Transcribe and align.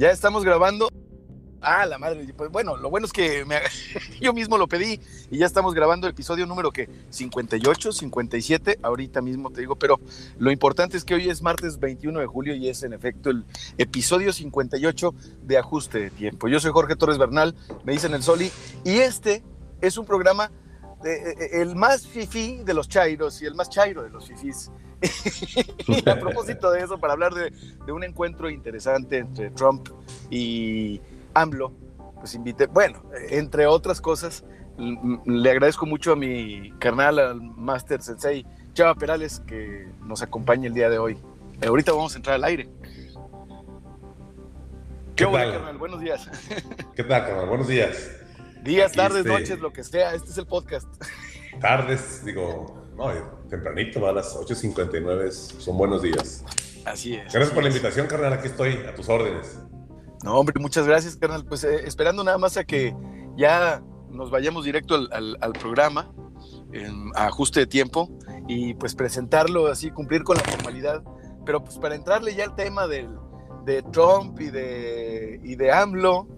Ya 0.00 0.10
estamos 0.12 0.44
grabando. 0.44 0.88
Ah, 1.60 1.84
la 1.84 1.98
madre. 1.98 2.32
Pues 2.34 2.50
bueno, 2.50 2.74
lo 2.78 2.88
bueno 2.88 3.04
es 3.04 3.12
que 3.12 3.44
yo 4.22 4.32
mismo 4.32 4.56
lo 4.56 4.66
pedí 4.66 4.98
y 5.30 5.36
ya 5.36 5.44
estamos 5.44 5.74
grabando 5.74 6.06
el 6.06 6.14
episodio 6.14 6.46
número 6.46 6.72
que 6.72 6.88
58, 7.10 7.92
57, 7.92 8.78
ahorita 8.82 9.20
mismo 9.20 9.50
te 9.50 9.60
digo, 9.60 9.76
pero 9.76 10.00
lo 10.38 10.50
importante 10.50 10.96
es 10.96 11.04
que 11.04 11.16
hoy 11.16 11.28
es 11.28 11.42
martes 11.42 11.78
21 11.78 12.18
de 12.18 12.24
julio 12.24 12.54
y 12.54 12.70
es 12.70 12.82
en 12.82 12.94
efecto 12.94 13.28
el 13.28 13.44
episodio 13.76 14.32
58 14.32 15.14
de 15.42 15.58
Ajuste 15.58 15.98
de 15.98 16.10
Tiempo. 16.10 16.48
Yo 16.48 16.60
soy 16.60 16.70
Jorge 16.72 16.96
Torres 16.96 17.18
Bernal, 17.18 17.54
me 17.84 17.92
dicen 17.92 18.14
el 18.14 18.22
Soli, 18.22 18.50
y 18.86 19.00
este 19.00 19.42
es 19.82 19.98
un 19.98 20.06
programa 20.06 20.50
eh, 21.04 21.34
eh, 21.38 21.48
el 21.60 21.76
más 21.76 22.06
fifí 22.06 22.62
de 22.64 22.72
los 22.72 22.88
chairos 22.88 23.42
y 23.42 23.44
el 23.44 23.54
más 23.54 23.68
chairo 23.68 24.02
de 24.02 24.08
los 24.08 24.26
fifís. 24.26 24.70
Y 25.86 26.08
a 26.08 26.18
propósito 26.18 26.70
de 26.70 26.82
eso, 26.82 26.98
para 26.98 27.14
hablar 27.14 27.32
de, 27.34 27.52
un 27.92 28.04
encuentro 28.04 28.50
interesante 28.50 29.18
entre 29.18 29.50
Trump 29.50 29.88
y 30.30 31.00
AMLO, 31.34 31.72
pues 32.18 32.34
invité, 32.34 32.66
bueno, 32.66 33.02
entre 33.30 33.66
otras 33.66 34.00
cosas, 34.00 34.44
le 34.78 35.50
agradezco 35.50 35.86
mucho 35.86 36.12
a 36.12 36.16
mi 36.16 36.72
carnal, 36.78 37.18
al 37.18 37.40
Master 37.40 38.02
Sensei 38.02 38.46
Chava 38.74 38.94
Perales, 38.94 39.40
que 39.46 39.88
nos 40.04 40.22
acompaña 40.22 40.68
el 40.68 40.74
día 40.74 40.88
de 40.88 40.98
hoy. 40.98 41.18
ahorita 41.66 41.92
vamos 41.92 42.14
a 42.14 42.16
entrar 42.18 42.36
al 42.36 42.44
aire. 42.44 42.68
¿Qué, 45.16 45.26
tal? 45.26 45.52
carnal? 45.52 45.76
Buenos 45.76 46.00
días. 46.00 46.28
¿Qué 46.94 47.04
tal, 47.04 47.26
carnal? 47.26 47.46
Buenos 47.46 47.68
días. 47.68 48.10
Días, 48.62 48.92
tardes, 48.92 49.18
este, 49.18 49.30
noches, 49.30 49.58
lo 49.58 49.72
que 49.72 49.84
sea. 49.84 50.14
Este 50.14 50.30
es 50.30 50.38
el 50.38 50.46
podcast. 50.46 50.86
Tardes, 51.60 52.24
digo, 52.24 52.79
no, 53.00 53.48
tempranito, 53.48 54.06
a 54.06 54.12
las 54.12 54.36
8.59 54.36 55.30
son 55.30 55.78
buenos 55.78 56.02
días. 56.02 56.44
Así 56.84 57.14
es. 57.14 57.32
Gracias 57.32 57.50
por 57.50 57.62
la 57.62 57.70
invitación, 57.70 58.06
carnal. 58.06 58.34
Aquí 58.34 58.48
estoy, 58.48 58.74
a 58.86 58.94
tus 58.94 59.08
órdenes. 59.08 59.58
No, 60.22 60.38
hombre, 60.38 60.54
muchas 60.60 60.86
gracias, 60.86 61.16
carnal. 61.16 61.44
Pues 61.46 61.64
eh, 61.64 61.82
esperando 61.86 62.22
nada 62.22 62.36
más 62.36 62.56
a 62.56 62.64
que 62.64 62.94
ya 63.36 63.82
nos 64.10 64.30
vayamos 64.30 64.64
directo 64.64 64.96
al, 65.10 65.52
programa, 65.58 66.12
en 66.72 67.10
ajuste 67.14 67.60
de 67.60 67.66
tiempo, 67.66 68.10
y 68.46 68.74
pues 68.74 68.94
presentarlo 68.94 69.68
así, 69.68 69.90
cumplir 69.90 70.22
con 70.22 70.36
la 70.36 70.44
formalidad. 70.44 71.02
Pero 71.46 71.64
pues 71.64 71.78
para 71.78 71.94
entrarle 71.94 72.34
ya 72.34 72.44
al 72.44 72.54
tema 72.54 72.86
del, 72.86 73.08
de 73.64 73.82
Trump 73.82 74.38
y 74.40 74.50
de, 74.50 75.40
y 75.42 75.56
de 75.56 75.72
AMLO, 75.72 76.28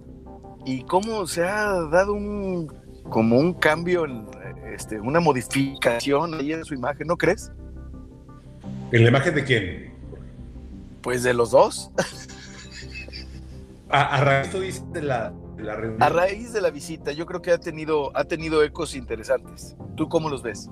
y 0.65 0.85
cómo 0.85 1.27
se 1.27 1.43
ha 1.43 1.73
dado 1.91 2.13
un 2.13 2.82
como 3.09 3.39
un 3.39 3.55
cambio, 3.55 4.07
este, 4.75 5.01
una 5.01 5.21
modificación 5.21 6.35
ahí 6.35 6.53
en 6.53 6.65
su 6.65 6.75
imagen, 6.75 7.07
¿no 7.07 7.17
crees? 7.17 7.51
¿En 8.93 9.03
la 9.03 9.09
imagen 9.09 9.35
de 9.35 9.45
quién? 9.45 9.95
Pues 11.03 11.23
de 11.23 11.35
los 11.35 11.51
dos. 11.51 11.91
a, 13.89 14.21
raíz 14.23 14.83
de 14.93 15.03
la, 15.03 15.33
A 15.99 16.09
raíz 16.09 16.53
de 16.53 16.61
la 16.61 16.71
visita, 16.71 17.13
yo 17.13 17.27
creo 17.27 17.43
que 17.43 17.53
ha 17.53 17.59
tenido, 17.59 18.17
ha 18.17 18.25
tenido 18.25 18.63
ecos 18.63 18.95
interesantes. 18.95 19.77
¿Tú 19.97 20.09
cómo 20.09 20.29
los 20.29 20.43
ves? 20.43 20.71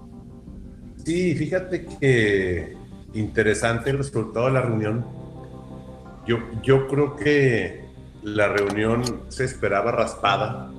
Sí, 1.04 1.34
fíjate 1.34 1.86
que 1.86 2.76
interesante 3.14 3.90
el 3.90 3.98
resultado 3.98 4.46
de 4.46 4.52
la 4.52 4.62
reunión. 4.62 5.06
Yo, 6.26 6.38
yo 6.62 6.86
creo 6.88 7.16
que 7.16 7.84
la 8.22 8.48
reunión 8.48 9.02
se 9.28 9.44
esperaba 9.44 9.92
raspada. 9.92 10.70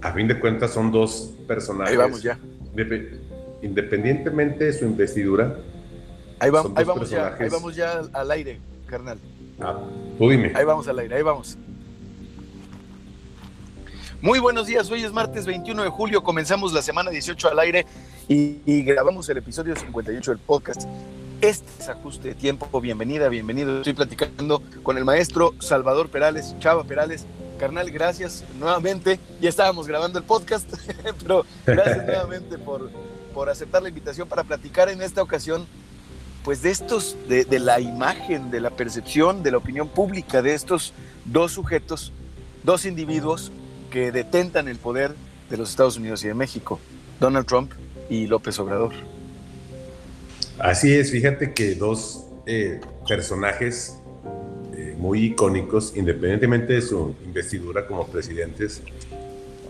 A 0.00 0.12
fin 0.12 0.28
de 0.28 0.38
cuentas 0.38 0.72
son 0.72 0.92
dos 0.92 1.32
personajes. 1.46 1.92
Ahí 1.92 1.96
vamos 1.96 2.22
ya. 2.22 2.38
Independientemente 3.62 4.66
de 4.66 4.72
su 4.72 4.84
investidura. 4.84 5.58
Ahí, 6.38 6.50
vamos, 6.50 6.72
ahí 6.76 6.84
vamos 6.84 7.10
ya, 7.10 7.36
ahí 7.38 7.48
vamos 7.48 7.74
ya 7.74 8.02
al 8.12 8.30
aire, 8.30 8.60
carnal. 8.86 9.18
Ah, 9.60 9.76
tú 10.16 10.30
dime. 10.30 10.52
Ahí 10.54 10.64
vamos 10.64 10.86
al 10.86 10.98
aire, 11.00 11.16
ahí 11.16 11.22
vamos. 11.22 11.58
Muy 14.20 14.38
buenos 14.38 14.68
días, 14.68 14.88
hoy 14.90 15.02
es 15.02 15.12
martes 15.12 15.46
21 15.46 15.82
de 15.82 15.88
julio, 15.88 16.22
comenzamos 16.22 16.72
la 16.72 16.82
semana 16.82 17.10
18 17.10 17.48
al 17.48 17.58
aire 17.58 17.86
y, 18.28 18.58
y 18.66 18.82
grabamos 18.82 19.28
el 19.28 19.38
episodio 19.38 19.74
58 19.74 20.30
del 20.30 20.40
podcast. 20.40 20.82
Este 21.40 21.68
es 21.78 21.88
Ajuste 21.88 22.28
de 22.28 22.34
Tiempo. 22.34 22.80
Bienvenida, 22.80 23.28
bienvenido. 23.28 23.78
Estoy 23.78 23.92
platicando 23.92 24.60
con 24.82 24.98
el 24.98 25.04
maestro 25.04 25.54
Salvador 25.60 26.08
Perales, 26.08 26.56
Chava 26.58 26.82
Perales. 26.82 27.26
Carnal, 27.58 27.90
gracias 27.90 28.44
nuevamente. 28.58 29.20
Ya 29.40 29.48
estábamos 29.48 29.86
grabando 29.86 30.18
el 30.18 30.24
podcast, 30.24 30.72
pero 31.22 31.44
gracias 31.66 31.98
nuevamente 32.06 32.56
por, 32.58 32.90
por 33.34 33.50
aceptar 33.50 33.82
la 33.82 33.88
invitación 33.88 34.28
para 34.28 34.44
platicar 34.44 34.88
en 34.88 35.02
esta 35.02 35.22
ocasión, 35.22 35.66
pues 36.44 36.62
de 36.62 36.70
estos, 36.70 37.16
de, 37.28 37.44
de 37.44 37.58
la 37.58 37.80
imagen, 37.80 38.50
de 38.50 38.60
la 38.60 38.70
percepción, 38.70 39.42
de 39.42 39.50
la 39.50 39.58
opinión 39.58 39.88
pública 39.88 40.40
de 40.40 40.54
estos 40.54 40.94
dos 41.24 41.52
sujetos, 41.52 42.12
dos 42.62 42.86
individuos 42.86 43.52
que 43.90 44.12
detentan 44.12 44.68
el 44.68 44.78
poder 44.78 45.14
de 45.50 45.56
los 45.56 45.70
Estados 45.70 45.96
Unidos 45.96 46.24
y 46.24 46.28
de 46.28 46.34
México, 46.34 46.78
Donald 47.20 47.46
Trump 47.46 47.72
y 48.08 48.26
López 48.26 48.58
Obrador. 48.58 48.94
Así 50.58 50.92
es, 50.92 51.10
fíjate 51.10 51.52
que 51.52 51.74
dos 51.74 52.24
eh, 52.46 52.80
personajes 53.06 53.97
muy 54.98 55.26
icónicos, 55.26 55.96
independientemente 55.96 56.74
de 56.74 56.82
su 56.82 57.14
investidura 57.24 57.86
como 57.86 58.06
presidentes, 58.06 58.82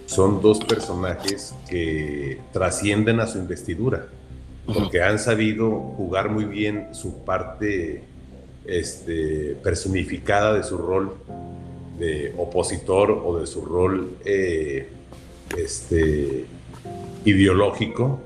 son 0.07 0.41
dos 0.41 0.65
personajes 0.65 1.55
que 1.69 2.41
trascienden 2.53 3.21
a 3.21 3.27
su 3.27 3.39
investidura, 3.39 4.07
porque 4.67 5.03
han 5.03 5.19
sabido 5.19 5.71
jugar 5.71 6.31
muy 6.31 6.47
bien 6.47 6.89
su 6.93 7.25
parte 7.25 8.05
este, 8.65 9.57
personificada 9.63 10.55
de 10.55 10.63
su 10.63 10.79
rol 10.79 11.15
de 11.99 12.33
opositor 12.39 13.11
o 13.11 13.39
de 13.39 13.47
su 13.47 13.65
rol 13.65 14.17
eh, 14.25 14.89
este, 15.57 16.47
ideológico 17.25 18.21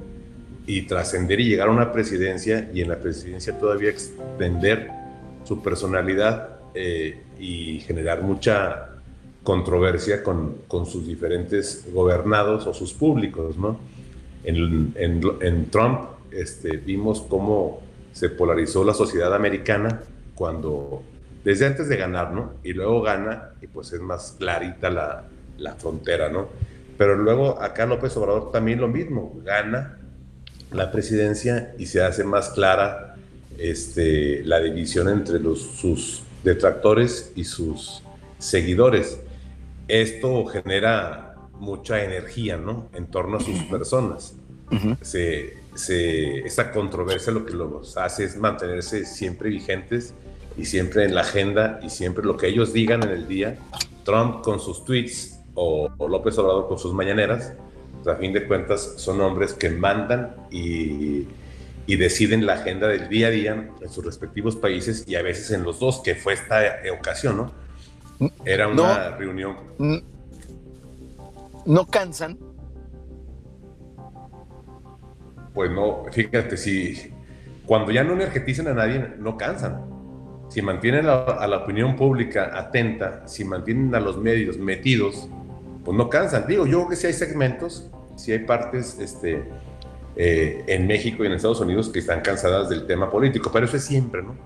y 0.66 0.82
trascender 0.82 1.40
y 1.40 1.48
llegar 1.48 1.68
a 1.68 1.72
una 1.72 1.90
presidencia 1.92 2.70
y 2.72 2.82
en 2.82 2.90
la 2.90 2.98
presidencia 2.98 3.58
todavía 3.58 3.90
extender 3.90 4.90
su 5.44 5.62
personalidad 5.62 6.51
eh, 6.74 7.22
y 7.38 7.80
generar 7.80 8.22
mucha 8.22 8.88
controversia 9.42 10.22
con, 10.22 10.58
con, 10.68 10.86
sus 10.86 11.06
diferentes 11.06 11.86
gobernados 11.92 12.66
o 12.66 12.74
sus 12.74 12.92
públicos, 12.92 13.56
¿no? 13.56 13.78
En, 14.44 14.94
en, 14.96 15.70
Trump 15.70 16.00
este, 16.30 16.76
vimos 16.76 17.22
cómo 17.28 17.80
se 18.12 18.28
polarizó 18.28 18.84
la 18.84 18.94
sociedad 18.94 19.34
americana 19.34 20.02
cuando, 20.34 21.02
desde 21.44 21.66
antes 21.66 21.88
de 21.88 21.96
ganar, 21.96 22.32
¿no? 22.32 22.54
Y 22.62 22.72
luego 22.72 23.02
gana 23.02 23.50
y 23.60 23.66
pues 23.66 23.92
es 23.92 24.00
más 24.00 24.36
clarita 24.38 24.90
la, 24.90 25.24
la 25.58 25.74
frontera, 25.74 26.28
¿no? 26.28 26.48
Pero 26.98 27.16
luego 27.16 27.60
acá 27.60 27.86
López 27.86 28.16
Obrador 28.16 28.50
también 28.52 28.80
lo 28.80 28.88
mismo, 28.88 29.40
gana 29.44 29.98
la 30.72 30.90
presidencia 30.90 31.74
y 31.78 31.86
se 31.86 32.02
hace 32.02 32.24
más 32.24 32.50
clara 32.50 33.16
este, 33.58 34.42
la 34.44 34.60
división 34.60 35.08
entre 35.08 35.38
los, 35.38 35.60
sus 35.60 36.22
detractores 36.42 37.32
y 37.34 37.44
sus 37.44 38.02
seguidores. 38.38 39.20
Esto 39.88 40.44
genera 40.46 41.34
mucha 41.58 42.02
energía 42.04 42.56
¿no? 42.56 42.88
en 42.94 43.06
torno 43.06 43.36
a 43.36 43.40
sus 43.40 43.58
personas. 43.64 44.34
se, 45.02 45.58
se, 45.74 46.40
esta 46.40 46.72
controversia 46.72 47.32
lo 47.32 47.44
que 47.44 47.52
los 47.52 47.96
hace 47.96 48.24
es 48.24 48.36
mantenerse 48.36 49.04
siempre 49.04 49.50
vigentes 49.50 50.14
y 50.56 50.64
siempre 50.64 51.04
en 51.04 51.14
la 51.14 51.20
agenda 51.22 51.78
y 51.82 51.90
siempre 51.90 52.24
lo 52.24 52.36
que 52.36 52.48
ellos 52.48 52.72
digan 52.72 53.02
en 53.02 53.10
el 53.10 53.28
día. 53.28 53.58
Trump 54.04 54.42
con 54.42 54.60
sus 54.60 54.84
tweets 54.84 55.38
o, 55.54 55.88
o 55.96 56.08
López 56.08 56.36
Obrador 56.38 56.68
con 56.68 56.78
sus 56.78 56.92
mañaneras 56.92 57.52
a 58.10 58.16
fin 58.16 58.32
de 58.32 58.46
cuentas 58.46 58.94
son 58.96 59.20
hombres 59.20 59.52
que 59.54 59.70
mandan 59.70 60.34
y, 60.50 61.26
deciden 61.86 62.46
la 62.46 62.54
agenda 62.54 62.88
del 62.88 63.08
día 63.08 63.26
a 63.28 63.30
día 63.30 63.70
en 63.80 63.88
sus 63.88 64.04
respectivos 64.04 64.56
países 64.56 65.04
y 65.06 65.16
a 65.16 65.22
veces 65.22 65.50
en 65.50 65.62
los 65.62 65.80
dos, 65.80 66.00
que 66.02 66.14
fue 66.14 66.34
esta 66.34 66.60
ocasión, 66.96 67.36
¿no? 67.36 67.52
Era 68.44 68.68
una 68.68 69.16
reunión. 69.16 69.56
¿No 71.66 71.86
cansan? 71.86 72.38
Pues 75.54 75.70
no, 75.70 76.04
fíjate, 76.10 76.56
si 76.56 77.12
cuando 77.66 77.92
ya 77.92 78.04
no 78.04 78.14
energetizan 78.14 78.68
a 78.68 78.74
nadie, 78.74 79.14
no 79.18 79.36
cansan. 79.36 79.84
Si 80.48 80.60
mantienen 80.62 81.06
a 81.06 81.46
la 81.46 81.56
opinión 81.58 81.96
pública 81.96 82.58
atenta, 82.58 83.26
si 83.26 83.44
mantienen 83.44 83.94
a 83.94 84.00
los 84.00 84.18
medios 84.18 84.58
metidos, 84.58 85.28
pues 85.84 85.96
no 85.96 86.08
cansan. 86.08 86.46
Digo, 86.46 86.66
yo 86.66 86.78
creo 86.78 86.88
que 86.90 86.96
sí 86.96 87.06
hay 87.06 87.12
segmentos, 87.12 87.90
sí 88.16 88.32
hay 88.32 88.40
partes 88.40 88.98
este, 88.98 89.44
eh, 90.14 90.62
en 90.66 90.86
México 90.86 91.24
y 91.24 91.26
en 91.26 91.32
Estados 91.32 91.60
Unidos 91.60 91.88
que 91.88 92.00
están 92.00 92.20
cansadas 92.20 92.68
del 92.68 92.86
tema 92.86 93.10
político, 93.10 93.50
pero 93.50 93.64
eso 93.64 93.76
es 93.76 93.84
siempre, 93.84 94.22
¿no? 94.22 94.36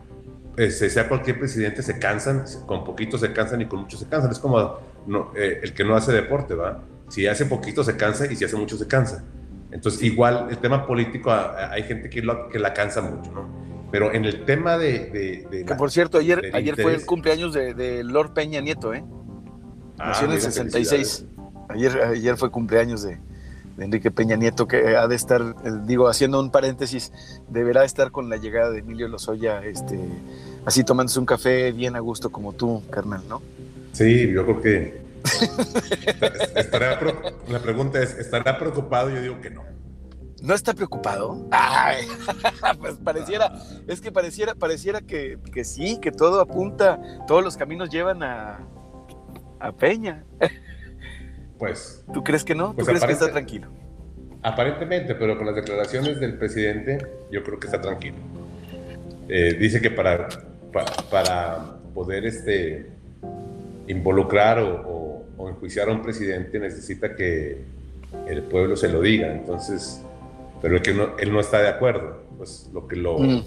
Este, 0.56 0.88
sea 0.88 1.08
cualquier 1.08 1.38
presidente, 1.38 1.82
se 1.82 1.98
cansan, 1.98 2.44
con 2.66 2.84
poquito 2.84 3.18
se 3.18 3.32
cansan 3.32 3.60
y 3.62 3.66
con 3.66 3.80
mucho 3.80 3.98
se 3.98 4.06
cansan. 4.06 4.30
Es 4.30 4.38
como 4.38 4.78
no, 5.06 5.32
eh, 5.36 5.60
el 5.62 5.74
que 5.74 5.84
no 5.84 5.96
hace 5.96 6.12
deporte, 6.12 6.54
¿va? 6.54 6.82
Si 7.08 7.26
hace 7.26 7.46
poquito 7.46 7.82
se 7.82 7.96
cansa 7.96 8.30
y 8.30 8.36
si 8.36 8.44
hace 8.44 8.56
mucho 8.56 8.76
se 8.76 8.86
cansa. 8.86 9.24
Entonces, 9.72 10.02
igual 10.02 10.46
el 10.50 10.58
tema 10.58 10.86
político, 10.86 11.32
hay 11.32 11.82
gente 11.82 12.08
que, 12.08 12.22
lo, 12.22 12.48
que 12.48 12.58
la 12.58 12.72
cansa 12.72 13.02
mucho, 13.02 13.32
¿no? 13.32 13.66
Pero 13.90 14.12
en 14.12 14.24
el 14.24 14.44
tema 14.44 14.78
de... 14.78 15.64
que 15.66 15.74
por 15.74 15.90
cierto, 15.90 16.18
ayer, 16.18 16.50
ayer 16.54 16.80
fue 16.80 16.94
el 16.94 17.04
cumpleaños 17.04 17.52
de, 17.52 18.02
Lord 18.04 18.32
Peña 18.32 18.60
Nieto, 18.60 18.94
¿eh? 18.94 19.04
Ah, 19.98 20.08
Nació 20.08 20.26
en 20.28 20.32
el 20.32 20.40
66. 20.40 21.26
Ayer, 21.68 22.00
ayer 22.02 22.36
fue 22.36 22.50
cumpleaños 22.50 23.02
de, 23.02 23.18
Enrique 23.78 24.10
Peña 24.10 24.36
Nieto, 24.36 24.66
que 24.66 24.96
ha 24.96 25.06
de 25.06 25.16
estar, 25.16 25.42
eh, 25.42 25.70
digo, 25.84 26.08
haciendo 26.08 26.40
un 26.40 26.50
paréntesis, 26.50 27.12
deberá 27.48 27.84
estar 27.84 28.10
con 28.10 28.30
la 28.30 28.36
llegada 28.36 28.70
de 28.70 28.80
Emilio 28.80 29.08
Lozoya, 29.08 29.64
este, 29.64 29.98
así 30.64 30.84
tomándose 30.84 31.18
un 31.18 31.26
café 31.26 31.72
bien 31.72 31.96
a 31.96 32.00
gusto 32.00 32.30
como 32.30 32.52
tú, 32.52 32.82
carnal, 32.90 33.22
¿no? 33.28 33.42
Sí, 33.92 34.30
yo 34.32 34.44
creo 34.44 34.62
que 34.62 35.06
estará, 36.56 37.00
la 37.48 37.58
pregunta 37.60 38.02
es, 38.02 38.14
¿estará 38.14 38.58
preocupado? 38.58 39.10
Yo 39.10 39.20
digo 39.20 39.40
que 39.40 39.50
no. 39.50 39.62
¿No 40.42 40.54
está 40.54 40.74
preocupado? 40.74 41.46
Ay, 41.50 42.06
pues 42.78 42.96
pareciera, 43.02 43.52
es 43.86 44.00
que 44.00 44.12
pareciera, 44.12 44.54
pareciera 44.54 45.00
que, 45.00 45.38
que, 45.52 45.64
sí, 45.64 45.98
que 46.00 46.12
todo 46.12 46.40
apunta, 46.40 47.00
todos 47.26 47.42
los 47.42 47.56
caminos 47.56 47.90
llevan 47.90 48.22
a, 48.22 48.60
a 49.58 49.72
Peña. 49.72 50.24
Pues. 51.58 52.04
¿Tú 52.12 52.22
crees 52.22 52.44
que 52.44 52.54
no? 52.54 52.70
¿Tú 52.70 52.76
pues 52.76 52.88
crees 52.88 53.04
que 53.04 53.12
está 53.12 53.30
tranquilo? 53.30 53.68
Aparentemente, 54.42 55.14
pero 55.14 55.36
con 55.36 55.46
las 55.46 55.56
declaraciones 55.56 56.20
del 56.20 56.34
presidente, 56.34 56.98
yo 57.30 57.42
creo 57.42 57.58
que 57.58 57.66
está 57.66 57.80
tranquilo. 57.80 58.16
Eh, 59.28 59.56
dice 59.58 59.80
que 59.80 59.90
para, 59.90 60.28
para, 61.10 61.78
poder 61.94 62.26
este, 62.26 62.86
involucrar 63.88 64.60
o, 64.60 65.24
enjuiciar 65.48 65.88
a 65.88 65.92
un 65.92 66.02
presidente 66.02 66.58
necesita 66.58 67.14
que 67.14 67.62
el 68.28 68.42
pueblo 68.42 68.76
se 68.76 68.88
lo 68.88 69.00
diga. 69.00 69.32
Entonces, 69.32 70.02
pero 70.60 70.76
es 70.76 70.82
que 70.82 70.90
él 70.90 71.32
no 71.32 71.40
está 71.40 71.60
de 71.60 71.68
acuerdo. 71.68 72.22
Pues 72.36 72.68
lo 72.72 72.86
que 72.86 72.96
lo. 72.96 73.18
Mm 73.18 73.44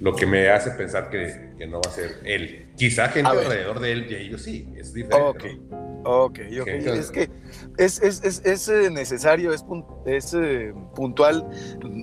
lo 0.00 0.14
que 0.14 0.26
me 0.26 0.48
hace 0.48 0.70
pensar 0.72 1.10
que, 1.10 1.50
que, 1.58 1.66
no 1.66 1.80
va 1.80 1.90
a 1.90 1.94
ser 1.94 2.18
él. 2.24 2.66
Quizá 2.76 3.08
gente 3.08 3.30
alrededor 3.30 3.80
de 3.80 3.92
él 3.92 4.06
y 4.08 4.14
ellos 4.14 4.42
sí, 4.42 4.68
es 4.76 4.92
diferente. 4.94 5.58
Ok, 6.04 6.40
ok, 6.60 6.68
Es 6.68 7.10
que 7.10 7.30
es, 7.76 8.00
es, 8.00 8.22
es, 8.22 8.44
es 8.44 8.68
eh, 8.68 8.90
necesario, 8.90 9.52
es, 9.52 9.64
es 10.06 10.34
eh, 10.34 10.72
puntual 10.94 11.44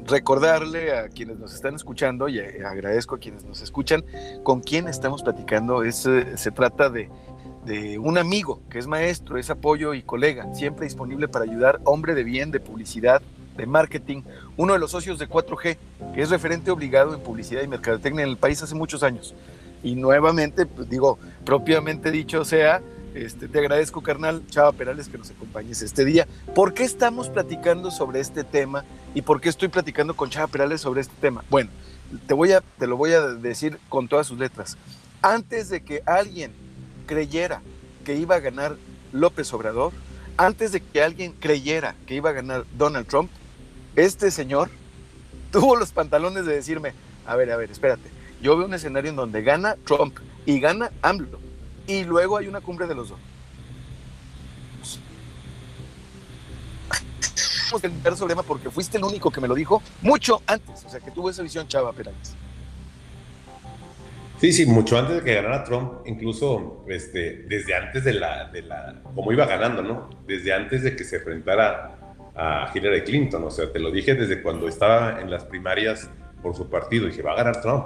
recordarle 0.06 0.98
a 0.98 1.08
quienes 1.10 1.40
nos 1.40 1.54
están 1.54 1.76
escuchando 1.76 2.28
y 2.28 2.40
eh, 2.40 2.64
agradezco 2.66 3.16
a 3.16 3.20
quienes 3.20 3.46
nos 3.46 3.62
escuchan 3.62 4.04
con 4.44 4.62
quién 4.62 4.88
estamos 4.88 5.24
platicando. 5.24 5.84
Es, 5.84 5.98
se 6.36 6.52
trata 6.52 6.90
de, 6.90 7.10
de 7.66 7.98
un 7.98 8.18
amigo 8.18 8.62
que 8.70 8.80
es 8.80 8.88
maestro, 8.88 9.38
es 9.38 9.50
apoyo 9.50 9.94
y 9.94 10.04
colega, 10.04 10.54
siempre 10.54 10.86
disponible 10.86 11.28
para 11.28 11.46
ayudar, 11.46 11.80
hombre 11.84 12.16
de 12.16 12.24
bien, 12.24 12.52
de 12.52 12.60
publicidad, 12.60 13.22
de 13.58 13.66
marketing, 13.66 14.22
uno 14.58 14.74
de 14.74 14.80
los 14.80 14.92
socios 14.92 15.18
de 15.20 15.28
4G, 15.28 15.78
que 16.14 16.22
es 16.22 16.30
referente 16.30 16.72
obligado 16.72 17.14
en 17.14 17.22
publicidad 17.22 17.64
y 17.64 17.68
mercadotecnia 17.68 18.24
en 18.24 18.30
el 18.30 18.38
país 18.38 18.62
hace 18.62 18.76
muchos 18.76 19.04
años. 19.04 19.34
Y 19.84 19.96
nuevamente, 19.96 20.66
pues, 20.66 20.90
digo, 20.90 21.20
propiamente 21.44 22.12
dicho 22.12 22.44
sea, 22.44 22.82
este, 23.16 23.48
te 23.48 23.60
agradezco, 23.60 24.04
carnal, 24.04 24.46
Chava 24.48 24.74
Perales, 24.74 25.08
que 25.08 25.18
nos 25.18 25.32
acompañes 25.32 25.82
este 25.82 26.04
día. 26.04 26.28
¿Por 26.54 26.74
qué 26.74 26.84
estamos 26.84 27.30
platicando 27.30 27.90
sobre 27.90 28.20
este 28.20 28.44
tema 28.44 28.84
y 29.14 29.22
por 29.22 29.40
qué 29.40 29.50
estoy 29.50 29.70
platicando 29.70 30.16
con 30.16 30.30
Chava 30.30 30.48
Perales 30.48 30.82
sobre 30.82 31.02
este 31.02 31.14
tema? 31.22 31.44
Bueno, 31.50 31.72
te, 32.28 32.34
voy 32.34 32.52
a, 32.52 32.62
te 32.62 32.88
lo 32.88 32.98
voy 32.98 33.14
a 33.14 33.22
decir 33.22 33.80
con 33.88 34.10
todas 34.10 34.28
sus 34.28 34.38
letras. 34.38 34.78
Antes 35.22 35.70
de 35.70 35.82
que 35.82 36.04
alguien 36.06 36.52
creyera 37.08 37.62
que 38.04 38.16
iba 38.16 38.36
a 38.36 38.40
ganar 38.40 38.76
López 39.14 39.52
Obrador, 39.54 39.94
antes 40.38 40.74
de 40.74 40.82
que 40.82 41.02
alguien 41.02 41.32
creyera 41.40 41.96
que 42.06 42.16
iba 42.16 42.32
a 42.32 42.34
ganar 42.34 42.66
Donald 42.78 43.08
Trump, 43.08 43.32
este 43.96 44.30
señor 44.30 44.70
tuvo 45.52 45.78
los 45.78 45.94
pantalones 45.94 46.46
de 46.46 46.54
decirme, 46.54 46.94
a 47.26 47.38
ver, 47.38 47.50
a 47.52 47.56
ver, 47.56 47.72
espérate, 47.72 48.10
yo 48.42 48.58
veo 48.58 48.68
un 48.68 48.74
escenario 48.74 49.10
en 49.10 49.16
donde 49.16 49.42
gana 49.42 49.78
Trump 49.86 50.18
y 50.46 50.60
gana 50.60 50.92
AMLO, 51.02 51.40
y 51.88 52.04
luego 52.04 52.38
hay 52.38 52.48
una 52.48 52.62
cumbre 52.62 52.88
de 52.88 52.96
los 52.96 53.10
dos. 53.10 53.20
el 57.84 57.92
problema 57.92 58.44
porque 58.44 58.70
fuiste 58.70 58.98
el 58.98 59.04
único 59.04 59.30
que 59.30 59.42
me 59.42 59.48
lo 59.50 59.56
dijo 59.56 59.82
mucho 60.02 60.42
antes, 60.48 60.86
o 60.86 60.90
sea, 60.90 61.02
que 61.02 61.12
tuvo 61.12 61.30
esa 61.30 61.44
visión 61.44 61.68
Chava 61.68 61.92
Pérez. 61.92 62.14
Sí, 64.40 64.54
sí, 64.54 64.66
mucho 64.66 64.98
antes 64.98 65.16
de 65.18 65.24
que 65.24 65.34
ganara 65.34 65.64
Trump, 65.64 66.06
incluso 66.06 66.86
este, 66.88 67.46
desde 67.48 67.74
antes 67.76 68.04
de 68.04 68.14
la, 68.14 68.50
de 68.50 68.62
la, 68.62 69.02
como 69.16 69.32
iba 69.32 69.46
ganando, 69.46 69.82
¿no? 69.82 70.10
Desde 70.26 70.54
antes 70.54 70.84
de 70.84 70.96
que 70.96 71.04
se 71.04 71.18
enfrentara 71.18 71.98
a 72.36 72.70
Hillary 72.74 73.04
Clinton. 73.04 73.44
O 73.44 73.50
sea, 73.50 73.72
te 73.72 73.80
lo 73.80 73.92
dije 73.92 74.14
desde 74.14 74.42
cuando 74.42 74.68
estaba 74.68 75.22
en 75.22 75.32
las 75.32 75.46
primarias 75.46 76.10
por 76.42 76.56
su 76.56 76.70
partido. 76.70 77.08
Dije, 77.08 77.22
va 77.22 77.32
a 77.32 77.36
ganar 77.36 77.62
Trump. 77.62 77.86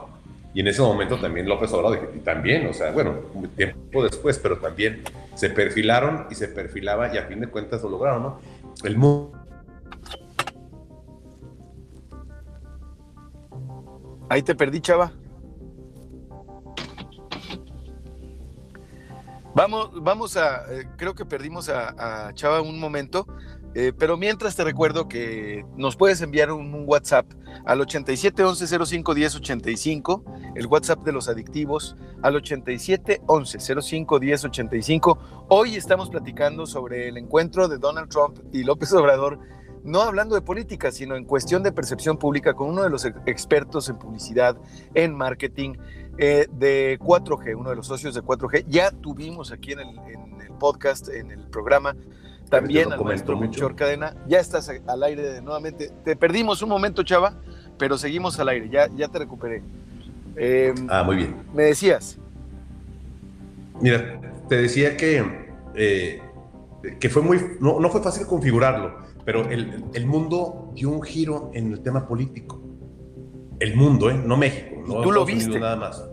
Y 0.54 0.62
en 0.62 0.68
ese 0.68 0.81
momento 0.81 1.19
también 1.19 1.48
López 1.48 1.72
Obrador, 1.74 2.12
y 2.16 2.19
también, 2.19 2.66
o 2.68 2.74
sea, 2.74 2.92
bueno, 2.92 3.16
tiempo 3.56 4.04
después, 4.04 4.40
pero 4.40 4.57
también 4.57 5.04
se 5.36 5.50
perfilaron 5.50 6.25
y 6.30 6.36
se 6.36 6.48
perfilaba 6.48 7.13
y 7.13 7.18
a 7.18 7.24
fin 7.24 7.40
de 7.40 7.48
cuentas 7.48 7.84
lo 7.84 7.90
lograron, 7.90 8.24
¿no? 8.24 8.40
El 8.84 8.98
mundo. 8.98 9.34
Ahí 14.30 14.44
te 14.44 14.56
perdí, 14.56 14.81
chava. 14.81 15.12
Vamos, 19.56 19.90
vamos 20.01 20.38
a, 20.38 20.72
eh, 20.72 20.88
creo 20.96 21.16
que 21.16 21.25
perdimos 21.25 21.69
a, 21.69 22.28
a 22.28 22.34
Chava 22.34 22.62
un 22.62 22.80
momento. 22.80 23.28
Eh, 23.75 23.94
pero 23.98 24.18
mientras 24.18 24.56
te 24.56 24.63
recuerdo 24.63 25.07
que 25.07 25.63
nos 25.77 25.95
puedes 25.95 26.21
enviar 26.21 26.51
un, 26.51 26.69
WhatsApp 26.88 27.27
al 27.66 27.81
87 27.81 28.44
11 28.44 28.86
05 28.86 29.13
10 29.13 29.36
85, 29.36 30.24
el 30.56 30.66
WhatsApp 30.66 31.04
de 31.04 31.12
los 31.12 31.30
adictivos, 31.30 31.95
al 32.24 32.36
87 32.36 33.21
11 33.27 33.81
05 33.81 34.19
10 34.19 34.45
85. 34.45 35.45
Hoy 35.50 35.75
estamos 35.75 36.10
platicando 36.10 36.66
sobre 36.66 37.10
el 37.10 37.18
encuentro 37.18 37.68
de 37.68 37.77
Donald 37.77 38.10
Trump 38.10 38.39
y 38.51 38.63
López 38.63 38.92
Obrador, 38.94 39.39
no 39.83 40.01
hablando 40.01 40.33
de 40.33 40.42
política, 40.42 40.92
sino 40.92 41.15
en 41.15 41.25
cuestión 41.25 41.62
de 41.62 41.72
percepción 41.72 42.18
pública 42.18 42.56
con 42.56 42.69
uno 42.69 42.81
de 42.81 42.89
los 42.89 43.06
expertos 43.06 43.88
en 43.89 44.00
publicidad, 44.00 44.57
en 44.95 45.15
marketing 45.15 45.75
eh, 46.18 46.48
de 46.51 46.98
4G, 47.00 47.56
uno 47.56 47.69
de 47.69 47.75
los 47.75 47.86
socios 47.86 48.15
de 48.15 48.22
4G. 48.22 48.65
Ya 48.68 48.89
tuvimos 48.92 49.51
aquí 49.51 49.74
en 49.74 49.80
el 49.80 49.88
podcast, 50.60 51.07
en 51.10 51.31
el 51.31 51.48
programa, 51.50 51.95
también 52.50 52.92
al 52.92 53.04
maestro 53.04 53.38
Melchor 53.38 53.75
Cadena. 53.75 54.16
Ya 54.28 54.40
estás 54.40 54.69
al 54.69 55.04
aire 55.04 55.42
nuevamente. 55.42 55.92
Te 56.04 56.16
perdimos 56.16 56.62
un 56.62 56.69
momento, 56.69 57.04
Chava, 57.04 57.36
pero 57.78 57.98
seguimos 57.98 58.40
al 58.40 58.50
aire. 58.50 58.69
Ya, 58.69 58.90
ya 58.96 59.07
te 59.07 59.19
recuperé. 59.19 59.62
Em, 60.36 60.88
ah, 60.89 61.03
muy 61.03 61.18
bien. 61.18 61.36
Me 61.53 61.63
decías. 61.63 62.18
Mira, 63.82 64.20
te 64.48 64.56
decía 64.56 64.98
que, 64.98 65.24
eh, 65.75 66.22
que 67.00 67.10
fue 67.10 67.22
muy. 67.22 67.39
No, 67.60 67.79
no, 67.79 67.89
fue 67.89 68.01
fácil 68.01 68.25
configurarlo, 68.27 68.98
pero 69.25 69.50
el, 69.50 69.86
el, 69.94 70.06
mundo 70.06 70.72
dio 70.75 70.89
un 70.89 71.01
giro 71.01 71.51
en 71.53 71.72
el 71.72 71.82
tema 71.82 72.08
político. 72.08 72.62
El 73.60 73.75
mundo, 73.75 74.10
¿eh? 74.10 74.22
No 74.25 74.38
México. 74.38 74.84
No 74.88 75.01
tú 75.01 75.12
lo 75.12 75.25
viste. 75.25 75.60
Nada 75.60 75.75
más. 75.75 76.03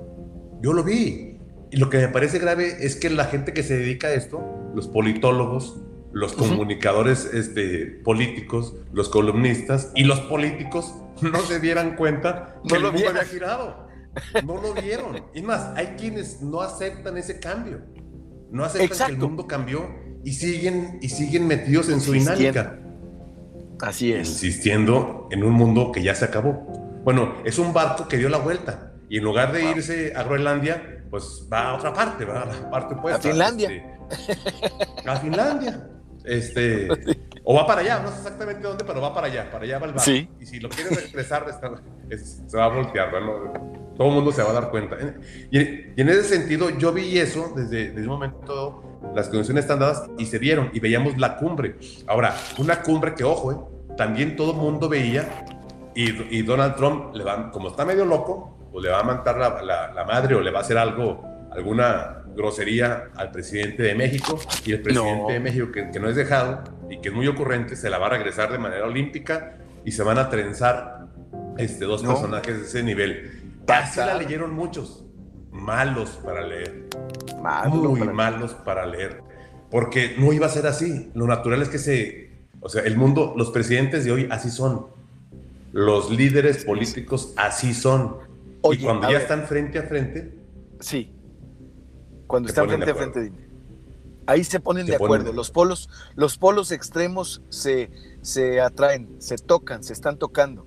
Yo 0.60 0.72
lo 0.72 0.82
vi. 0.82 1.38
Y 1.70 1.76
lo 1.78 1.90
que 1.90 1.98
me 1.98 2.08
parece 2.08 2.38
grave 2.38 2.84
es 2.84 2.96
que 2.96 3.10
la 3.10 3.24
gente 3.24 3.52
que 3.52 3.62
se 3.62 3.76
dedica 3.76 4.08
a 4.08 4.14
esto, 4.14 4.40
los 4.74 4.88
politólogos, 4.88 5.82
los 6.16 6.32
comunicadores 6.32 7.26
este, 7.34 8.00
políticos, 8.02 8.74
los 8.90 9.10
columnistas 9.10 9.92
y 9.94 10.04
los 10.04 10.18
políticos 10.20 10.94
no 11.20 11.40
se 11.40 11.60
dieran 11.60 11.94
cuenta 11.94 12.56
que 12.66 12.78
no 12.78 12.86
el 12.86 12.92
mundo 12.94 13.10
había 13.10 13.24
girado. 13.24 13.86
No 14.42 14.58
lo 14.62 14.72
vieron. 14.72 15.22
Y 15.34 15.42
más, 15.42 15.76
hay 15.76 15.88
quienes 15.98 16.40
no 16.40 16.62
aceptan 16.62 17.18
ese 17.18 17.38
cambio. 17.38 17.82
No 18.50 18.64
aceptan 18.64 19.08
que 19.08 19.12
el 19.12 19.18
mundo 19.18 19.46
cambió 19.46 19.90
y 20.24 20.32
siguen, 20.32 21.00
y 21.02 21.10
siguen 21.10 21.46
metidos 21.46 21.90
en 21.90 22.00
su 22.00 22.12
dinámica. 22.12 22.78
Así 23.82 24.10
es. 24.10 24.26
Insistiendo 24.26 25.28
en 25.30 25.44
un 25.44 25.52
mundo 25.52 25.92
que 25.92 26.02
ya 26.02 26.14
se 26.14 26.24
acabó. 26.24 26.52
Bueno, 27.04 27.34
es 27.44 27.58
un 27.58 27.74
barco 27.74 28.08
que 28.08 28.16
dio 28.16 28.30
la 28.30 28.38
vuelta 28.38 28.94
y 29.10 29.18
en 29.18 29.24
lugar 29.24 29.52
de 29.52 29.70
irse 29.70 30.14
a 30.16 30.22
Groenlandia, 30.22 31.04
pues 31.10 31.46
va 31.52 31.72
a 31.72 31.74
otra 31.74 31.92
parte, 31.92 32.24
va 32.24 32.40
a 32.40 32.46
la 32.46 32.70
parte 32.70 32.94
opuesta. 32.94 33.18
A 33.18 33.32
Finlandia. 33.32 33.70
Este, 33.70 35.10
a 35.10 35.16
Finlandia. 35.16 35.90
Este, 36.26 36.88
o 37.44 37.54
va 37.54 37.66
para 37.66 37.80
allá, 37.80 38.00
no 38.00 38.10
sé 38.10 38.16
exactamente 38.16 38.66
dónde, 38.66 38.84
pero 38.84 39.00
va 39.00 39.14
para 39.14 39.28
allá, 39.28 39.50
para 39.50 39.64
allá 39.64 39.78
va 39.78 39.86
el 39.86 39.92
barco. 39.92 40.10
Y 40.40 40.46
si 40.46 40.58
lo 40.58 40.68
quieres 40.68 40.92
expresar, 40.92 41.46
se 42.46 42.56
va 42.56 42.64
a 42.64 42.68
voltear, 42.68 43.10
todo 43.96 44.08
el 44.08 44.14
mundo 44.14 44.32
se 44.32 44.42
va 44.42 44.50
a 44.50 44.52
dar 44.52 44.70
cuenta. 44.70 44.96
Y, 45.50 45.58
en 45.58 46.08
ese 46.08 46.24
sentido, 46.24 46.70
yo 46.70 46.92
vi 46.92 47.18
eso 47.18 47.52
desde, 47.56 47.90
desde 47.92 48.02
un 48.02 48.14
momento, 48.14 48.82
las 49.14 49.28
condiciones 49.28 49.64
están 49.64 49.78
dadas 49.78 50.02
y 50.18 50.26
se 50.26 50.38
dieron, 50.38 50.70
y 50.72 50.80
veíamos 50.80 51.16
la 51.16 51.36
cumbre. 51.36 51.76
Ahora, 52.08 52.34
una 52.58 52.82
cumbre 52.82 53.14
que, 53.14 53.24
ojo, 53.24 53.52
eh, 53.52 53.94
también 53.96 54.36
todo 54.36 54.50
el 54.50 54.58
mundo 54.58 54.88
veía, 54.88 55.44
y, 55.94 56.42
Donald 56.42 56.74
Trump, 56.76 57.14
le 57.14 57.24
va, 57.24 57.50
como 57.50 57.68
está 57.68 57.86
medio 57.86 58.04
loco, 58.04 58.68
o 58.70 58.80
le 58.80 58.90
va 58.90 59.00
a 59.00 59.02
mantar 59.02 59.38
la, 59.38 59.92
la 59.94 60.04
madre 60.04 60.34
o 60.34 60.42
le 60.42 60.50
va 60.50 60.58
a 60.58 60.62
hacer 60.62 60.76
algo, 60.76 61.22
alguna 61.52 62.25
grosería 62.36 63.10
al 63.16 63.30
presidente 63.30 63.82
de 63.82 63.94
México 63.94 64.38
y 64.64 64.72
el 64.72 64.82
presidente 64.82 65.32
de 65.32 65.40
México, 65.40 65.72
que, 65.72 65.98
no 65.98 66.08
es 66.08 66.16
dejado 66.16 66.62
y 66.90 67.00
que 67.00 67.08
es 67.08 67.14
muy 67.14 67.26
ocurrente, 67.26 67.74
se 67.76 67.88
la 67.88 67.98
va 67.98 68.06
a 68.06 68.10
regresar 68.10 68.52
de 68.52 68.58
manera 68.58 68.86
olímpica 68.86 69.58
y 69.84 69.92
se 69.92 70.02
van 70.02 70.18
a 70.18 70.28
trenzar 70.28 71.06
este, 71.56 71.86
dos 71.86 72.02
personajes 72.02 72.58
de 72.58 72.64
ese 72.66 72.82
nivel. 72.82 73.54
Casi 73.66 74.00
la 74.00 74.14
leyeron 74.14 74.54
muchos. 74.54 75.04
Malos 75.50 76.10
para 76.22 76.46
leer. 76.46 76.86
Muy 77.68 78.00
malos 78.00 78.52
para 78.52 78.86
leer. 78.86 79.22
Porque 79.70 80.14
no 80.18 80.32
iba 80.32 80.46
a 80.46 80.50
ser 80.50 80.66
así. 80.66 81.10
Lo 81.14 81.26
natural 81.26 81.62
es 81.62 81.68
que 81.68 81.78
se. 81.78 82.30
O 82.60 82.68
sea, 82.68 82.82
el 82.82 82.96
mundo, 82.96 83.34
los 83.36 83.50
presidentes 83.50 84.04
de 84.04 84.12
hoy 84.12 84.28
así 84.30 84.50
son. 84.50 84.88
Los 85.72 86.10
líderes 86.10 86.64
políticos 86.64 87.32
así 87.36 87.74
son. 87.74 88.18
y 88.70 88.78
cuando 88.78 89.10
ya 89.10 89.18
están 89.18 89.44
frente 89.44 89.78
a 89.78 89.82
frente. 89.84 90.34
Sí. 90.80 91.15
Cuando 92.26 92.48
están 92.48 92.68
frente 92.68 92.90
a 92.90 92.94
frente, 92.94 93.20
dime. 93.22 93.46
Ahí 94.26 94.42
se 94.42 94.58
ponen 94.58 94.86
de 94.86 94.96
acuerdo. 94.96 95.32
Los 95.32 95.50
polos, 95.50 95.88
los 96.16 96.36
polos 96.36 96.72
extremos 96.72 97.42
se, 97.48 97.90
se 98.22 98.60
atraen, 98.60 99.20
se 99.20 99.38
tocan, 99.38 99.84
se 99.84 99.92
están 99.92 100.18
tocando. 100.18 100.66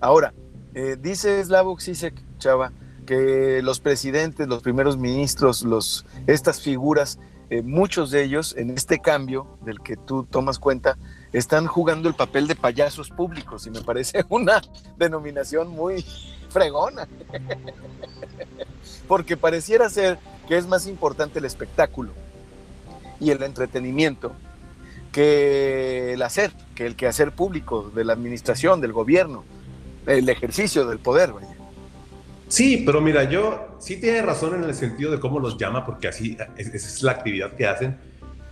Ahora, 0.00 0.34
eh, 0.74 0.96
dice 1.00 1.42
Slavoj 1.44 1.80
Zizek, 1.80 2.20
Chava, 2.38 2.72
que 3.06 3.60
los 3.62 3.78
presidentes, 3.78 4.48
los 4.48 4.62
primeros 4.62 4.96
ministros, 4.96 5.62
los, 5.62 6.04
estas 6.26 6.60
figuras, 6.60 7.20
eh, 7.50 7.62
muchos 7.62 8.10
de 8.10 8.24
ellos 8.24 8.54
en 8.56 8.70
este 8.70 8.98
cambio 8.98 9.58
del 9.64 9.80
que 9.80 9.96
tú 9.96 10.24
tomas 10.24 10.58
cuenta, 10.58 10.98
están 11.32 11.66
jugando 11.66 12.08
el 12.08 12.14
papel 12.14 12.48
de 12.48 12.56
payasos 12.56 13.10
públicos 13.10 13.66
y 13.66 13.70
me 13.70 13.82
parece 13.82 14.24
una 14.28 14.60
denominación 14.96 15.68
muy 15.68 16.04
fregona. 16.48 17.06
Porque 19.08 19.36
pareciera 19.36 19.88
ser 19.90 20.18
que 20.48 20.56
es 20.56 20.66
más 20.66 20.86
importante 20.86 21.38
el 21.38 21.44
espectáculo 21.44 22.12
y 23.20 23.30
el 23.30 23.42
entretenimiento 23.42 24.32
que 25.12 26.14
el 26.14 26.22
hacer, 26.22 26.52
que 26.74 26.86
el 26.86 26.96
quehacer 26.96 27.32
público 27.32 27.90
de 27.94 28.04
la 28.04 28.12
administración, 28.12 28.80
del 28.80 28.92
gobierno, 28.92 29.44
el 30.06 30.28
ejercicio 30.28 30.86
del 30.86 30.98
poder. 30.98 31.32
Sí, 32.48 32.82
pero 32.84 33.00
mira, 33.00 33.24
yo 33.24 33.76
sí 33.78 34.00
tiene 34.00 34.22
razón 34.22 34.54
en 34.56 34.64
el 34.64 34.74
sentido 34.74 35.12
de 35.12 35.20
cómo 35.20 35.38
los 35.38 35.56
llama, 35.56 35.86
porque 35.86 36.08
así 36.08 36.36
es 36.56 37.02
la 37.02 37.12
actividad 37.12 37.52
que 37.52 37.66
hacen, 37.66 37.96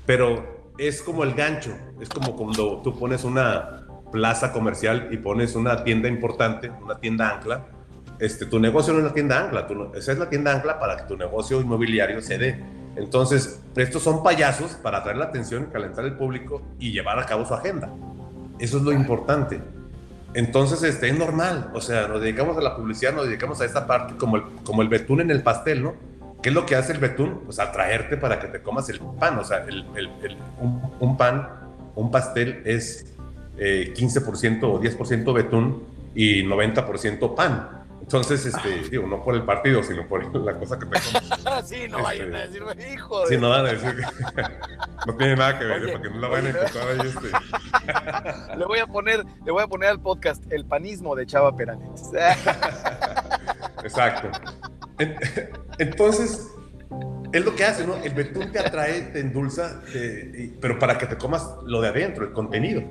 pero 0.07 0.71
es 0.79 1.03
como 1.03 1.25
el 1.25 1.35
gancho, 1.35 1.77
es 2.01 2.09
como 2.09 2.37
cuando 2.37 2.81
tú 2.83 2.99
pones 2.99 3.25
una 3.25 3.87
plaza 4.11 4.53
comercial 4.53 5.09
y 5.11 5.17
pones 5.17 5.55
una 5.55 5.85
tienda 5.85 6.09
importante, 6.09 6.71
una 6.71 6.99
tienda 6.99 7.31
ancla, 7.31 7.67
este, 8.23 8.47
tu 8.47 8.59
negocio 8.59 8.93
no 8.93 9.01
es 9.01 9.05
la 9.05 9.13
tienda 9.13 9.45
ancla, 9.45 9.67
esa 9.95 10.13
es 10.13 10.19
la 10.19 10.31
tienda 10.31 10.53
ancla 10.53 10.79
para 10.79 10.97
que 10.97 11.05
tu 11.05 11.17
negocio 11.17 11.61
inmobiliario 11.61 12.21
se 12.23 12.39
dé 12.39 12.83
entonces, 12.97 13.61
estos 13.77 14.03
son 14.03 14.23
payasos 14.23 14.73
para 14.73 14.99
atraer 14.99 15.17
la 15.17 15.27
atención, 15.27 15.67
calentar 15.73 16.05
el 16.05 16.15
público 16.15 16.63
y 16.79 16.93
llevar 16.93 17.19
a 17.19 17.27
cabo 17.27 17.47
su 17.47 17.55
agenda. 17.55 17.91
Eso 18.59 18.79
es 18.79 18.83
lo 18.83 18.93
importante. 18.93 19.61
Entonces, 20.35 20.83
este, 20.83 21.09
es 21.09 21.19
normal. 21.19 21.71
O 21.75 21.81
sea, 21.81 22.07
nos 22.09 22.21
dedicamos 22.21 22.57
a 22.59 22.61
la 22.61 22.77
publicidad, 22.77 23.15
nos 23.15 23.27
dedicamos 23.27 23.61
a 23.61 23.65
esta 23.65 23.87
parte 23.87 24.17
como 24.17 24.37
el, 24.37 24.43
como 24.65 24.83
el 24.83 24.89
betún 24.89 25.21
en 25.21 25.31
el 25.31 25.43
pastel, 25.43 25.83
¿no? 25.83 25.95
¿Qué 26.43 26.51
es 26.51 26.55
lo 26.55 26.67
que 26.67 26.77
hace 26.77 26.93
el 26.93 26.99
betún? 26.99 27.41
Pues 27.45 27.59
atraerte 27.61 28.17
para 28.17 28.39
que 28.39 28.49
te 28.49 28.63
comas 28.63 28.89
el 28.91 29.01
pan. 29.19 29.39
O 29.39 29.45
sea, 29.45 29.65
el, 29.65 29.87
un, 31.01 31.17
pan, 31.17 31.49
un 31.95 32.11
pastel 32.11 32.63
es 32.65 33.07
15% 33.57 34.63
eh, 34.63 34.67
o 34.67 34.81
10% 34.81 35.33
betún 35.33 35.83
y 36.15 36.43
90% 36.43 37.35
pan. 37.35 37.82
Entonces, 38.13 38.45
este, 38.45 38.91
digo, 38.91 39.07
no 39.07 39.25
por 39.25 39.35
el 39.35 39.43
partido, 39.43 39.83
sino 39.83 40.07
por 40.07 40.23
la 40.45 40.59
cosa 40.59 40.79
que 40.79 40.85
tengo. 40.85 41.63
sí, 41.65 41.89
no 41.89 42.03
vayan 42.03 42.35
a 42.35 42.45
este, 42.45 42.61
decirme, 42.61 42.93
hijo. 42.93 43.27
Sí, 43.27 43.39
no 43.39 43.49
van 43.49 43.65
a 43.65 43.73
decir 43.73 43.97
que 43.97 44.43
no 45.07 45.17
tiene 45.17 45.37
nada 45.37 45.59
que 45.59 45.65
ver, 45.65 45.93
porque 45.93 46.11
no 46.11 46.21
la 46.21 46.29
van 46.29 46.47
a 46.47 46.51
encontrar 46.51 46.89
ahí. 46.89 47.09
Este. 47.09 48.59
le 48.59 48.67
voy 48.67 48.81
a 48.81 48.87
poner, 48.87 49.25
le 49.47 49.51
voy 49.51 49.63
a 49.63 49.67
poner 49.67 49.89
al 49.89 49.99
podcast 49.99 50.45
el 50.53 50.67
panismo 50.67 51.17
de 51.17 51.25
Chava 51.25 51.57
Peranet. 51.57 51.89
Exacto. 53.83 54.29
Entonces, 55.79 56.49
es 57.33 57.45
lo 57.47 57.57
que 57.57 57.65
hace, 57.65 57.87
¿no? 57.87 57.97
El 57.97 58.13
betún 58.13 58.53
te 58.53 58.59
atrae, 58.59 59.01
te 59.05 59.21
endulza, 59.21 59.81
pero 60.61 60.79
para 60.79 60.99
que 60.99 61.07
te 61.07 61.17
comas 61.17 61.49
lo 61.65 61.81
de 61.81 61.89
adentro, 61.89 62.27
el 62.27 62.33
contenido. 62.33 62.83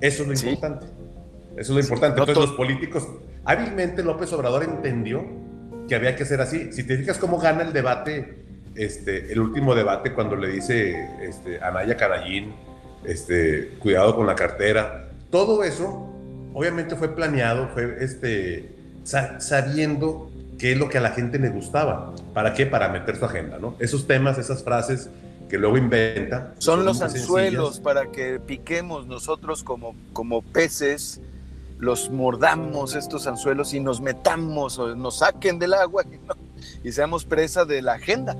Eso 0.00 0.22
es 0.22 0.44
lo 0.44 0.50
importante. 0.50 0.99
Eso 1.60 1.72
es 1.72 1.76
lo 1.76 1.80
importante. 1.80 2.18
Entonces, 2.18 2.48
los 2.48 2.56
políticos 2.56 3.06
Hábilmente 3.44 4.02
López 4.02 4.32
Obrador 4.32 4.64
entendió 4.64 5.22
que 5.86 5.94
había 5.94 6.16
que 6.16 6.24
ser 6.24 6.40
así. 6.40 6.72
Si 6.72 6.84
te 6.84 6.96
fijas 6.96 7.18
cómo 7.18 7.38
gana 7.38 7.62
el 7.62 7.74
debate, 7.74 8.44
este, 8.74 9.30
el 9.30 9.40
último 9.40 9.74
debate 9.74 10.14
cuando 10.14 10.36
le 10.36 10.48
dice 10.48 11.08
este, 11.20 11.62
Anaya 11.62 11.98
Carayín, 11.98 12.54
este, 13.04 13.76
cuidado 13.78 14.16
con 14.16 14.26
la 14.26 14.34
cartera, 14.34 15.10
todo 15.30 15.62
eso 15.62 16.08
obviamente 16.54 16.96
fue 16.96 17.14
planeado, 17.14 17.68
fue 17.74 17.96
este, 18.00 18.70
sabiendo 19.04 20.30
qué 20.58 20.72
es 20.72 20.78
lo 20.78 20.88
que 20.88 20.96
a 20.96 21.02
la 21.02 21.10
gente 21.10 21.38
le 21.38 21.50
gustaba. 21.50 22.14
¿Para 22.32 22.54
qué? 22.54 22.64
Para 22.64 22.88
meter 22.88 23.16
su 23.16 23.26
agenda, 23.26 23.58
¿no? 23.58 23.76
Esos 23.80 24.06
temas, 24.06 24.38
esas 24.38 24.64
frases 24.64 25.10
que 25.50 25.58
luego 25.58 25.76
inventa. 25.76 26.54
Son, 26.58 26.86
los 26.86 27.02
anzuelos 27.02 27.80
para 27.80 28.10
que 28.12 28.38
piquemos 28.38 29.06
nosotros 29.06 29.62
como, 29.62 29.94
como 30.14 30.40
peces 30.40 31.20
los 31.80 32.10
mordamos 32.10 32.94
estos 32.94 33.26
anzuelos 33.26 33.74
y 33.74 33.80
nos 33.80 34.00
metamos 34.00 34.78
o 34.78 34.94
nos 34.94 35.18
saquen 35.18 35.58
del 35.58 35.74
agua 35.74 36.04
y, 36.84 36.92
seamos 36.92 37.24
presa 37.24 37.64
de 37.64 37.82
la 37.82 37.94
agenda 37.94 38.36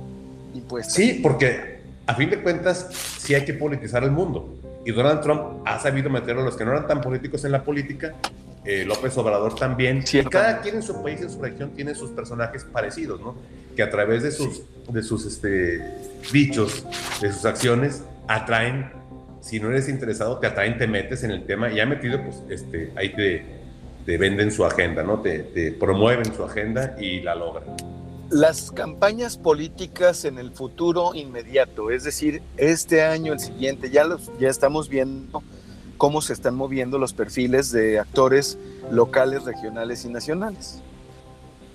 pues 0.67 0.91
Sí, 0.91 1.19
porque 1.21 1.79
a 2.07 2.15
fin 2.15 2.29
de 2.29 2.41
cuentas 2.41 2.87
sí 3.19 3.33
hay 3.33 3.45
que 3.45 3.53
politizar 3.53 4.03
el 4.03 4.11
mundo. 4.11 4.57
Y 4.85 4.91
Donald 4.91 5.21
Trump 5.21 5.41
ha 5.65 5.79
sabido 5.79 6.09
meter 6.09 6.37
a 6.37 6.41
los 6.41 6.55
que 6.55 6.65
no 6.65 6.71
eran 6.71 6.87
tan 6.87 7.01
políticos 7.01 7.45
en 7.45 7.51
la 7.51 7.63
política, 7.63 8.15
eh, 8.65 8.83
López 8.85 9.15
Obrador 9.17 9.55
también. 9.55 10.03
Y 10.11 10.23
cada 10.25 10.61
quien 10.61 10.75
en 10.75 10.83
su 10.83 11.01
país, 11.01 11.21
en 11.21 11.29
su 11.29 11.41
región, 11.41 11.71
tiene 11.71 11.93
sus 11.93 12.09
personajes 12.11 12.63
parecidos, 12.63 13.21
¿no? 13.21 13.35
Que 13.75 13.83
a 13.83 13.89
través 13.89 14.23
de 14.23 14.31
sus, 14.31 14.63
de 14.89 15.03
sus 15.03 15.25
este, 15.25 15.87
dichos, 16.31 16.85
de 17.21 17.31
sus 17.31 17.45
acciones, 17.45 18.03
atraen 18.27 18.91
si 19.41 19.59
no 19.59 19.69
eres 19.69 19.89
interesado, 19.89 20.37
te 20.37 20.47
atraen, 20.47 20.77
te 20.77 20.87
metes 20.87 21.23
en 21.23 21.31
el 21.31 21.45
tema 21.45 21.71
y 21.71 21.75
ya 21.75 21.85
metido, 21.85 22.21
pues 22.23 22.43
este, 22.49 22.91
ahí 22.95 23.13
te, 23.13 23.43
te 24.05 24.17
venden 24.17 24.51
su 24.51 24.63
agenda, 24.63 25.03
¿no? 25.03 25.19
Te, 25.19 25.39
te, 25.39 25.71
promueven 25.71 26.33
su 26.33 26.43
agenda 26.43 26.95
y 26.99 27.21
la 27.21 27.35
logran. 27.35 27.75
Las 28.29 28.71
campañas 28.71 29.37
políticas 29.37 30.23
en 30.23 30.37
el 30.37 30.51
futuro 30.51 31.13
inmediato, 31.15 31.91
es 31.91 32.03
decir, 32.03 32.41
este 32.55 33.03
año, 33.03 33.33
el 33.33 33.39
siguiente, 33.39 33.89
ya, 33.89 34.05
los, 34.05 34.31
ya 34.39 34.47
estamos 34.47 34.87
viendo 34.87 35.43
cómo 35.97 36.21
se 36.21 36.33
están 36.33 36.55
moviendo 36.55 36.97
los 36.97 37.13
perfiles 37.13 37.71
de 37.71 37.99
actores 37.99 38.57
locales, 38.91 39.43
regionales 39.43 40.05
y 40.05 40.09
nacionales. 40.09 40.81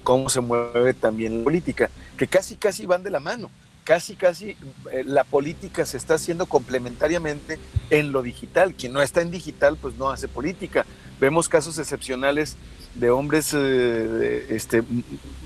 Cómo 0.03 0.31
se 0.31 0.41
mueve 0.41 0.95
también 0.95 1.39
la 1.39 1.45
política, 1.45 1.91
que 2.17 2.29
casi, 2.29 2.57
casi 2.57 2.87
van 2.87 3.03
de 3.03 3.11
la 3.11 3.21
mano 3.21 3.51
casi, 3.87 4.17
casi 4.17 4.57
eh, 4.91 5.05
la 5.07 5.23
política 5.23 5.87
se 5.87 5.97
está 5.97 6.15
haciendo 6.15 6.47
complementariamente 6.47 7.59
en 7.89 8.13
lo 8.13 8.23
digital. 8.23 8.75
Quien 8.75 8.93
no 8.93 9.01
está 9.01 9.23
en 9.23 9.31
digital, 9.31 9.79
pues 9.81 9.95
no 9.95 10.11
hace 10.11 10.29
política. 10.29 10.85
Vemos 11.21 11.49
casos 11.49 11.79
excepcionales 11.79 12.57
de 12.97 13.11
hombres 13.11 13.55
eh, 13.55 14.49
este, 14.51 14.83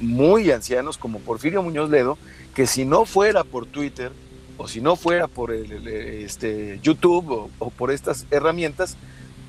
muy 0.00 0.50
ancianos 0.50 0.96
como 0.96 1.20
Porfirio 1.20 1.62
Muñoz 1.62 1.90
Ledo, 1.90 2.16
que 2.54 2.66
si 2.66 2.84
no 2.84 3.04
fuera 3.04 3.44
por 3.44 3.66
Twitter 3.66 4.10
o 4.56 4.66
si 4.66 4.80
no 4.80 4.96
fuera 4.96 5.28
por 5.28 5.52
el, 5.52 5.86
este, 5.86 6.80
YouTube 6.82 7.30
o, 7.30 7.50
o 7.58 7.70
por 7.70 7.90
estas 7.90 8.26
herramientas, 8.30 8.96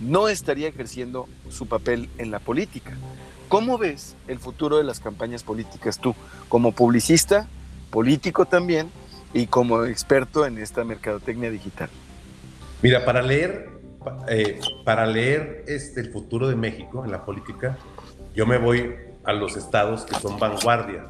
no 0.02 0.28
estaría 0.28 0.68
ejerciendo 0.68 1.30
su 1.50 1.66
papel 1.66 2.10
en 2.18 2.30
la 2.30 2.40
política. 2.40 2.98
¿Cómo 3.48 3.78
ves 3.78 4.16
el 4.28 4.40
futuro 4.40 4.78
de 4.78 4.84
las 4.84 5.00
campañas 5.00 5.44
políticas 5.44 6.00
tú, 6.00 6.14
como 6.50 6.74
publicista 6.74 7.48
político 7.92 8.46
también 8.46 8.90
y 9.34 9.48
como 9.48 9.86
experto 9.86 10.46
en 10.46 10.58
esta 10.58 10.84
mercadotecnia 10.84 11.52
digital. 11.52 11.90
Mira, 12.82 13.06
para 13.06 13.22
leer, 13.22 13.70
eh, 14.28 14.60
para 14.84 15.06
leer 15.06 15.64
este, 15.68 16.02
el 16.02 16.12
futuro 16.12 16.48
de 16.48 16.56
México 16.56 17.06
en 17.06 17.12
la 17.12 17.24
política, 17.24 17.78
yo 18.34 18.48
me 18.48 18.58
voy 18.58 18.96
a 19.24 19.34
los 19.34 19.56
estados 19.56 20.04
que 20.04 20.16
son 20.16 20.40
vanguardia. 20.40 21.08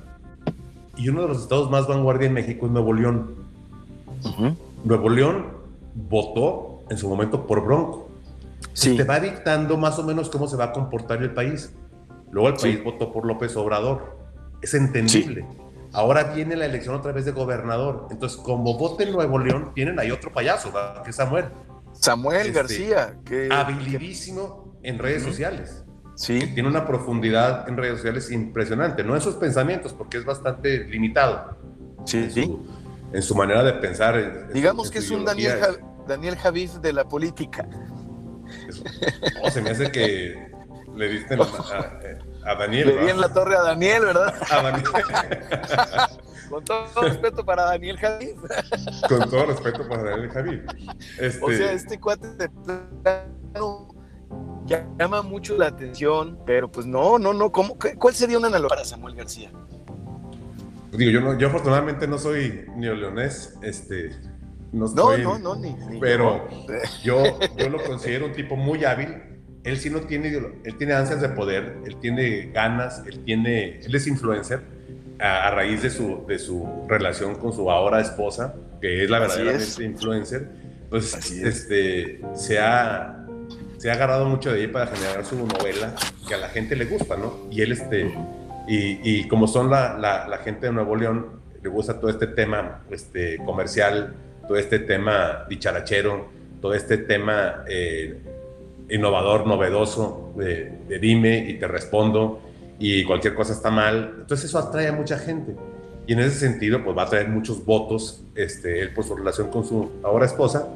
Y 0.98 1.08
uno 1.10 1.22
de 1.22 1.30
los 1.30 1.42
estados 1.44 1.70
más 1.72 1.88
vanguardia 1.88 2.28
en 2.28 2.34
México 2.34 2.66
es 2.66 2.72
Nuevo 2.72 2.94
León. 2.94 3.46
Nuevo 4.84 5.10
León 5.10 5.48
votó 5.96 6.84
en 6.90 6.98
su 6.98 7.08
momento 7.08 7.48
por 7.48 7.64
Bronco. 7.64 8.10
Sí. 8.74 8.98
Te 8.98 9.04
va 9.04 9.20
dictando 9.20 9.78
más 9.78 9.98
o 10.00 10.04
menos 10.04 10.30
cómo 10.30 10.48
se 10.48 10.58
va 10.58 10.66
a 10.66 10.72
comportar 10.74 11.22
el 11.24 11.34
país. 11.34 11.74
Luego 12.32 12.50
el 12.50 12.56
país 12.56 12.84
votó 12.84 13.12
por 13.12 13.26
López 13.26 13.56
Obrador. 13.56 14.18
Es 14.62 14.74
entendible. 14.74 15.46
Ahora 15.93 16.24
viene 16.24 16.55
la 16.55 16.65
elección 16.65 16.95
otra 16.95 17.12
vez 17.12 17.25
de 17.25 17.31
gobernador. 17.31 18.07
Entonces, 18.12 18.38
como 18.39 18.77
vote 18.77 19.03
en 19.03 19.12
Nuevo 19.12 19.39
León, 19.39 19.71
tienen 19.75 20.00
ahí 20.00 20.12
otro 20.12 20.31
payaso, 20.31 20.71
que 21.03 21.10
es 21.10 21.15
Samuel. 21.15 21.45
Samuel 21.93 22.48
este, 22.48 22.51
García, 22.51 23.17
que 23.25 23.50
habilidísimo 23.51 24.79
en 24.83 25.00
redes 25.00 25.24
sociales. 25.24 25.83
Sí. 26.15 26.39
tiene 26.53 26.69
una 26.69 26.86
profundidad 26.86 27.67
en 27.67 27.77
redes 27.77 27.98
sociales 27.98 28.31
impresionante, 28.31 29.03
no 29.03 29.15
en 29.15 29.21
sus 29.21 29.36
pensamientos, 29.36 29.93
porque 29.93 30.17
es 30.17 30.25
bastante 30.25 30.86
limitado. 30.86 31.57
Sí, 32.05 32.17
en 32.17 32.31
sí. 32.31 32.43
Su, 32.43 32.65
en 33.13 33.21
su 33.21 33.36
manera 33.36 33.63
de 33.63 33.74
pensar. 33.74 34.51
Digamos 34.53 34.91
que 34.91 35.00
es 35.00 35.10
un 35.10 35.25
Daniel, 35.25 35.60
Daniel 36.07 36.38
Javif 36.38 36.74
de 36.75 36.93
la 36.93 37.07
política. 37.07 37.67
se 39.51 39.62
me 39.62 39.71
hace 39.71 39.91
que 39.91 40.51
Le 40.95 41.10
diste 41.10 41.38
a, 42.45 42.55
Daniel. 42.55 42.88
Le 42.88 43.03
di 43.03 43.10
en 43.10 43.21
la 43.21 43.33
torre 43.33 43.55
a 43.55 43.62
Daniel, 43.62 44.05
¿verdad? 44.05 44.33
A 44.50 44.62
Daniel. 44.62 44.83
Con 46.50 46.65
todo 46.65 47.01
respeto 47.01 47.45
para 47.45 47.63
Daniel 47.63 47.98
Javid. 47.98 48.36
Con 49.07 49.29
todo 49.29 49.45
respeto 49.45 49.88
para 49.88 50.03
Daniel 50.03 50.29
Javid. 50.29 50.60
Este... 51.17 51.45
O 51.45 51.50
sea, 51.50 51.71
este 51.71 52.00
cuate 52.00 52.27
de 52.36 52.50
plano 52.50 53.95
llama 54.98 55.21
mucho 55.21 55.57
la 55.57 55.67
atención, 55.67 56.39
pero 56.45 56.69
pues 56.69 56.86
no, 56.86 57.17
no, 57.17 57.33
no. 57.33 57.51
¿cómo, 57.51 57.77
¿Cuál 57.98 58.13
sería 58.13 58.38
una 58.38 58.48
analogía 58.48 58.75
para 58.75 58.86
Samuel 58.86 59.15
García? 59.15 59.51
Digo, 60.91 61.12
yo, 61.12 61.21
no, 61.21 61.38
yo 61.38 61.48
afortunadamente 61.48 62.05
no 62.05 62.17
soy 62.17 62.65
neoleonés, 62.75 63.57
este, 63.62 64.10
no, 64.74 64.88
no, 64.88 65.17
no, 65.17 65.39
no, 65.39 65.55
ni, 65.55 65.75
pero 66.00 66.48
yo, 67.03 67.39
yo 67.57 67.69
lo 67.69 67.81
considero 67.83 68.25
un 68.25 68.33
tipo 68.33 68.55
muy 68.55 68.83
hábil. 68.83 69.31
Él 69.63 69.77
sí 69.77 69.89
no 69.89 70.01
tiene, 70.01 70.30
él 70.63 70.77
tiene 70.77 70.94
ansias 70.94 71.22
de 71.22 71.30
poder, 71.30 71.77
él 71.86 71.98
tiene 71.98 72.51
ganas, 72.51 73.03
él 73.06 73.24
tiene, 73.24 73.80
él 73.80 73.94
es 73.94 74.08
influencer 74.08 74.62
a, 75.20 75.51
raíz 75.51 75.84
de 75.84 75.89
su, 75.89 76.25
de 76.27 76.39
su 76.39 76.68
relación 76.88 77.36
con 77.36 77.53
su 77.53 77.70
ahora 77.70 78.01
esposa, 78.01 78.56
que 78.82 79.03
es 79.03 79.10
la 79.10 79.20
verdaderamente 79.20 79.84
influencer, 79.84 80.50
pues 80.89 81.32
este, 81.32 82.22
se, 82.34 82.60
ha, 82.60 83.25
se 83.77 83.91
ha 83.91 83.94
agarrado 83.94 84.25
mucho 84.25 84.51
de 84.51 84.62
ahí 84.62 84.68
para 84.68 84.88
generar 84.88 85.24
su 85.25 85.36
novela 85.46 85.96
que 86.27 86.34
a 86.34 86.38
la 86.38 86.50
gente 86.50 86.75
le 86.75 86.86
gusta, 86.86 87.15
¿no? 87.15 87.48
Y 87.51 87.62
él, 87.62 87.72
este, 87.72 88.12
y, 88.68 89.00
y 89.03 89.27
como 89.27 89.48
son 89.48 89.70
la, 89.70 89.98
la, 89.98 90.27
la, 90.27 90.38
gente 90.39 90.68
de 90.68 90.74
Nuevo 90.74 90.96
León, 90.96 91.41
le 91.62 91.70
gusta 91.70 92.00
todo 92.00 92.10
este 92.10 92.27
tema 92.27 92.84
este, 92.89 93.38
comercial, 93.38 94.15
todo 94.48 94.58
este 94.58 94.80
tema 94.80 95.46
dicharachero, 95.48 96.30
todo 96.62 96.74
este 96.74 96.98
tema 96.98 97.63
eh, 97.68 98.20
innovador, 98.91 99.48
novedoso, 99.48 100.33
de, 100.38 100.71
de 100.88 101.00
dime 101.00 101.50
y 101.50 101.55
te 101.55 101.67
respondo 101.67 102.41
y 102.81 103.03
cualquier 103.03 103.36
cosa 103.36 103.53
está 103.53 103.69
mal. 103.69 104.15
Entonces 104.21 104.50
eso 104.50 104.57
atrae 104.57 104.88
a 104.88 104.91
mucha 104.91 105.17
gente. 105.17 105.55
Y 106.07 106.13
en 106.13 106.19
ese 106.19 106.39
sentido, 106.39 106.83
pues 106.83 106.98
va 106.98 107.03
a 107.03 107.05
traer 107.05 107.29
muchos 107.29 107.63
votos, 107.63 108.24
este, 108.36 108.81
él 108.81 108.93
por 108.93 109.03
su 109.03 109.15
relación 109.15 109.50
con 109.50 109.63
su 109.63 109.91
ahora 110.03 110.25
esposa. 110.25 110.67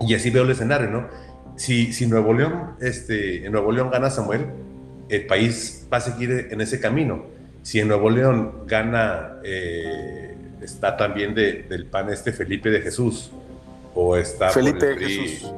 Y 0.00 0.14
así 0.14 0.30
veo 0.30 0.44
el 0.44 0.50
escenario, 0.50 0.88
¿no? 0.88 1.08
Si, 1.56 1.92
si 1.92 2.06
Nuevo 2.06 2.32
León, 2.32 2.72
este, 2.80 3.44
en 3.44 3.52
Nuevo 3.52 3.70
León 3.70 3.90
gana 3.90 4.08
Samuel, 4.08 4.46
el 5.08 5.26
país 5.26 5.86
va 5.92 5.98
a 5.98 6.00
seguir 6.00 6.48
en 6.50 6.60
ese 6.60 6.80
camino. 6.80 7.26
Si 7.62 7.80
en 7.80 7.88
Nuevo 7.88 8.08
León 8.08 8.62
gana, 8.66 9.38
eh, 9.44 10.36
está 10.62 10.96
también 10.96 11.34
de, 11.34 11.64
del 11.64 11.86
PAN 11.86 12.08
este 12.10 12.32
Felipe 12.32 12.70
de 12.70 12.80
Jesús, 12.80 13.30
o 13.94 14.16
está 14.16 14.50
Felipe 14.50 14.86
de 14.86 14.96
Jesús. 14.96 15.52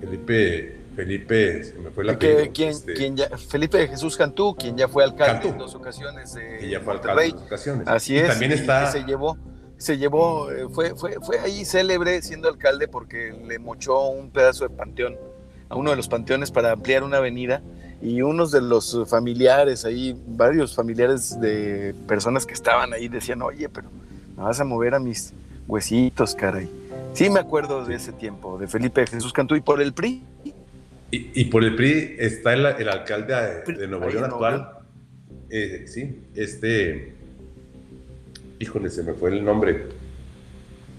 Felipe 0.00 0.73
Felipe, 0.94 1.64
se 1.64 1.74
me 1.74 1.90
fue 1.90 2.04
la 2.04 2.18
que, 2.18 2.50
¿quién, 2.54 2.70
este, 2.70 3.14
ya, 3.14 3.28
Felipe 3.36 3.78
de 3.78 3.88
Jesús 3.88 4.16
Cantú, 4.16 4.54
quien 4.54 4.76
ya 4.76 4.88
fue 4.88 5.04
alcalde 5.04 5.48
en 5.48 5.58
dos 5.58 5.74
ocasiones 5.74 6.34
de 6.34 6.68
ya 6.68 6.80
fue 6.80 6.94
alcalde 6.94 7.26
en 7.26 7.30
dos 7.32 7.42
ocasiones. 7.42 7.88
Así 7.88 8.16
es. 8.16 8.28
También 8.28 8.52
está. 8.52 8.90
se 8.90 9.04
llevó, 9.04 9.36
se 9.76 9.98
llevó, 9.98 10.50
eh, 10.50 10.66
fue, 10.72 10.94
fue, 10.94 11.16
fue 11.20 11.38
ahí 11.40 11.64
célebre 11.64 12.22
siendo 12.22 12.48
alcalde 12.48 12.88
porque 12.88 13.32
le 13.46 13.58
mochó 13.58 14.08
un 14.08 14.30
pedazo 14.30 14.68
de 14.68 14.70
panteón 14.70 15.16
a 15.68 15.76
uno 15.76 15.90
de 15.90 15.96
los 15.96 16.08
panteones 16.08 16.50
para 16.50 16.72
ampliar 16.72 17.02
una 17.02 17.18
avenida 17.18 17.62
y 18.00 18.22
unos 18.22 18.50
de 18.50 18.60
los 18.60 18.96
familiares 19.08 19.84
ahí, 19.84 20.14
varios 20.26 20.74
familiares 20.74 21.40
de 21.40 21.94
personas 22.06 22.44
que 22.46 22.54
estaban 22.54 22.92
ahí 22.92 23.08
decían, 23.08 23.42
oye, 23.42 23.68
pero 23.68 23.88
me 24.36 24.42
vas 24.42 24.60
a 24.60 24.64
mover 24.64 24.94
a 24.94 25.00
mis 25.00 25.32
huesitos, 25.66 26.34
caray. 26.34 26.70
Sí 27.14 27.30
me 27.30 27.40
acuerdo 27.40 27.84
de 27.84 27.94
ese 27.94 28.12
tiempo, 28.12 28.58
de 28.58 28.66
Felipe 28.66 29.00
de 29.00 29.06
Jesús 29.06 29.32
Cantú 29.32 29.54
y 29.54 29.60
por 29.60 29.80
el 29.80 29.92
PRI 29.92 30.22
y, 31.10 31.44
por 31.44 31.62
el 31.62 31.76
PRI 31.76 32.16
está 32.18 32.54
el, 32.54 32.66
alcalde 32.66 33.62
de, 33.66 33.86
Nuevo 33.86 34.08
León 34.08 34.24
actual. 34.24 34.78
Eh, 35.50 35.84
sí, 35.86 36.24
este. 36.34 37.12
Híjole, 38.58 38.90
se 38.90 39.02
me 39.02 39.12
fue 39.12 39.30
el 39.30 39.44
nombre. 39.44 39.86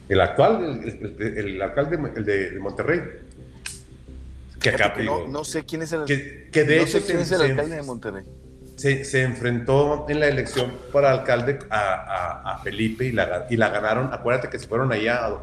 El 0.08 0.22
actual, 0.22 0.82
el, 1.20 1.62
alcalde 1.62 2.00
el 2.16 2.26
de, 2.26 2.60
Monterrey. 2.60 3.02
Que 4.60 4.70
acá, 4.70 4.96
no, 5.28 5.44
sé 5.44 5.66
quién 5.66 5.82
es 5.82 5.92
el, 5.92 6.06
que, 6.06 6.64
de 6.64 6.82
hecho 6.82 7.00
quién 7.06 7.20
es 7.20 7.32
el 7.32 7.42
alcalde 7.42 7.76
de 7.76 7.84
Monterrey. 7.84 8.24
Se, 8.76 9.22
enfrentó 9.24 10.06
en 10.10 10.20
la 10.20 10.28
elección 10.28 10.74
para 10.92 11.12
alcalde 11.12 11.60
a, 11.70 12.62
Felipe 12.64 13.06
y 13.06 13.12
la, 13.12 13.48
y 13.50 13.58
la 13.58 13.70
ganaron. 13.70 14.14
Acuérdate 14.14 14.50
que 14.50 14.60
se 14.60 14.68
fueron 14.68 14.92
allá 14.92 15.38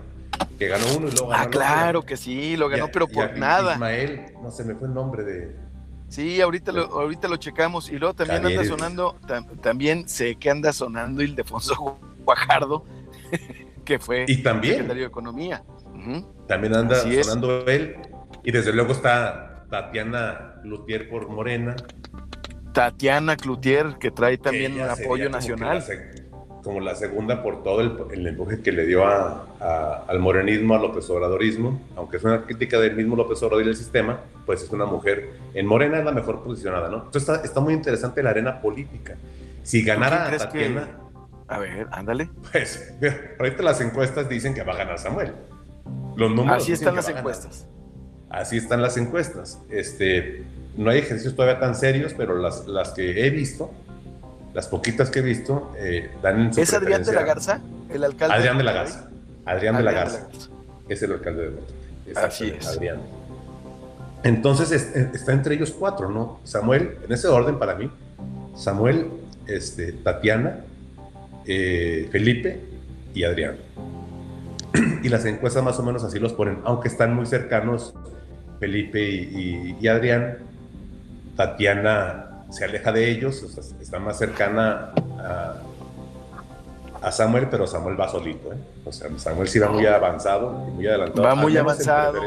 que 0.59 0.69
ganó 0.69 0.87
uno 0.97 1.09
y 1.09 1.11
luego 1.11 1.29
ganó 1.29 1.43
Ah, 1.43 1.49
claro 1.51 2.03
que 2.03 2.17
sí, 2.17 2.57
lo 2.57 2.69
ganó, 2.69 2.89
pero 2.89 3.07
por 3.09 3.37
nada. 3.37 3.75
Ismael, 3.75 4.33
no 4.43 4.51
se 4.51 4.65
me 4.65 4.75
fue 4.75 4.89
el 4.89 4.95
nombre 4.95 5.25
de. 5.25 5.57
Sí, 6.09 6.41
ahorita 6.41 6.73
lo, 6.73 6.83
ahorita 6.85 7.29
lo 7.29 7.37
checamos. 7.37 7.91
Y 7.91 7.99
luego 7.99 8.15
también 8.15 8.45
anda 8.45 8.65
sonando, 8.65 9.17
también 9.63 10.09
sé 10.09 10.37
que 10.37 10.51
anda 10.51 10.73
sonando 10.73 11.23
Ildefonso 11.23 11.99
Guajardo, 12.25 12.85
que 13.85 13.99
fue 13.99 14.25
¿Y 14.29 14.43
también? 14.43 14.75
secretario 14.75 15.03
de 15.05 15.09
Economía. 15.09 15.63
También 16.47 16.75
anda 16.75 16.97
sonando 16.97 17.67
él. 17.67 17.97
Y 18.45 18.51
desde 18.53 18.73
luego 18.73 18.93
está 18.93 19.67
Tatiana 19.71 20.61
Lutier 20.65 21.09
por 21.09 21.29
Morena. 21.29 21.77
Tatiana 22.73 23.37
Cloutier, 23.37 23.97
que 23.99 24.11
trae 24.11 24.39
también 24.39 24.75
un 24.81 24.89
apoyo 24.89 25.29
nacional 25.29 25.85
como 26.63 26.81
la 26.81 26.95
segunda 26.95 27.43
por 27.43 27.63
todo 27.63 27.81
el, 27.81 28.27
empuje 28.27 28.61
que 28.61 28.73
le 28.73 28.87
dio 28.87 29.05
al 29.07 30.19
morenismo, 30.19 30.75
al 30.75 30.83
López 30.83 31.09
Obradorismo, 31.11 31.81
aunque 31.97 32.19
es 32.19 32.25
una 32.25 32.43
crítica 32.43 32.79
del 32.79 32.97
mismo 32.97 33.17
López 33.17 33.43
Obrador 33.43 33.65
y 33.65 33.67
del 33.67 33.77
sistema, 33.77 34.21
pues 34.47 34.63
es 34.63 34.71
una 34.71 34.87
mujer, 34.87 35.31
en 35.55 35.67
Morena 35.67 35.99
es 35.99 36.05
la 36.05 36.13
mejor 36.13 36.43
posicionada, 36.43 36.89
¿no? 36.89 37.05
Entonces 37.05 37.23
está, 37.23 37.45
está 37.45 37.61
muy 37.61 37.75
interesante 37.75 38.23
la 38.23 38.31
arena 38.31 38.61
política. 38.61 39.17
Si 39.63 39.83
ganara 39.83 40.37
Tatiana... 40.37 40.89
A 41.49 41.59
ver, 41.59 41.87
ándale. 41.91 42.31
Pues, 42.51 42.95
ahorita 43.39 43.63
las 43.63 43.81
encuestas 43.81 44.29
dicen 44.29 44.55
que 44.55 44.63
va 44.63 44.73
a 44.73 44.77
ganar 44.77 44.99
Samuel. 44.99 45.33
Los 46.17 46.31
números 46.31 46.63
Así 46.63 46.73
están 46.73 46.97
las 46.97 47.09
encuestas. 47.09 47.67
Así 48.31 48.57
están 48.57 48.81
las 48.81 48.97
encuestas. 48.97 49.61
Este, 49.69 50.45
no 50.77 50.91
hay 50.91 51.01
ejercicios 51.01 51.37
todavía 51.37 51.61
tan 51.61 51.75
serios, 51.75 52.15
pero 52.15 52.39
las, 52.39 52.67
las 52.67 52.93
que 52.93 53.27
he 53.27 53.31
visto, 53.31 53.71
las 54.55 54.69
poquitas 54.69 55.11
que 55.11 55.21
he 55.21 55.23
visto, 55.23 55.73
eh, 55.79 56.11
dan 56.23 56.51
¿Es 56.57 56.73
Adrián 56.75 57.03
de 57.03 57.13
la 57.13 57.23
Garza, 57.23 57.61
el 57.89 58.05
alcalde? 58.05 58.35
Adrián 58.35 58.59
de 58.59 58.65
la 58.65 58.73
Garza. 58.73 59.09
Adrián, 59.45 59.77
de 59.77 59.83
la 59.83 59.93
Garza. 59.93 60.29
Es 60.89 61.03
el 61.03 61.13
alcalde 61.13 61.43
de 61.43 61.51
Monterrey. 61.51 62.15
Así 62.17 62.49
es. 62.49 62.67
Adrián. 62.67 63.01
Entonces 64.23 64.71
está 64.73 65.33
entre 65.33 65.55
ellos 65.55 65.75
cuatro, 65.77 66.09
¿no? 66.09 66.41
Samuel, 66.45 66.99
en 67.05 67.13
ese 67.13 67.29
orden 67.29 67.59
para 67.59 67.75
mí, 67.75 67.91
Samuel, 68.55 69.09
este, 69.47 69.93
Tatiana, 69.93 70.61
eh, 71.47 72.09
Felipe 72.13 72.61
y 73.15 73.25
Adrián. 73.25 73.57
Y 75.03 75.09
las 75.09 75.25
encuestas 75.25 75.65
más 75.65 75.79
o 75.81 75.83
menos 75.83 76.05
así 76.05 76.21
los 76.21 76.33
ponen, 76.33 76.61
aunque 76.65 76.87
están 76.87 77.15
muy 77.15 77.27
cercanos 77.27 77.93
Felipe 78.61 79.01
y 79.03 79.89
Adrián. 79.89 80.39
Tatiana 81.37 82.32
se 82.53 82.65
aleja 82.67 82.93
de 82.93 83.11
ellos, 83.11 83.43
está 83.81 83.99
más 83.99 84.19
cercana 84.19 84.93
a, 87.01 87.11
Samuel, 87.11 87.49
pero 87.51 87.67
Samuel 87.67 87.99
va 87.99 88.09
solito. 88.09 88.53
¿eh? 88.53 88.57
O 88.85 88.93
sea, 88.93 89.09
Samuel 89.19 89.49
sí 89.49 89.59
va 89.59 89.69
muy 89.69 89.85
avanzado, 89.87 90.51
muy 90.51 90.87
adelantado. 90.87 91.23
Va 91.23 91.35
muy 91.35 91.57
avanzado. 91.57 92.21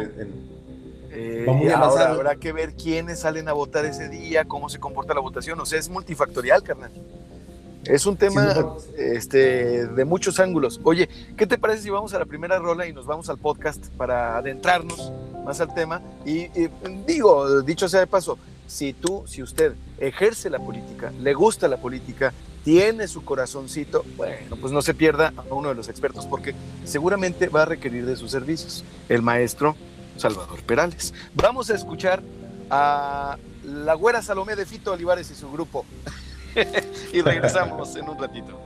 Eh, 1.11 1.45
va 1.47 1.53
muy 1.53 1.69
avanzado. 1.69 2.15
habrá 2.15 2.35
que 2.35 2.51
ver 2.51 2.73
quiénes 2.73 3.19
salen 3.19 3.47
a 3.47 3.53
votar 3.53 3.85
ese 3.85 4.09
día, 4.09 4.43
cómo 4.43 4.67
se 4.67 4.79
comporta 4.79 5.13
la 5.13 5.21
votación. 5.21 5.57
O 5.61 5.65
sea, 5.65 5.79
es 5.79 5.87
multifactorial, 5.87 6.61
carnal. 6.61 6.91
Es 7.85 8.05
un 8.05 8.17
tema 8.17 8.75
este, 8.97 9.87
de 9.87 10.05
muchos 10.05 10.39
ángulos. 10.41 10.81
Oye, 10.83 11.07
¿qué 11.37 11.47
te 11.47 11.57
parece 11.57 11.83
si 11.83 11.89
vamos 11.89 12.13
a 12.13 12.19
la 12.19 12.25
primera 12.25 12.59
rola 12.59 12.85
y 12.85 12.91
nos 12.91 13.05
vamos 13.05 13.29
al 13.29 13.37
podcast 13.37 13.87
para 13.95 14.37
adentrarnos 14.37 15.13
más 15.45 15.61
al 15.61 15.73
tema? 15.73 16.01
y 16.25 16.49
digo, 17.07 17.61
dicho 17.61 17.87
sea 17.87 18.01
de 18.01 18.07
paso, 18.07 18.37
si 18.67 18.93
tú, 18.93 19.23
si 19.27 19.43
usted 19.43 19.73
ejerce 19.99 20.49
la 20.49 20.59
política, 20.59 21.11
le 21.19 21.33
gusta 21.33 21.67
la 21.67 21.77
política, 21.77 22.33
tiene 22.63 23.07
su 23.07 23.23
corazoncito, 23.23 24.03
bueno, 24.17 24.55
pues 24.59 24.73
no 24.73 24.81
se 24.81 24.93
pierda 24.95 25.33
a 25.37 25.53
uno 25.53 25.69
de 25.69 25.75
los 25.75 25.87
expertos 25.87 26.25
porque 26.25 26.55
seguramente 26.83 27.47
va 27.47 27.61
a 27.61 27.65
requerir 27.65 28.05
de 28.05 28.15
sus 28.15 28.31
servicios, 28.31 28.83
el 29.07 29.21
maestro 29.21 29.75
Salvador 30.17 30.63
Perales. 30.63 31.13
Vamos 31.35 31.69
a 31.69 31.75
escuchar 31.75 32.23
a 32.69 33.37
la 33.63 33.93
güera 33.93 34.21
Salomé 34.21 34.55
de 34.55 34.65
Fito 34.65 34.91
Olivares 34.91 35.29
y 35.29 35.35
su 35.35 35.51
grupo 35.51 35.85
y 37.13 37.21
regresamos 37.21 37.95
en 37.95 38.09
un 38.09 38.19
ratito. 38.19 38.59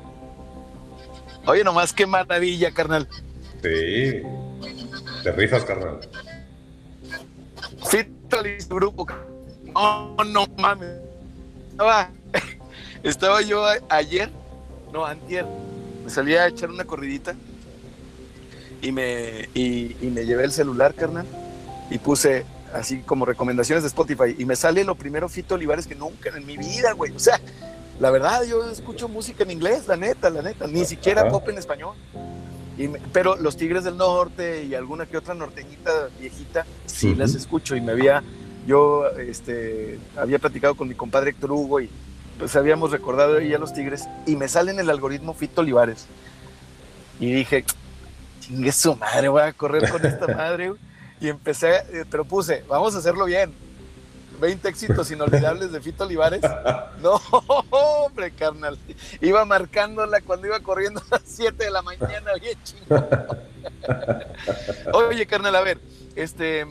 Oye, 1.45 1.63
nomás 1.63 1.91
qué 1.91 2.05
maravilla, 2.05 2.71
carnal. 2.71 3.07
Sí, 3.61 4.21
te 5.23 5.31
rifas, 5.33 5.65
carnal. 5.65 5.99
Fito 7.89 8.47
y 8.47 8.61
su 8.61 8.75
grupo, 8.75 9.05
no, 9.79 10.23
no 10.25 10.47
mames. 10.57 10.89
Estaba, 11.71 12.09
estaba 13.03 13.41
yo 13.41 13.63
ayer, 13.89 14.29
no, 14.91 15.05
antier, 15.05 15.45
me 16.03 16.09
salí 16.09 16.35
a 16.35 16.47
echar 16.47 16.69
una 16.69 16.83
corridita 16.83 17.35
y 18.81 18.91
me, 18.91 19.49
y, 19.53 19.95
me 20.01 20.25
llevé 20.25 20.45
el 20.45 20.51
celular, 20.51 20.93
carnal, 20.93 21.25
y 21.89 21.97
puse 21.97 22.45
así 22.73 22.99
como 22.99 23.25
recomendaciones 23.25 23.83
de 23.83 23.87
Spotify, 23.87 24.35
y 24.37 24.45
me 24.45 24.55
sale 24.55 24.83
lo 24.83 24.95
primero 24.95 25.27
Fito 25.27 25.55
Olivares 25.55 25.87
que 25.87 25.95
nunca 25.95 26.29
en 26.29 26.45
mi 26.45 26.57
vida, 26.57 26.93
güey. 26.93 27.11
O 27.15 27.19
sea, 27.19 27.39
la 27.99 28.11
verdad, 28.11 28.43
yo 28.43 28.69
escucho 28.69 29.07
música 29.07 29.43
en 29.43 29.51
inglés, 29.51 29.87
la 29.87 29.97
neta, 29.97 30.29
la 30.29 30.41
neta, 30.41 30.67
ni 30.67 30.85
siquiera 30.85 31.29
pop 31.29 31.47
en 31.49 31.57
español. 31.57 31.95
pero 33.11 33.35
los 33.35 33.57
Tigres 33.57 33.83
del 33.83 33.97
Norte 33.97 34.63
y 34.65 34.75
alguna 34.75 35.05
que 35.05 35.17
otra 35.17 35.33
norteñita 35.33 36.09
viejita, 36.19 36.65
sí 36.85 37.15
las 37.15 37.35
escucho 37.35 37.75
y 37.75 37.81
me 37.81 37.91
había, 37.91 38.23
yo 38.69 39.07
este, 39.17 39.97
había 40.15 40.37
platicado 40.37 40.75
con 40.75 40.87
mi 40.87 40.93
compadre 40.93 41.31
Héctor 41.31 41.51
Hugo 41.51 41.81
y 41.81 41.89
pues 42.37 42.55
habíamos 42.55 42.91
recordado 42.91 43.39
ahí 43.39 43.51
a 43.51 43.57
los 43.57 43.73
Tigres 43.73 44.07
y 44.27 44.35
me 44.35 44.47
sale 44.47 44.69
en 44.69 44.79
el 44.79 44.91
algoritmo 44.91 45.33
Fito 45.33 45.61
Olivares. 45.61 46.05
Y 47.19 47.33
dije, 47.33 47.65
chingue 48.39 48.71
su 48.71 48.95
madre, 48.95 49.27
voy 49.27 49.41
a 49.41 49.53
correr 49.53 49.89
con 49.89 50.05
esta 50.05 50.27
madre. 50.35 50.71
Y 51.19 51.29
empecé, 51.29 51.77
eh, 51.77 52.05
pero 52.09 52.25
puse, 52.25 52.63
vamos 52.69 52.93
a 52.93 52.99
hacerlo 52.99 53.25
bien. 53.25 53.51
20 54.39 54.69
éxitos 54.69 55.09
inolvidables 55.09 55.71
de 55.71 55.81
Fito 55.81 56.03
Olivares. 56.03 56.41
No, 57.01 57.15
hombre, 57.69 58.31
carnal. 58.31 58.77
Iba 59.21 59.45
marcándola 59.45 60.19
cuando 60.19 60.47
iba 60.47 60.59
corriendo 60.59 60.99
a 60.99 61.15
las 61.15 61.23
7 61.25 61.63
de 61.63 61.71
la 61.71 61.81
mañana, 61.81 62.31
bien 62.41 62.57
Oye, 64.93 65.25
carnal, 65.25 65.55
a 65.55 65.61
ver, 65.61 65.79
este, 66.17 66.67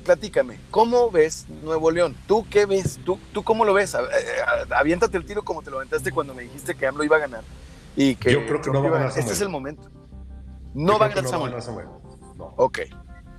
platícame, 0.00 0.58
¿cómo 0.70 1.10
ves 1.10 1.46
Nuevo 1.62 1.90
León? 1.90 2.16
¿Tú 2.26 2.46
qué 2.50 2.66
ves? 2.66 2.98
¿Tú, 3.04 3.18
tú 3.32 3.42
cómo 3.42 3.64
lo 3.64 3.74
ves? 3.74 3.94
Eh, 3.94 3.98
aviéntate 4.70 5.16
el 5.16 5.24
tiro 5.24 5.42
como 5.42 5.62
te 5.62 5.70
lo 5.70 5.78
aventaste 5.78 6.12
cuando 6.12 6.34
me 6.34 6.42
dijiste 6.42 6.74
que 6.74 6.86
AMLO 6.86 7.04
iba 7.04 7.16
a 7.16 7.20
ganar. 7.20 7.42
Y 7.96 8.16
que 8.16 8.32
Yo 8.32 8.46
creo 8.46 8.60
que 8.60 8.70
no 8.70 8.82
va 8.82 8.88
a 8.88 8.92
ganar 8.92 9.18
Este 9.18 9.32
es 9.32 9.40
el 9.40 9.48
momento. 9.48 9.88
No 10.74 10.98
va 10.98 11.06
a 11.06 11.08
ganar 11.08 11.28
Samuel. 11.28 11.86
No. 12.36 12.54
Ok. 12.56 12.80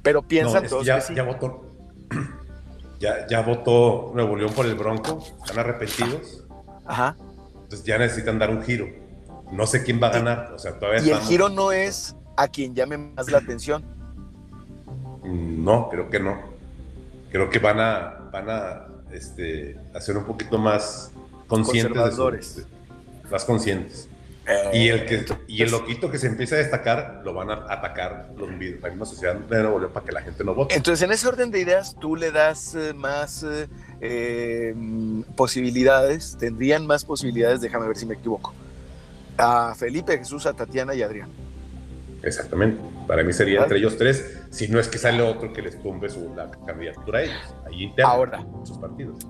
Pero 0.03 0.21
piensan 0.21 0.67
todos 0.67 0.85
ya, 0.85 0.95
que 0.95 1.01
sí. 1.01 1.15
Ya 1.15 1.23
votó, 1.23 1.65
ya, 2.99 3.27
ya 3.27 3.41
votó 3.41 4.11
Nuevo 4.13 4.35
León 4.35 4.51
por 4.53 4.65
el 4.65 4.75
Bronco. 4.75 5.23
Están 5.43 5.59
arrepentidos. 5.59 6.45
Ajá. 6.85 7.15
Entonces 7.63 7.83
ya 7.83 7.97
necesitan 7.97 8.39
dar 8.39 8.49
un 8.49 8.63
giro. 8.63 8.87
No 9.51 9.67
sé 9.67 9.83
quién 9.83 10.01
va 10.01 10.07
a 10.07 10.11
ganar. 10.11 10.53
O 10.53 10.59
sea, 10.59 10.77
todavía 10.77 11.01
y 11.01 11.11
el 11.11 11.19
giro 11.21 11.49
no 11.49 11.71
es 11.71 12.15
a 12.35 12.47
quien 12.47 12.73
llame 12.75 12.97
más 12.97 13.31
la 13.31 13.37
atención. 13.37 13.85
No, 15.23 15.87
creo 15.89 16.09
que 16.09 16.19
no. 16.19 16.50
Creo 17.31 17.49
que 17.49 17.59
van 17.59 17.79
a, 17.79 18.29
van 18.31 18.49
a 18.49 18.87
este, 19.11 19.77
hacer 19.93 20.17
un 20.17 20.25
poquito 20.25 20.57
más 20.57 21.11
conscientes. 21.47 22.17
De 22.17 22.65
más 23.29 23.45
conscientes 23.45 24.09
y 24.73 24.87
el, 24.87 25.05
que, 25.05 25.25
y 25.47 25.61
el 25.61 25.71
loquito 25.71 26.09
que 26.09 26.17
se 26.17 26.27
empieza 26.27 26.55
a 26.55 26.57
destacar 26.57 27.21
lo 27.23 27.33
van 27.33 27.51
a 27.51 27.65
atacar 27.69 28.31
los, 28.35 28.49
la 28.49 28.89
misma 28.89 29.05
sociedad 29.05 29.35
de 29.35 29.61
Nuevo 29.61 29.79
León 29.79 29.91
para 29.93 30.05
que 30.05 30.11
la 30.11 30.21
gente 30.21 30.43
no 30.43 30.55
vote. 30.55 30.75
Entonces, 30.75 31.03
en 31.03 31.11
ese 31.11 31.27
orden 31.27 31.51
de 31.51 31.59
ideas, 31.59 31.95
tú 31.99 32.15
le 32.15 32.31
das 32.31 32.75
eh, 32.75 32.93
más 32.93 33.43
eh, 33.43 33.67
eh, 34.01 34.75
posibilidades, 35.35 36.37
tendrían 36.39 36.87
más 36.87 37.05
posibilidades, 37.05 37.61
déjame 37.61 37.87
ver 37.87 37.97
si 37.97 38.05
me 38.05 38.15
equivoco, 38.15 38.53
a 39.37 39.75
Felipe, 39.75 40.17
Jesús, 40.17 40.45
a 40.45 40.53
Tatiana 40.53 40.95
y 40.95 41.03
a 41.03 41.05
Adrián. 41.05 41.29
Exactamente. 42.23 42.81
Para 43.07 43.23
mí 43.23 43.33
sería 43.33 43.61
entre 43.63 43.79
ellos 43.79 43.97
tres, 43.97 44.43
si 44.49 44.67
no 44.67 44.79
es 44.79 44.87
que 44.87 44.97
sale 44.97 45.21
otro 45.21 45.51
que 45.53 45.61
les 45.61 45.81
tumbe 45.81 46.09
su, 46.09 46.33
la 46.35 46.51
candidatura 46.65 47.19
a 47.19 47.23
ellos, 47.23 47.55
ahí 47.65 47.83
interno, 47.83 48.11
ahora, 48.11 48.45
sus 48.63 48.77
partidos. 48.77 49.25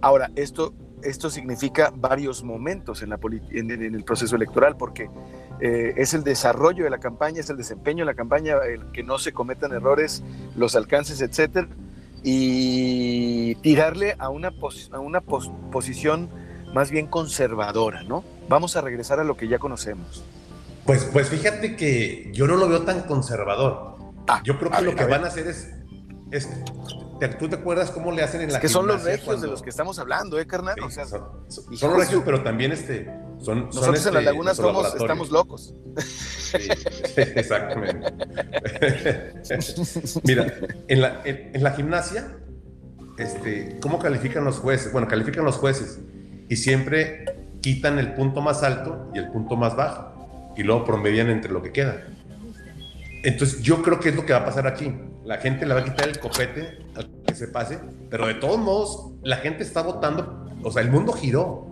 Ahora, 0.00 0.30
esto 0.36 0.72
esto 1.02 1.30
significa 1.30 1.92
varios 1.94 2.42
momentos 2.42 3.02
en, 3.02 3.10
la 3.10 3.20
en, 3.50 3.70
el 3.70 4.04
proceso 4.04 4.36
electoral, 4.36 4.76
porque 4.76 5.10
eh, 5.60 5.94
es 5.96 6.14
el 6.14 6.24
desarrollo 6.24 6.84
de 6.84 6.90
la 6.90 6.98
campaña, 6.98 7.40
es 7.40 7.50
el 7.50 7.56
desempeño 7.56 8.04
de 8.04 8.06
la 8.06 8.14
campaña, 8.14 8.56
el 8.66 8.90
que 8.92 9.02
no 9.02 9.18
se 9.18 9.32
cometan 9.32 9.72
errores, 9.72 10.22
los 10.56 10.76
alcances, 10.76 11.20
etcétera, 11.20 11.68
y 12.22 13.54
tirarle 13.56 14.16
a 14.18 14.28
una, 14.28 14.52
a 14.92 14.98
una 14.98 15.20
posición 15.20 16.28
más 16.74 16.90
bien 16.90 17.06
conservadora, 17.06 18.02
¿no? 18.02 18.24
Vamos 18.48 18.76
a 18.76 18.80
regresar 18.80 19.20
a 19.20 19.24
lo 19.24 19.36
que 19.36 19.48
ya 19.48 19.58
conocemos. 19.58 20.24
Pues, 20.88 21.04
pues 21.04 21.28
fíjate 21.28 21.76
que 21.76 22.30
yo 22.32 22.46
no 22.46 22.56
lo 22.56 22.66
veo 22.66 22.80
tan 22.80 23.02
conservador. 23.02 23.98
Ah, 24.26 24.40
yo 24.42 24.58
creo 24.58 24.70
que 24.70 24.80
lo 24.80 24.94
que 24.94 25.04
van 25.04 25.22
a 25.22 25.26
hacer 25.26 25.46
es, 25.46 25.68
es 26.30 26.48
¿Tú 27.38 27.46
te 27.46 27.56
acuerdas 27.56 27.90
cómo 27.90 28.10
le 28.10 28.22
hacen 28.22 28.40
en 28.40 28.50
la 28.50 28.58
que 28.58 28.70
son 28.70 28.86
los 28.86 29.02
regios 29.02 29.42
de 29.42 29.48
los 29.48 29.60
que 29.60 29.68
estamos 29.68 29.98
hablando, 29.98 30.38
¿eh, 30.38 30.46
carnal? 30.46 30.76
son, 30.78 31.24
los 31.68 31.94
regios, 31.94 32.22
pero 32.24 32.42
también 32.42 32.72
este, 32.72 33.06
son. 33.38 33.66
Nosotros 33.66 34.06
en 34.06 34.14
la 34.14 34.20
este, 34.20 34.32
laguna 34.32 34.54
somos, 34.54 34.94
estamos 34.94 35.30
locos. 35.30 35.74
Sí, 35.98 36.56
exactamente. 37.16 38.10
Mira, 40.24 40.54
en 40.88 41.02
la, 41.02 41.20
en, 41.26 41.62
la 41.62 41.72
gimnasia, 41.72 42.34
este, 43.18 43.78
¿cómo 43.82 43.98
califican 43.98 44.42
los 44.42 44.58
jueces? 44.58 44.90
Bueno, 44.90 45.06
califican 45.06 45.44
los 45.44 45.56
jueces 45.56 45.98
y 46.48 46.56
siempre 46.56 47.26
quitan 47.60 47.98
el 47.98 48.14
punto 48.14 48.40
más 48.40 48.62
alto 48.62 49.10
y 49.12 49.18
el 49.18 49.30
punto 49.30 49.54
más 49.54 49.76
bajo 49.76 50.17
y 50.58 50.62
luego 50.62 50.84
promedian 50.84 51.30
entre 51.30 51.50
lo 51.50 51.62
que 51.62 51.72
queda. 51.72 52.04
Entonces, 53.22 53.62
yo 53.62 53.82
creo 53.82 53.98
que 53.98 54.10
es 54.10 54.14
lo 54.14 54.26
que 54.26 54.34
va 54.34 54.40
a 54.40 54.44
pasar 54.44 54.66
aquí 54.66 54.92
la 55.28 55.36
gente 55.36 55.66
le 55.66 55.74
va 55.74 55.80
a 55.80 55.84
quitar 55.84 56.08
el 56.08 56.18
copete 56.18 56.78
al 56.94 57.10
que 57.26 57.34
se 57.34 57.48
pase, 57.48 57.78
pero 58.08 58.26
de 58.26 58.34
todos 58.34 58.58
modos, 58.58 59.12
la 59.22 59.36
gente 59.36 59.62
está 59.62 59.82
votando, 59.82 60.48
o 60.62 60.72
sea, 60.72 60.80
el 60.80 60.90
mundo 60.90 61.12
giró. 61.12 61.66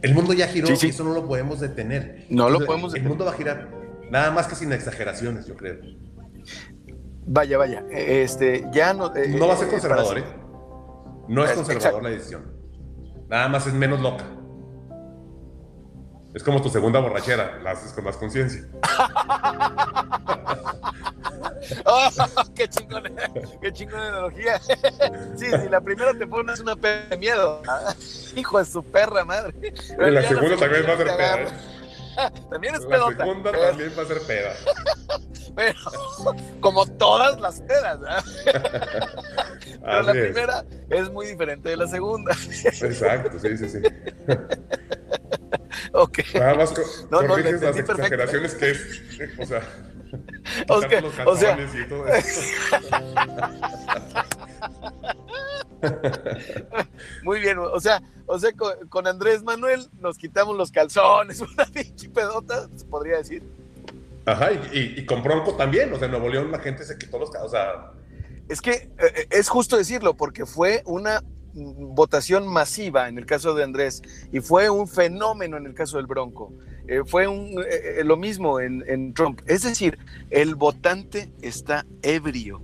El 0.00 0.14
mundo 0.14 0.32
ya 0.32 0.46
giró 0.46 0.68
y 0.68 0.86
eso 0.86 1.02
no 1.02 1.12
lo 1.12 1.26
podemos 1.26 1.58
detener. 1.58 2.24
No 2.30 2.48
lo 2.48 2.64
podemos 2.64 2.92
detener. 2.92 3.02
El 3.02 3.08
mundo 3.08 3.24
va 3.24 3.32
a 3.32 3.34
girar, 3.34 3.68
nada 4.12 4.30
más 4.30 4.46
que 4.46 4.54
sin 4.54 4.72
exageraciones, 4.72 5.46
yo 5.46 5.56
creo. 5.56 5.80
Vaya, 7.26 7.58
vaya, 7.58 7.84
este, 7.90 8.64
ya 8.72 8.94
no... 8.94 9.12
Eh, 9.16 9.34
no 9.36 9.48
va 9.48 9.54
a 9.54 9.56
ser 9.56 9.66
eh, 9.66 9.70
conservador, 9.72 10.18
¿eh? 10.18 10.24
No 11.26 11.44
es 11.44 11.50
conservador 11.50 12.04
la 12.04 12.10
decisión. 12.10 12.44
Nada 13.28 13.48
más 13.48 13.66
es 13.66 13.74
menos 13.74 14.00
loca. 14.00 14.24
Es 16.36 16.42
como 16.42 16.60
tu 16.60 16.68
segunda 16.68 17.00
borrachera, 17.00 17.58
la 17.62 17.70
haces 17.70 17.94
con 17.94 18.04
más 18.04 18.18
conciencia. 18.18 18.62
oh, 21.86 22.08
¡Qué 22.54 22.68
chingón! 22.68 23.04
¡Qué 23.62 23.72
chingón 23.72 24.00
analogía! 24.00 24.60
sí, 25.36 25.46
si 25.46 25.68
la 25.70 25.80
primera 25.80 26.12
te 26.12 26.26
pones 26.26 26.60
una 26.60 26.76
peda 26.76 27.06
de 27.08 27.16
miedo. 27.16 27.62
Hijo 28.36 28.58
de 28.58 28.66
su 28.66 28.84
perra 28.84 29.24
madre. 29.24 29.54
Y 29.62 30.10
la 30.10 30.22
segunda 30.24 30.58
también 30.58 30.84
va 30.86 30.92
a 30.92 30.96
ser 30.98 31.06
peda. 31.06 31.40
¿eh? 31.40 31.48
También 32.50 32.74
es 32.74 32.84
pedota. 32.84 33.10
La 33.12 33.24
segunda 33.24 33.52
también 33.52 33.92
va 33.98 34.02
a 34.02 34.06
ser 34.06 34.20
peda. 34.26 34.52
Pero, 35.54 35.78
como 36.60 36.84
todas 36.84 37.40
las 37.40 37.62
pedas, 37.62 37.98
Pero 38.44 40.02
la 40.02 40.12
primera 40.12 40.64
es 40.90 41.10
muy 41.10 41.28
diferente 41.28 41.70
de 41.70 41.78
la 41.78 41.86
segunda. 41.86 42.36
Exacto, 42.62 43.38
sí, 43.38 43.56
sí, 43.56 43.68
sí. 43.70 43.78
Ok. 45.92 46.18
Nada 46.34 46.54
más 46.54 46.74
no, 47.10 47.22
no, 47.22 47.36
las 47.36 47.76
exageraciones 47.76 48.54
que 48.54 48.70
es, 48.70 49.00
o 49.38 49.46
sea, 49.46 49.62
los 50.68 51.18
o 51.26 51.36
sea, 51.36 51.58
y 51.58 51.88
todo 51.88 52.06
eso. 52.08 52.40
Muy 57.22 57.40
bien, 57.40 57.58
o 57.58 57.80
sea, 57.80 58.02
o 58.26 58.38
sea, 58.38 58.50
con, 58.88 59.06
Andrés 59.06 59.42
Manuel 59.42 59.88
nos 60.00 60.18
quitamos 60.18 60.56
los 60.56 60.70
calzones, 60.70 61.40
una 61.40 61.64
pinche 61.66 62.08
pedota, 62.08 62.68
se 62.74 62.84
podría 62.86 63.18
decir. 63.18 63.42
Ajá, 64.24 64.50
y, 64.72 65.04
con 65.06 65.22
Bronco 65.22 65.54
también, 65.54 65.92
o 65.92 65.98
sea, 65.98 66.06
en 66.06 66.12
Nuevo 66.12 66.28
León 66.28 66.50
la 66.50 66.58
gente 66.58 66.84
se 66.84 66.98
quitó 66.98 67.18
los 67.18 67.30
calzones, 67.30 67.54
o 67.54 67.56
sea... 67.56 67.92
Es 68.48 68.60
que 68.60 68.72
eh, 68.72 68.90
eh, 68.98 69.26
es 69.30 69.48
justo 69.48 69.76
decirlo, 69.76 70.14
porque 70.16 70.46
fue 70.46 70.82
una 70.86 71.22
votación 71.56 72.46
masiva 72.46 73.08
en 73.08 73.18
el 73.18 73.26
caso 73.26 73.54
de 73.54 73.64
Andrés 73.64 74.02
y 74.32 74.40
fue 74.40 74.68
un 74.70 74.86
fenómeno 74.86 75.56
en 75.56 75.66
el 75.66 75.74
caso 75.74 75.96
del 75.96 76.06
Bronco. 76.06 76.52
Eh, 76.88 77.02
fue 77.04 77.26
un, 77.26 77.58
eh, 77.62 77.98
eh, 77.98 78.04
lo 78.04 78.16
mismo 78.16 78.60
en, 78.60 79.12
Trump. 79.14 79.40
Es 79.46 79.62
decir, 79.62 79.98
el 80.30 80.54
votante 80.54 81.32
está 81.42 81.84
ebrio 82.02 82.62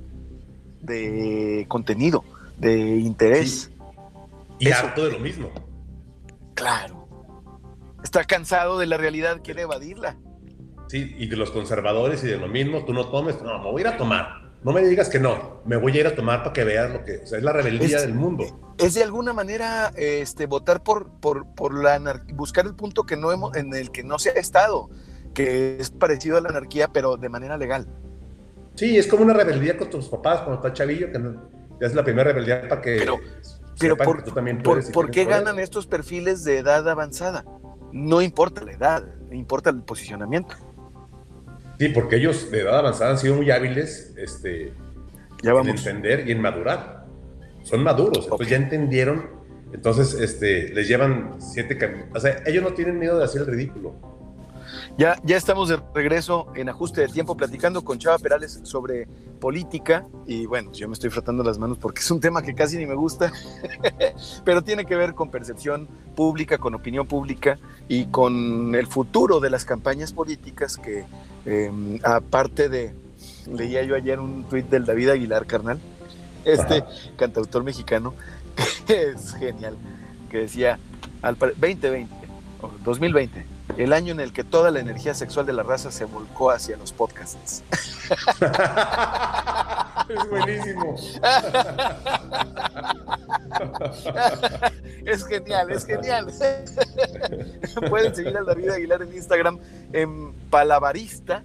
de 0.80 1.64
contenido, 1.68 2.24
de 2.58 2.96
interés. 2.98 3.70
Y 4.58 4.70
harto 4.70 5.04
de 5.04 5.12
lo 5.12 5.18
mismo. 5.18 5.50
Claro. 6.54 7.08
Está 8.04 8.24
cansado 8.24 8.78
de 8.78 8.86
la 8.86 8.96
realidad, 8.96 9.40
quiere 9.42 9.62
evadirla. 9.62 10.16
Sí, 10.88 11.14
y 11.18 11.26
de 11.26 11.36
los 11.36 11.50
conservadores 11.50 12.22
y 12.22 12.26
de 12.26 12.36
lo 12.36 12.48
mismo, 12.48 12.84
tú 12.84 12.92
no 12.92 13.08
tomes, 13.08 13.40
no, 13.42 13.58
me 13.58 13.70
voy 13.70 13.82
a 13.82 13.88
ir 13.88 13.94
a 13.94 13.96
tomar. 13.96 14.41
No 14.64 14.72
me 14.72 14.82
digas 14.82 15.08
que 15.08 15.18
no, 15.18 15.60
me 15.64 15.76
voy 15.76 15.96
a 15.96 16.00
ir 16.00 16.06
a 16.06 16.14
tomar 16.14 16.40
para 16.40 16.52
que 16.52 16.62
veas 16.62 16.92
lo 16.92 17.04
que 17.04 17.18
o 17.18 17.26
sea, 17.26 17.38
es 17.38 17.44
la 17.44 17.52
rebeldía 17.52 18.00
del 18.00 18.14
mundo. 18.14 18.74
Es 18.78 18.94
de 18.94 19.02
alguna 19.02 19.32
manera 19.32 19.92
este, 19.96 20.46
votar 20.46 20.82
por, 20.82 21.10
por, 21.20 21.46
por 21.54 21.74
la 21.74 22.22
buscar 22.34 22.66
el 22.66 22.74
punto 22.74 23.02
que 23.02 23.16
no 23.16 23.32
hemos, 23.32 23.56
en 23.56 23.74
el 23.74 23.90
que 23.90 24.04
no 24.04 24.20
se 24.20 24.30
ha 24.30 24.34
estado, 24.34 24.88
que 25.34 25.78
es 25.80 25.90
parecido 25.90 26.38
a 26.38 26.40
la 26.40 26.50
anarquía, 26.50 26.88
pero 26.88 27.16
de 27.16 27.28
manera 27.28 27.56
legal. 27.56 27.88
Sí, 28.74 28.96
es 28.96 29.06
como 29.08 29.24
una 29.24 29.34
rebeldía 29.34 29.76
con 29.76 29.90
tus 29.90 30.08
papás 30.08 30.42
cuando 30.42 30.56
estás 30.56 30.72
chavillo, 30.74 31.10
que 31.10 31.84
es 31.84 31.94
la 31.94 32.04
primera 32.04 32.30
rebeldía 32.30 32.68
para 32.68 32.80
que. 32.80 32.96
Pero, 32.98 33.18
pero 33.78 33.96
por, 33.96 34.22
también 34.22 34.62
por, 34.62 34.92
¿por 34.92 35.10
qué 35.10 35.24
ganan 35.24 35.58
estos 35.58 35.86
perfiles 35.88 36.44
de 36.44 36.58
edad 36.58 36.88
avanzada? 36.88 37.44
No 37.92 38.22
importa 38.22 38.64
la 38.64 38.72
edad, 38.72 39.04
importa 39.32 39.70
el 39.70 39.82
posicionamiento. 39.82 40.54
Sí, 41.82 41.88
porque 41.88 42.14
ellos 42.14 42.48
de 42.48 42.60
edad 42.60 42.78
avanzada 42.78 43.10
han 43.10 43.18
sido 43.18 43.34
muy 43.34 43.50
hábiles 43.50 44.14
este, 44.16 44.72
en 45.42 45.68
entender 45.68 46.28
y 46.28 46.30
en 46.30 46.40
madurar. 46.40 47.06
Son 47.64 47.82
maduros, 47.82 48.22
entonces 48.22 48.48
ya 48.48 48.56
entendieron, 48.56 49.30
entonces 49.72 50.14
este, 50.14 50.68
les 50.68 50.86
llevan 50.86 51.40
siete 51.40 51.76
caminos. 51.76 52.06
O 52.14 52.20
sea, 52.20 52.40
ellos 52.46 52.62
no 52.62 52.72
tienen 52.72 53.00
miedo 53.00 53.18
de 53.18 53.24
hacer 53.24 53.40
el 53.40 53.48
ridículo. 53.48 53.96
Ya, 54.98 55.16
ya 55.24 55.38
estamos 55.38 55.70
de 55.70 55.80
regreso 55.94 56.48
en 56.54 56.68
ajuste 56.68 57.00
de 57.00 57.08
tiempo 57.08 57.34
platicando 57.34 57.82
con 57.82 57.98
Chava 57.98 58.18
Perales 58.18 58.60
sobre 58.64 59.08
política. 59.40 60.06
Y 60.26 60.44
bueno, 60.44 60.70
yo 60.72 60.86
me 60.86 60.92
estoy 60.92 61.08
frotando 61.08 61.42
las 61.42 61.58
manos 61.58 61.78
porque 61.78 62.00
es 62.00 62.10
un 62.10 62.20
tema 62.20 62.42
que 62.42 62.54
casi 62.54 62.76
ni 62.76 62.84
me 62.84 62.94
gusta, 62.94 63.32
pero 64.44 64.62
tiene 64.62 64.84
que 64.84 64.94
ver 64.94 65.14
con 65.14 65.30
percepción 65.30 65.88
pública, 66.14 66.58
con 66.58 66.74
opinión 66.74 67.06
pública 67.06 67.58
y 67.88 68.06
con 68.06 68.74
el 68.74 68.86
futuro 68.86 69.40
de 69.40 69.48
las 69.48 69.64
campañas 69.64 70.12
políticas 70.12 70.76
que 70.76 71.04
em, 71.46 71.98
aparte 72.04 72.68
de, 72.68 72.94
leía 73.50 73.82
yo 73.84 73.96
ayer 73.96 74.20
un 74.20 74.44
tuit 74.44 74.68
del 74.68 74.84
David 74.84 75.08
Aguilar, 75.08 75.46
carnal, 75.46 75.80
este 76.44 76.84
cantautor 77.16 77.64
mexicano, 77.64 78.14
es 78.88 79.34
genial, 79.34 79.76
que 80.30 80.40
decía, 80.40 80.78
al 81.22 81.38
2020, 81.38 82.14
2020, 82.84 83.46
el 83.76 83.92
año 83.92 84.12
en 84.12 84.20
el 84.20 84.32
que 84.32 84.44
toda 84.44 84.70
la 84.70 84.80
energía 84.80 85.14
sexual 85.14 85.46
de 85.46 85.52
la 85.52 85.62
raza 85.62 85.90
se 85.90 86.04
volcó 86.04 86.50
hacia 86.50 86.76
los 86.76 86.92
podcasts. 86.92 87.62
es 90.08 90.28
buenísimo. 90.28 90.96
es 95.06 95.26
genial, 95.26 95.70
es 95.70 95.86
genial. 95.86 96.26
Pueden 97.88 98.14
seguir 98.14 98.36
al 98.36 98.46
David 98.46 98.70
Aguilar 98.70 99.02
en 99.02 99.14
Instagram 99.14 99.58
en 99.92 100.32
Palabarista 100.50 101.44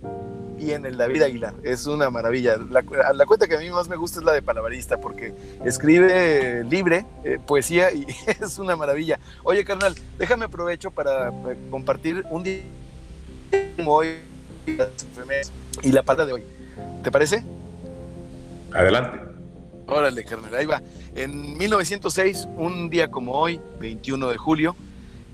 y 0.60 0.72
en 0.72 0.86
el 0.86 0.98
David 0.98 1.22
Aguilar. 1.22 1.54
Es 1.64 1.86
una 1.88 2.10
maravilla. 2.10 2.58
La, 2.70 2.84
cuenta 3.26 3.48
que 3.48 3.56
a 3.56 3.60
mí 3.60 3.70
más 3.70 3.88
me 3.88 3.96
gusta 3.96 4.20
es 4.20 4.26
la 4.26 4.34
de 4.34 4.42
Palabarista, 4.42 4.98
porque 4.98 5.34
escribe 5.64 6.64
libre, 6.64 7.06
eh, 7.24 7.40
poesía, 7.46 7.92
y 7.92 8.06
es 8.28 8.58
una 8.60 8.76
maravilla. 8.76 9.20
Oye, 9.44 9.64
carnal, 9.64 9.96
déjame 10.18 10.46
aprovecho 10.46 10.92
para 10.92 11.30
eh, 11.30 11.58
compartir 11.70 12.26
un 12.30 12.44
día 12.44 12.62
como 13.76 13.94
hoy 13.94 14.18
y 15.84 15.92
la 15.92 16.04
pata 16.04 16.26
de 16.26 16.34
hoy. 16.34 16.44
¿Te 17.04 17.12
parece? 17.12 17.44
Adelante. 18.74 19.20
Órale, 19.88 20.24
carnal, 20.26 20.54
ahí 20.54 20.66
va. 20.66 20.82
En 21.16 21.58
1906, 21.58 22.48
un 22.58 22.90
día 22.90 23.10
como 23.10 23.34
hoy, 23.34 23.62
21 23.80 24.30
de 24.30 24.38
julio 24.38 24.76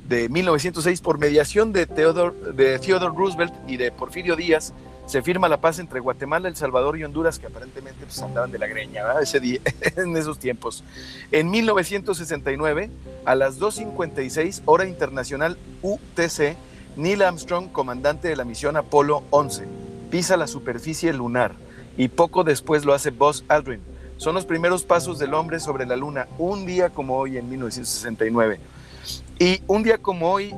de 0.08 0.30
1906, 0.30 1.02
por 1.02 1.18
mediación 1.18 1.72
de 1.72 1.86
Theodore, 1.86 2.36
de 2.54 2.78
Theodore 2.78 3.16
Roosevelt 3.16 3.54
y 3.68 3.78
de 3.78 3.92
Porfirio 3.92 4.36
Díaz, 4.36 4.74
se 5.06 5.22
firma 5.22 5.50
la 5.50 5.60
paz 5.60 5.80
entre 5.80 6.00
Guatemala, 6.00 6.48
El 6.48 6.56
Salvador 6.56 6.98
y 6.98 7.04
Honduras, 7.04 7.40
que 7.40 7.48
aparentemente 7.48 8.06
pues, 8.06 8.22
andaban 8.22 8.52
de 8.52 8.58
la 8.58 8.68
greña 8.68 9.04
Ese 9.22 9.40
día, 9.40 9.60
en 9.96 10.16
esos 10.16 10.40
tiempos. 10.40 10.84
En 11.32 11.50
1969, 11.52 12.90
a 13.26 13.36
las 13.36 13.60
2.56, 13.60 14.62
hora 14.66 14.86
internacional 14.88 15.58
UTC, 15.82 16.56
Neil 16.96 17.22
Armstrong, 17.22 17.70
comandante 17.72 18.28
de 18.28 18.36
la 18.36 18.46
misión 18.46 18.78
Apolo 18.78 19.24
11, 19.32 19.66
pisa 20.10 20.38
la 20.38 20.48
superficie 20.48 21.12
lunar 21.12 21.54
y 21.98 22.08
poco 22.08 22.44
después 22.44 22.86
lo 22.86 22.94
hace 22.94 23.12
Buzz 23.12 23.44
Aldrin. 23.48 23.82
Son 24.18 24.36
los 24.36 24.46
primeros 24.46 24.84
pasos 24.84 25.20
del 25.20 25.34
hombre 25.34 25.60
sobre 25.60 25.86
la 25.86 25.96
luna, 25.96 26.28
un 26.38 26.66
día 26.66 26.90
como 26.90 27.18
hoy 27.18 27.38
en 27.38 27.50
1969. 27.50 28.60
Y 29.40 29.62
un 29.68 29.84
día 29.84 29.98
como 29.98 30.32
hoy 30.32 30.54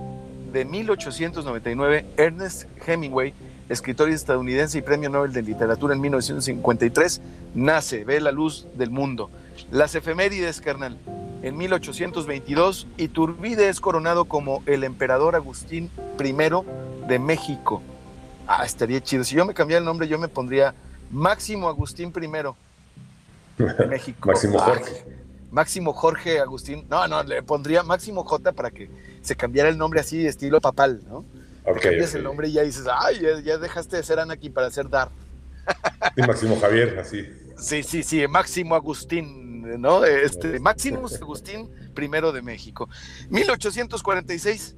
de 0.52 0.66
1899, 0.66 2.06
Ernest 2.18 2.66
Hemingway 2.86 3.34
escritor 3.70 4.10
estadounidense 4.10 4.78
y 4.78 4.82
premio 4.82 5.10
Nobel 5.10 5.34
de 5.34 5.42
Literatura 5.42 5.96
en 5.96 6.02
1953, 6.02 7.22
nace, 7.54 8.04
ve 8.04 8.20
la 8.22 8.32
luz 8.32 8.68
del 8.76 8.90
mundo. 8.90 9.30
Las 9.72 9.96
efemérides, 9.96 10.62
carnal. 10.62 10.98
En 11.42 11.58
1822, 11.58 12.88
Iturbide 12.98 13.70
es 13.70 13.80
coronado 13.80 14.26
como 14.26 14.64
el 14.66 14.84
emperador 14.84 15.36
Agustín 15.36 15.92
I 16.20 16.34
de 17.08 17.20
México. 17.20 17.82
Ah, 18.48 18.66
estaría 18.66 19.02
chido. 19.02 19.24
Si 19.24 19.36
yo 19.36 19.46
me 19.46 19.54
cambiara 19.54 19.80
el 19.80 19.86
nombre, 19.86 20.08
yo 20.08 20.18
me 20.18 20.28
pondría 20.28 20.74
Máximo 21.12 21.68
Agustín 21.68 22.12
I 22.16 22.28
de 23.58 23.88
México. 23.88 24.30
Máximo 24.30 24.60
Jorge. 24.60 25.06
Máximo 25.52 25.94
Jorge 25.94 26.40
Agustín. 26.40 26.86
No, 26.90 27.08
no, 27.08 27.24
le 27.24 27.42
pondría 27.44 27.84
Máximo 27.84 28.24
J 28.24 28.52
para 28.52 28.72
que 28.72 28.90
se 29.22 29.36
cambiara 29.36 29.70
el 29.70 29.78
nombre 29.78 30.00
así, 30.00 30.26
estilo 30.26 30.60
papal, 30.60 31.02
¿no? 31.08 31.26
Okay, 31.68 31.92
cambias 31.92 32.14
el 32.16 32.24
nombre 32.24 32.48
y 32.48 32.54
ya 32.54 32.64
dices, 32.64 32.86
ay, 32.92 33.22
ya, 33.44 33.58
dejaste 33.58 33.98
de 33.98 34.04
ser 34.04 34.20
Anakin 34.20 34.54
para 34.54 34.70
ser 34.70 34.90
Dar. 34.90 35.10
Y 36.16 36.22
Máximo 36.22 36.60
Javier, 36.60 37.00
así. 37.00 37.26
Sí, 37.58 37.82
sí, 37.82 38.04
sí, 38.04 38.28
Máximo 38.28 38.76
Agustín, 38.76 39.82
¿no? 39.82 40.06
Este, 40.06 40.60
Maximus 40.60 41.20
Agustín, 41.22 41.72
primero 41.96 42.32
de 42.32 42.44
México. 42.44 42.88
1846, 43.30 44.76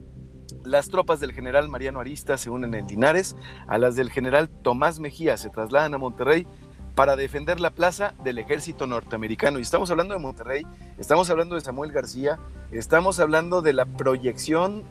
las 0.64 0.88
tropas 0.88 1.20
del 1.20 1.34
general 1.34 1.68
Mariano 1.68 2.00
Arista 2.00 2.38
se 2.38 2.50
unen 2.50 2.74
en 2.74 2.88
Linares, 2.88 3.36
a 3.68 3.78
las 3.78 3.96
del 3.96 4.12
general 4.12 4.50
Tomás 4.50 5.00
Mejía 5.00 5.38
se 5.38 5.50
trasladan 5.50 5.94
a 5.94 5.98
Monterrey 5.98 6.48
para 6.96 7.16
defender 7.16 7.60
la 7.60 7.70
plaza 7.70 8.16
del 8.24 8.40
ejército 8.40 8.88
norteamericano. 8.88 9.60
Y 9.60 9.62
estamos 9.62 9.92
hablando 9.92 10.14
de 10.14 10.20
Monterrey, 10.20 10.66
estamos 10.98 11.30
hablando 11.30 11.56
de 11.56 11.62
Samuel 11.62 11.92
García, 11.92 12.40
estamos 12.72 13.20
hablando 13.20 13.62
de 13.62 13.74
la 13.74 13.86
proyección 13.86 14.84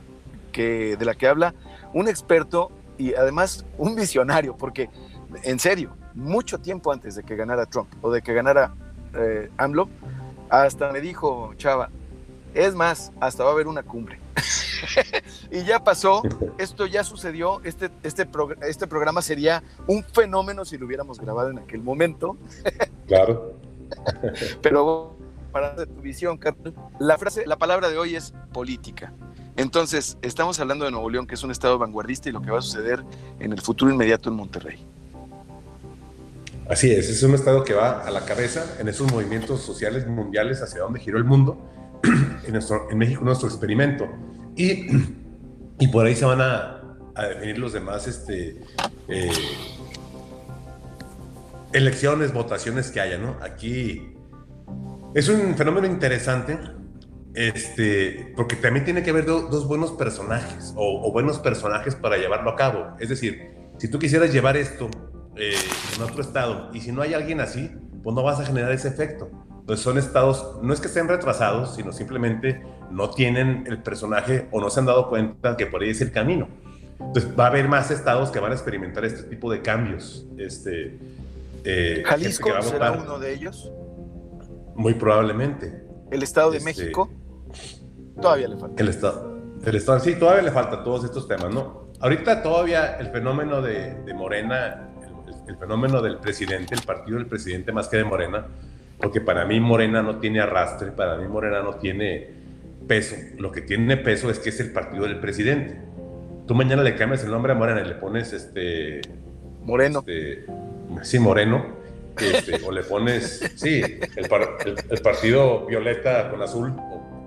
que, 0.57 0.97
de 0.97 1.05
la 1.05 1.15
que 1.15 1.29
habla 1.29 1.55
un 1.93 2.09
experto 2.09 2.73
y 2.97 3.13
además 3.13 3.67
un 3.77 3.95
visionario, 3.95 4.57
porque 4.57 4.89
en 5.43 5.59
serio, 5.59 5.95
mucho 6.15 6.59
tiempo 6.59 6.93
antes 6.93 7.15
de 7.15 7.23
que 7.23 7.37
ganara 7.37 7.67
Trump 7.67 7.93
o 8.01 8.11
de 8.11 8.23
que 8.23 8.33
ganara 8.33 8.75
eh, 9.15 9.51
AMLO, 9.59 9.91
hasta 10.49 10.91
me 10.93 11.03
dijo 11.03 11.53
Chava, 11.59 11.91
es 12.55 12.75
más, 12.75 13.13
hasta 13.21 13.45
va 13.45 13.51
a 13.51 13.53
haber 13.53 13.67
una 13.67 13.83
cumbre. 13.83 14.19
y 15.51 15.63
ya 15.65 15.85
pasó, 15.85 16.23
esto 16.57 16.87
ya 16.87 17.05
sucedió, 17.05 17.61
este, 17.63 17.91
este, 18.03 18.27
este 18.63 18.87
programa 18.87 19.21
sería 19.21 19.63
un 19.87 20.03
fenómeno 20.05 20.65
si 20.65 20.79
lo 20.79 20.87
hubiéramos 20.87 21.21
grabado 21.21 21.51
en 21.51 21.59
aquel 21.59 21.83
momento. 21.83 22.39
claro. 23.07 23.61
Pero 24.63 25.19
para 25.53 25.77
tu 25.77 26.01
visión, 26.01 26.39
Carlos, 26.39 26.73
la 26.99 27.19
frase, 27.19 27.47
la 27.47 27.59
palabra 27.59 27.91
de 27.91 27.99
hoy 27.99 28.17
es 28.17 28.33
política. 28.55 29.13
Entonces, 29.57 30.19
estamos 30.23 30.61
hablando 30.61 30.85
de 30.85 30.91
Nuevo 30.91 31.09
León, 31.09 31.27
que 31.27 31.35
es 31.35 31.43
un 31.43 31.51
estado 31.51 31.79
vanguardista 31.79 32.29
y 32.29 32.33
lo 32.33 32.43
que 32.43 32.51
va 32.51 32.59
a 32.59 32.63
suceder 32.63 33.03
en 33.41 33.53
el 33.53 33.61
futuro 33.61 33.91
inmediato 33.91 34.29
en 34.29 34.37
Monterrey. 34.37 34.85
Así 36.69 36.91
es, 36.91 37.09
es 37.09 37.23
un 37.23 37.35
estado 37.35 37.63
que 37.65 37.75
va 37.75 38.03
a 38.03 38.11
la 38.11 38.25
cabeza 38.25 38.65
en 38.81 38.89
esos 38.89 39.11
movimientos 39.11 39.63
sociales 39.63 40.07
mundiales 40.07 40.63
hacia 40.63 40.81
donde 40.81 41.01
giró 41.01 41.17
el 41.17 41.25
mundo. 41.25 41.59
en, 42.47 42.53
nuestro, 42.53 42.91
en 42.91 42.99
México 42.99 43.25
nuestro 43.25 43.49
experimento. 43.49 44.09
Y, 44.57 44.87
y, 45.79 45.89
por 45.89 46.07
ahí 46.07 46.15
se 46.15 46.25
van 46.25 46.41
a, 46.41 46.73
definir 47.29 47.59
los 47.59 47.73
demás 47.73 48.07
este, 48.07 48.61
eh, 49.09 49.31
elecciones, 51.73 52.33
votaciones 52.33 52.91
que 52.91 53.01
haya, 53.01 53.17
¿no? 53.17 53.37
Aquí 53.41 54.13
es 55.15 55.29
un 55.29 55.57
fenómeno 55.57 55.87
interesante 55.87 56.59
este, 57.37 58.33
porque 58.35 58.57
también 58.57 58.87
tiene 58.87 59.03
que 59.03 59.11
haber 59.11 59.27
dos 59.27 59.69
buenos 59.69 59.93
personajes 59.93 60.73
o, 60.75 61.13
buenos 61.13 61.39
personajes 61.39 61.95
para 61.95 62.17
llevarlo 62.17 62.51
a 62.51 62.57
cabo. 62.57 62.97
Es 62.99 63.11
decir, 63.11 63.51
si 63.77 63.89
tú 63.89 63.99
quisieras 63.99 64.33
llevar 64.33 64.57
esto 64.57 64.89
eh, 65.37 65.55
en 65.95 66.03
otro 66.03 66.23
estado 66.23 66.71
y 66.73 66.81
si 66.81 66.93
no 66.93 67.03
hay 67.03 67.13
alguien 67.13 67.41
así, 67.41 67.71
pues 68.03 68.17
no 68.17 68.23
vas 68.23 68.41
a 68.41 68.47
generar 68.47 68.73
ese 68.73 68.89
efecto. 68.89 69.31
Entonces 69.61 69.85
son 69.85 69.99
estados, 69.99 70.59
no 70.63 70.73
es 70.73 70.81
que 70.81 70.87
estén 70.87 71.09
retrasados, 71.09 71.75
sino 71.75 71.93
simplemente 71.93 72.63
no 72.91 73.11
tienen 73.11 73.65
el 73.67 73.83
personaje 73.83 74.49
o 74.51 74.61
no 74.61 74.71
se 74.71 74.81
han 74.81 74.87
dado 74.87 75.11
cuenta 75.11 75.59
que 75.59 75.67
por 75.67 75.83
ahí 75.83 75.91
es 75.91 76.01
el 76.01 76.13
camino. 76.13 76.49
Entonces 76.99 77.31
va 77.39 77.45
a 77.45 77.49
haber 77.49 77.69
más 77.69 77.91
estados 77.91 78.31
que 78.31 78.41
van 78.41 78.53
a 78.53 78.55
experimentar 78.55 79.05
este 79.05 79.25
tipo 79.25 79.53
de 79.53 79.61
cambios. 79.61 80.27
Este, 80.39 80.99
eh, 81.65 82.03
¿Jalisco 82.07 82.49
será 82.63 82.93
uno 82.93 83.19
de 83.19 83.35
ellos? 83.35 83.71
Muy 84.75 84.95
probablemente. 84.95 85.85
¿El 86.11 86.23
Estado 86.23 86.51
de 86.51 86.59
este, 86.59 86.71
México? 86.71 87.11
Todavía 88.21 88.49
le 88.49 88.57
falta. 88.57 88.83
El 88.83 88.89
Estado. 88.89 89.37
El 89.65 89.75
Estado, 89.75 90.01
sí, 90.01 90.15
todavía 90.15 90.43
le 90.43 90.51
falta 90.51 90.83
todos 90.85 91.05
estos 91.05 91.27
temas, 91.27 91.53
¿no? 91.53 91.87
Ahorita 92.01 92.43
todavía 92.43 92.97
el 92.99 93.09
fenómeno 93.09 93.63
de, 93.63 93.97
Morena, 94.15 94.89
el, 95.49 95.57
fenómeno 95.57 96.03
del 96.03 96.19
presidente, 96.19 96.75
el 96.75 96.83
partido 96.83 97.19
del 97.19 97.27
presidente 97.27 97.73
más 97.73 97.89
que 97.89 97.97
de 97.97 98.05
Morena, 98.05 98.47
porque 98.99 99.21
para 99.21 99.45
mí 99.45 99.61
Morena 99.61 100.03
no 100.03 100.19
tiene 100.19 100.41
arrastre, 100.41 100.93
para 100.93 101.17
mí 101.17 101.27
Morena 101.27 101.63
no 101.63 101.75
tiene 101.75 102.29
peso. 102.87 103.17
Lo 103.39 103.51
que 103.51 103.63
tiene 103.63 103.97
peso 103.97 104.31
es 104.31 104.39
que 104.39 104.51
es 104.51 104.61
el 104.61 104.73
partido 104.73 105.05
del 105.05 105.19
presidente. 105.21 105.81
Tú 106.47 106.55
mañana 106.55 106.83
le 106.83 106.95
cambias 106.95 107.25
el 107.25 107.31
nombre 107.31 107.53
a 107.53 107.55
Morena 107.55 107.81
y 107.81 107.89
le 107.89 107.95
pones 107.95 108.33
este... 108.33 109.01
Moreno. 109.65 110.05
Este, 110.07 110.47
sí, 111.03 111.19
Moreno. 111.19 111.77
Este, 112.21 112.65
o 112.65 112.73
le 112.73 112.83
pones, 112.83 113.43
sí, 113.57 113.83
el, 113.83 114.29
el, 114.91 115.01
partido 115.03 115.67
violeta 115.67 116.31
con 116.31 116.41
azul, 116.41 116.73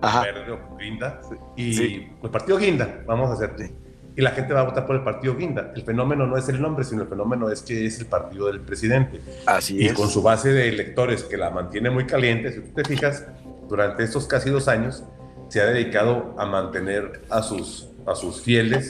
verde 0.01 0.51
o 0.51 0.77
guinda, 0.77 1.21
y 1.55 2.07
el 2.23 2.29
partido 2.31 2.57
guinda, 2.57 3.03
vamos 3.05 3.29
a 3.29 3.33
hacer. 3.33 3.71
y 4.15 4.21
la 4.21 4.31
gente 4.31 4.53
va 4.53 4.61
a 4.61 4.63
votar 4.63 4.85
por 4.85 4.95
el 4.95 5.03
partido 5.03 5.35
Guinda. 5.35 5.71
El 5.75 5.83
fenómeno 5.83 6.27
no 6.27 6.35
es 6.35 6.49
el 6.49 6.61
nombre, 6.61 6.83
sino 6.83 7.03
el 7.03 7.07
fenómeno 7.07 7.49
es 7.49 7.61
que 7.61 7.85
es 7.85 7.99
el 7.99 8.07
partido 8.07 8.47
del 8.47 8.59
presidente. 8.59 9.21
Así 9.45 9.77
y 9.77 9.87
es. 9.87 9.93
con 9.93 10.09
su 10.09 10.21
base 10.21 10.51
de 10.51 10.67
electores 10.67 11.23
que 11.23 11.37
la 11.37 11.49
mantiene 11.49 11.89
muy 11.89 12.05
caliente, 12.05 12.51
si 12.51 12.59
tú 12.61 12.73
te 12.73 12.83
fijas, 12.83 13.25
durante 13.69 14.03
estos 14.03 14.25
casi 14.25 14.49
dos 14.49 14.67
años 14.67 15.03
se 15.47 15.61
ha 15.61 15.65
dedicado 15.65 16.35
a 16.37 16.45
mantener 16.45 17.21
a 17.29 17.41
sus, 17.41 17.89
a 18.05 18.15
sus 18.15 18.41
fieles 18.41 18.89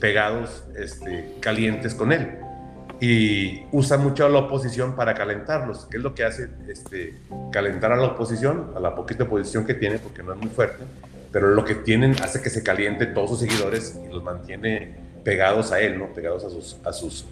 pegados, 0.00 0.64
este, 0.76 1.34
calientes 1.40 1.94
con 1.94 2.12
él. 2.12 2.38
Y 3.00 3.62
usa 3.70 3.96
mucho 3.96 4.26
a 4.26 4.28
la 4.28 4.40
oposición 4.40 4.96
para 4.96 5.14
calentarlos. 5.14 5.86
¿Qué 5.90 5.98
es 5.98 6.02
lo 6.02 6.14
que 6.14 6.24
hace? 6.24 6.48
Este, 6.68 7.18
calentar 7.52 7.92
a 7.92 7.96
la 7.96 8.08
oposición, 8.08 8.72
a 8.76 8.80
la 8.80 8.94
poquita 8.94 9.24
oposición 9.24 9.64
que 9.64 9.74
tiene, 9.74 9.98
porque 9.98 10.22
no 10.22 10.32
es 10.32 10.38
muy 10.38 10.48
fuerte, 10.48 10.82
pero 11.30 11.48
lo 11.54 11.64
que 11.64 11.76
tienen 11.76 12.16
hace 12.22 12.42
que 12.42 12.50
se 12.50 12.62
caliente 12.64 13.06
todos 13.06 13.30
sus 13.30 13.38
seguidores 13.40 13.96
y 14.04 14.12
los 14.12 14.22
mantiene 14.24 14.96
pegados 15.24 15.70
a 15.70 15.80
él, 15.80 15.98
¿no? 15.98 16.12
Pegados 16.12 16.44
a 16.44 16.50
sus... 16.50 16.76
A 16.84 16.92
sus 16.92 17.24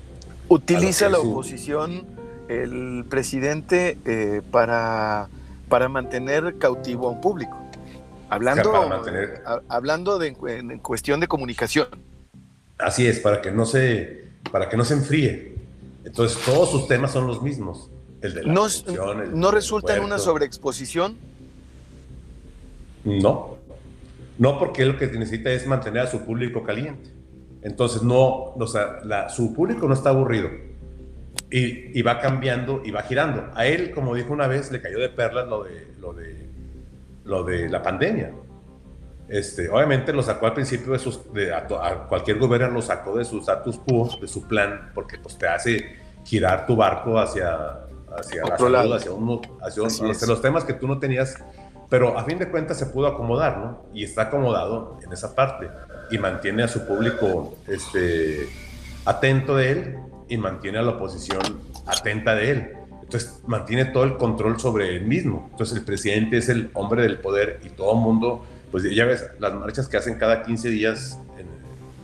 Utiliza 0.48 1.06
a 1.06 1.10
la 1.10 1.16
su- 1.18 1.32
oposición 1.32 2.04
el 2.48 3.04
presidente 3.08 3.98
eh, 4.04 4.42
para, 4.52 5.28
para 5.68 5.88
mantener 5.88 6.58
cautivo 6.58 7.08
a 7.08 7.10
un 7.10 7.20
público. 7.20 7.56
Hablando, 8.30 8.70
Para 8.70 8.86
mantener- 8.86 9.42
ha- 9.44 9.60
hablando 9.68 10.18
de, 10.20 10.36
en, 10.46 10.70
en 10.70 10.78
cuestión 10.78 11.18
de 11.18 11.26
comunicación. 11.26 11.88
Así 12.78 13.08
es, 13.08 13.18
para 13.18 13.40
que 13.42 13.50
no 13.50 13.66
se, 13.66 14.28
para 14.52 14.68
que 14.68 14.76
no 14.76 14.84
se 14.84 14.94
enfríe. 14.94 15.55
Entonces 16.06 16.38
todos 16.44 16.70
sus 16.70 16.86
temas 16.88 17.10
son 17.12 17.26
los 17.26 17.42
mismos. 17.42 17.90
El 18.22 18.32
de 18.34 18.44
la 18.44 18.52
¿No, 18.52 18.60
corrupción, 18.62 19.20
el 19.22 19.38
¿no 19.38 19.48
del 19.48 19.54
resulta 19.56 19.96
en 19.96 20.04
una 20.04 20.18
sobreexposición? 20.18 21.16
No, 23.04 23.58
no 24.38 24.58
porque 24.58 24.82
él 24.82 24.88
lo 24.90 24.98
que 24.98 25.06
necesita 25.08 25.50
es 25.50 25.66
mantener 25.66 26.02
a 26.02 26.06
su 26.06 26.24
público 26.24 26.62
caliente. 26.62 27.10
Entonces 27.62 28.02
no, 28.02 28.54
o 28.54 28.66
sea, 28.66 29.00
la- 29.04 29.28
su 29.28 29.52
público 29.52 29.86
no 29.88 29.94
está 29.94 30.10
aburrido 30.10 30.48
y, 31.50 31.98
y 31.98 32.02
va 32.02 32.20
cambiando 32.20 32.82
y 32.84 32.90
va 32.90 33.02
girando. 33.02 33.50
A 33.54 33.66
él, 33.66 33.90
como 33.90 34.14
dijo 34.14 34.32
una 34.32 34.46
vez, 34.46 34.70
le 34.70 34.80
cayó 34.80 34.98
de 34.98 35.08
perlas 35.08 35.46
lo 35.48 35.64
de, 35.64 35.88
lo 36.00 36.12
de, 36.12 36.46
lo 37.24 37.42
de 37.44 37.68
la 37.68 37.82
pandemia. 37.82 38.32
Este, 39.28 39.68
obviamente 39.68 40.12
lo 40.12 40.22
sacó 40.22 40.46
al 40.46 40.54
principio 40.54 40.92
de 40.92 40.98
sus, 41.00 41.32
de, 41.32 41.52
a, 41.52 41.58
a 41.82 42.06
cualquier 42.08 42.38
gobierno 42.38 42.68
lo 42.70 42.82
sacó 42.82 43.18
de 43.18 43.24
su 43.24 43.38
status 43.38 43.78
quo, 43.78 44.08
de 44.20 44.28
su 44.28 44.46
plan, 44.46 44.90
porque 44.94 45.18
pues 45.18 45.36
te 45.36 45.48
hace 45.48 45.96
girar 46.24 46.64
tu 46.66 46.76
barco 46.76 47.18
hacia, 47.18 47.54
hacia 48.16 48.42
la 48.42 48.54
Otro 48.54 48.56
salud, 48.58 48.72
lado. 48.72 48.94
hacia, 48.94 49.10
uno, 49.12 49.40
hacia, 49.62 49.82
un- 49.82 50.10
hacia 50.10 50.26
los 50.28 50.40
temas 50.40 50.64
que 50.64 50.74
tú 50.74 50.86
no 50.86 50.98
tenías, 50.98 51.36
pero 51.88 52.16
a 52.18 52.24
fin 52.24 52.38
de 52.38 52.48
cuentas 52.50 52.78
se 52.78 52.86
pudo 52.86 53.08
acomodar, 53.08 53.58
¿no? 53.58 53.84
Y 53.92 54.04
está 54.04 54.22
acomodado 54.22 54.98
en 55.04 55.12
esa 55.12 55.34
parte 55.34 55.68
y 56.10 56.18
mantiene 56.18 56.62
a 56.62 56.68
su 56.68 56.86
público 56.86 57.56
este, 57.66 58.48
atento 59.04 59.56
de 59.56 59.70
él 59.72 59.96
y 60.28 60.36
mantiene 60.36 60.78
a 60.78 60.82
la 60.82 60.92
oposición 60.92 61.40
atenta 61.86 62.34
de 62.34 62.50
él. 62.50 62.72
Entonces 63.02 63.40
mantiene 63.46 63.84
todo 63.86 64.02
el 64.04 64.16
control 64.16 64.58
sobre 64.58 64.96
él 64.96 65.04
mismo. 65.06 65.48
Entonces 65.52 65.76
el 65.78 65.84
presidente 65.84 66.38
es 66.38 66.48
el 66.48 66.70
hombre 66.74 67.02
del 67.02 67.18
poder 67.18 67.60
y 67.64 67.68
todo 67.70 67.92
el 67.92 67.98
mundo, 68.00 68.44
pues 68.70 68.84
ya 68.94 69.04
ves, 69.04 69.26
las 69.38 69.54
marchas 69.54 69.88
que 69.88 69.96
hacen 69.96 70.18
cada 70.18 70.42
15 70.42 70.68
días, 70.70 71.18
en 71.38 71.46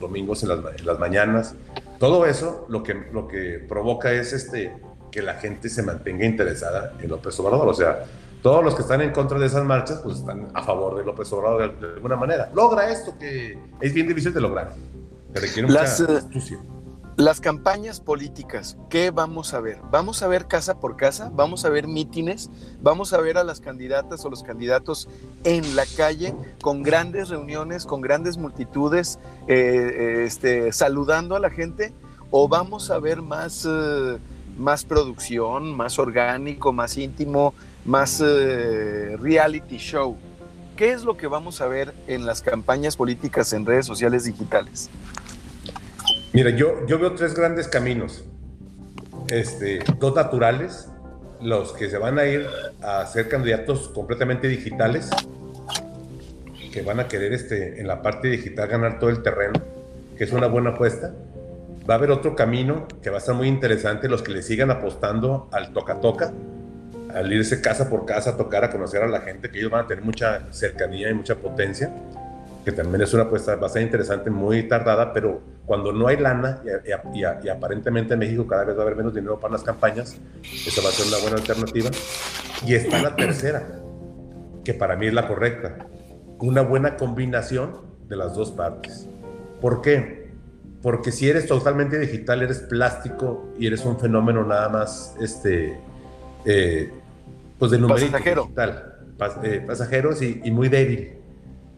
domingos 0.01 0.43
en 0.43 0.51
las, 0.51 0.59
en 0.79 0.87
las 0.87 0.99
mañanas, 0.99 1.55
todo 1.99 2.27
eso 2.27 2.67
lo 2.69 2.83
que, 2.83 2.95
lo 3.13 3.29
que 3.29 3.65
provoca 3.69 4.13
es 4.13 4.33
este, 4.33 4.77
que 5.11 5.23
la 5.23 5.35
gente 5.35 5.69
se 5.69 5.83
mantenga 5.83 6.25
interesada 6.25 6.95
en 7.01 7.09
López 7.09 7.39
Obrador. 7.39 7.69
O 7.69 7.75
sea, 7.75 8.05
todos 8.43 8.65
los 8.65 8.75
que 8.75 8.83
están 8.83 9.01
en 9.03 9.13
contra 9.13 9.39
de 9.39 9.47
esas 9.47 9.65
marchas, 9.65 10.01
pues 10.03 10.19
están 10.19 10.49
a 10.55 10.63
favor 10.63 10.97
de 10.97 11.05
López 11.05 11.33
Obrador 11.33 11.79
de, 11.79 11.87
de 11.87 11.95
alguna 11.95 12.17
manera. 12.17 12.51
Logra 12.55 12.91
esto 12.91 13.17
que 13.19 13.59
es 13.81 13.95
bien 13.95 14.09
difícil 14.09 14.35
de 14.35 14.41
lograr. 14.41 14.75
Que 15.33 15.41
requiere 15.41 15.69
Las, 15.69 16.01
mucha 16.01 16.13
eh, 16.13 16.17
astucia. 16.17 16.59
Las 17.19 17.43
campañas 17.43 18.01
políticas, 18.01 18.79
¿qué 18.89 19.11
vamos 19.11 19.53
a 19.53 19.61
ver? 19.61 19.79
¿Vamos 19.91 20.23
a 20.23 20.29
ver 20.29 20.47
casa 20.47 20.81
por 20.81 20.97
casa? 20.97 21.31
¿Vamos 21.35 21.67
a 21.67 21.69
ver 21.69 21.87
mítines? 21.87 22.49
¿Vamos 22.81 23.13
a 23.13 23.21
ver 23.21 23.37
a 23.37 23.45
las 23.45 23.61
candidatas 23.61 24.25
o 24.25 24.31
los 24.31 24.43
candidatos 24.43 25.11
en 25.45 25.77
la 25.77 25.85
calle 25.95 26.35
con 26.63 26.83
grandes 26.83 27.29
reuniones, 27.29 27.85
con 27.85 28.01
grandes 28.01 28.39
multitudes, 28.39 29.19
eh, 29.47 29.55
eh, 29.55 30.25
este, 30.25 30.73
saludando 30.73 31.37
a 31.37 31.39
la 31.39 31.51
gente? 31.51 31.93
¿O 32.31 32.49
vamos 32.49 32.91
a 32.91 32.99
ver 32.99 33.21
más, 33.21 33.69
eh, 33.69 34.19
más 34.57 34.87
producción, 34.87 35.77
más 35.77 35.99
orgánico, 35.99 36.73
más 36.73 36.97
íntimo, 36.97 37.53
más 37.85 38.21
reality 38.21 39.77
show? 39.77 40.17
¿Qué 40.77 40.93
es 40.93 41.05
lo 41.05 41.19
que 41.19 41.27
vamos 41.27 41.61
a 41.61 41.67
ver 41.67 41.95
en 42.07 42.25
las 42.25 42.41
campañas 42.41 42.97
políticas 42.97 43.53
en 43.53 43.67
redes 43.67 43.85
sociales 43.85 44.25
digitales? 44.25 44.89
Mira, 46.35 46.49
yo, 46.49 46.87
yo 46.87 46.99
veo 46.99 47.13
tres 47.13 47.35
grandes 47.35 47.69
caminos. 47.69 48.25
Este, 49.29 49.81
dos 49.99 50.15
naturales, 50.15 50.89
los 51.43 51.75
que 51.75 51.91
se 51.91 51.99
van 51.99 52.19
a 52.19 52.25
ir 52.25 52.47
a 52.81 53.05
ser 53.05 53.29
candidatos 53.29 53.89
completamente 53.91 54.49
digitales, 54.49 55.11
que 56.73 56.81
van 56.81 57.01
a 57.01 57.09
querer 57.09 57.35
este, 57.35 57.79
en 57.81 57.87
la 57.87 58.01
parte 58.01 58.29
digital 58.29 58.67
ganar 58.67 58.99
todo 58.99 59.11
el 59.11 59.23
terreno, 59.23 59.61
que 60.17 60.25
es 60.25 60.33
una 60.33 60.47
buena 60.47 60.71
apuesta. 60.71 61.13
Va 61.89 61.95
a 61.95 61.97
haber 61.99 62.11
otro 62.11 62.35
camino 62.35 62.89
que 63.03 63.11
va 63.11 63.17
a 63.17 63.19
estar 63.19 63.35
muy 63.35 63.49
interesante, 63.49 64.09
los 64.09 64.23
que 64.23 64.33
le 64.33 64.43
sigan 64.43 64.71
apostando 64.71 65.51
al 65.53 65.75
toca-toca, 65.75 66.33
al 67.15 67.31
irse 67.31 67.61
casa 67.61 67.91
por 67.91 68.07
casa 68.07 68.31
a 68.31 68.37
tocar, 68.39 68.65
a 68.65 68.71
conocer 68.71 69.03
a 69.03 69.07
la 69.07 69.21
gente, 69.21 69.51
que 69.51 69.59
ellos 69.59 69.71
van 69.71 69.85
a 69.85 69.87
tener 69.87 70.03
mucha 70.03 70.51
cercanía 70.51 71.11
y 71.11 71.15
mucha 71.15 71.35
potencia 71.35 71.93
que 72.65 72.73
también 72.73 73.03
es 73.03 73.13
una 73.13 73.25
apuesta 73.25 73.57
bastante 73.57 73.87
interesante, 73.87 74.31
muy 74.31 74.63
tardada, 74.69 75.13
pero 75.13 75.41
cuando 75.73 75.91
no 75.91 76.07
hay 76.07 76.19
lana 76.19 76.61
y, 76.67 76.69
y- 77.19 77.23
y- 77.23 77.47
y 77.47 77.49
aparentemente 77.49 78.13
en 78.13 78.19
México 78.21 78.47
cada 78.47 78.65
vez 78.65 78.77
va 78.77 78.81
a 78.81 78.83
haber 78.83 78.95
menos 78.97 79.15
dinero 79.15 79.41
para 79.41 79.53
las 79.53 79.63
campañas, 79.63 80.19
esa 80.67 80.83
va 80.83 80.91
a 80.91 80.93
ser 80.93 81.07
una 81.09 81.17
buena 81.23 81.37
alternativa. 81.39 81.89
Y 82.67 82.75
está 82.75 83.01
la 83.01 83.17
tercera, 83.17 83.67
que 84.67 84.75
para 84.75 84.97
mí 84.97 85.07
es 85.07 85.15
la 85.15 85.27
correcta, 85.27 85.79
una 86.41 86.61
buena 86.61 86.99
combinación 86.99 87.81
de 88.07 88.17
las 88.17 88.35
dos 88.35 88.51
partes. 88.51 89.09
¿Por 89.63 89.81
qué? 89.81 90.31
Porque 90.83 91.11
si 91.11 91.31
eres 91.31 91.47
totalmente 91.47 91.99
digital, 91.99 92.43
eres 92.43 92.59
plástico 92.59 93.49
y 93.59 93.67
eres 93.67 93.83
un 93.87 93.99
fenómeno 93.99 94.45
nada 94.45 94.69
más, 94.69 95.17
este, 95.23 95.79
eh, 96.45 96.93
pues 97.59 97.71
de 97.71 97.79
numerito 97.79 98.13
Pasajero. 98.13 98.43
digital, 98.43 98.95
pas- 99.19 99.43
eh, 99.43 99.65
pasajeros 99.67 100.21
y, 100.21 100.43
y 100.45 100.51
muy 100.51 100.69
débil. 100.69 101.15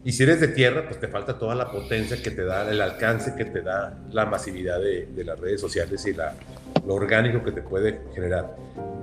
Y 0.05 0.11
si 0.11 0.21
eres 0.21 0.39
de 0.39 0.49
tierra, 0.49 0.85
pues 0.85 0.99
te 0.99 1.07
falta 1.07 1.39
toda 1.39 1.55
la 1.55 1.71
potencia 1.71 2.21
que 2.21 2.29
te 2.29 2.45
da, 2.45 2.69
el 2.69 2.79
alcance 2.79 3.33
que 3.35 3.43
te 3.43 3.63
da 3.63 3.97
la 4.11 4.27
masividad 4.27 4.79
de, 4.79 5.23
las 5.25 5.39
redes 5.39 5.59
sociales 5.59 6.05
y 6.05 6.13
la, 6.13 6.35
lo 6.85 6.93
orgánico 6.93 7.43
que 7.43 7.51
te 7.51 7.63
puede 7.63 8.01
generar. 8.13 8.55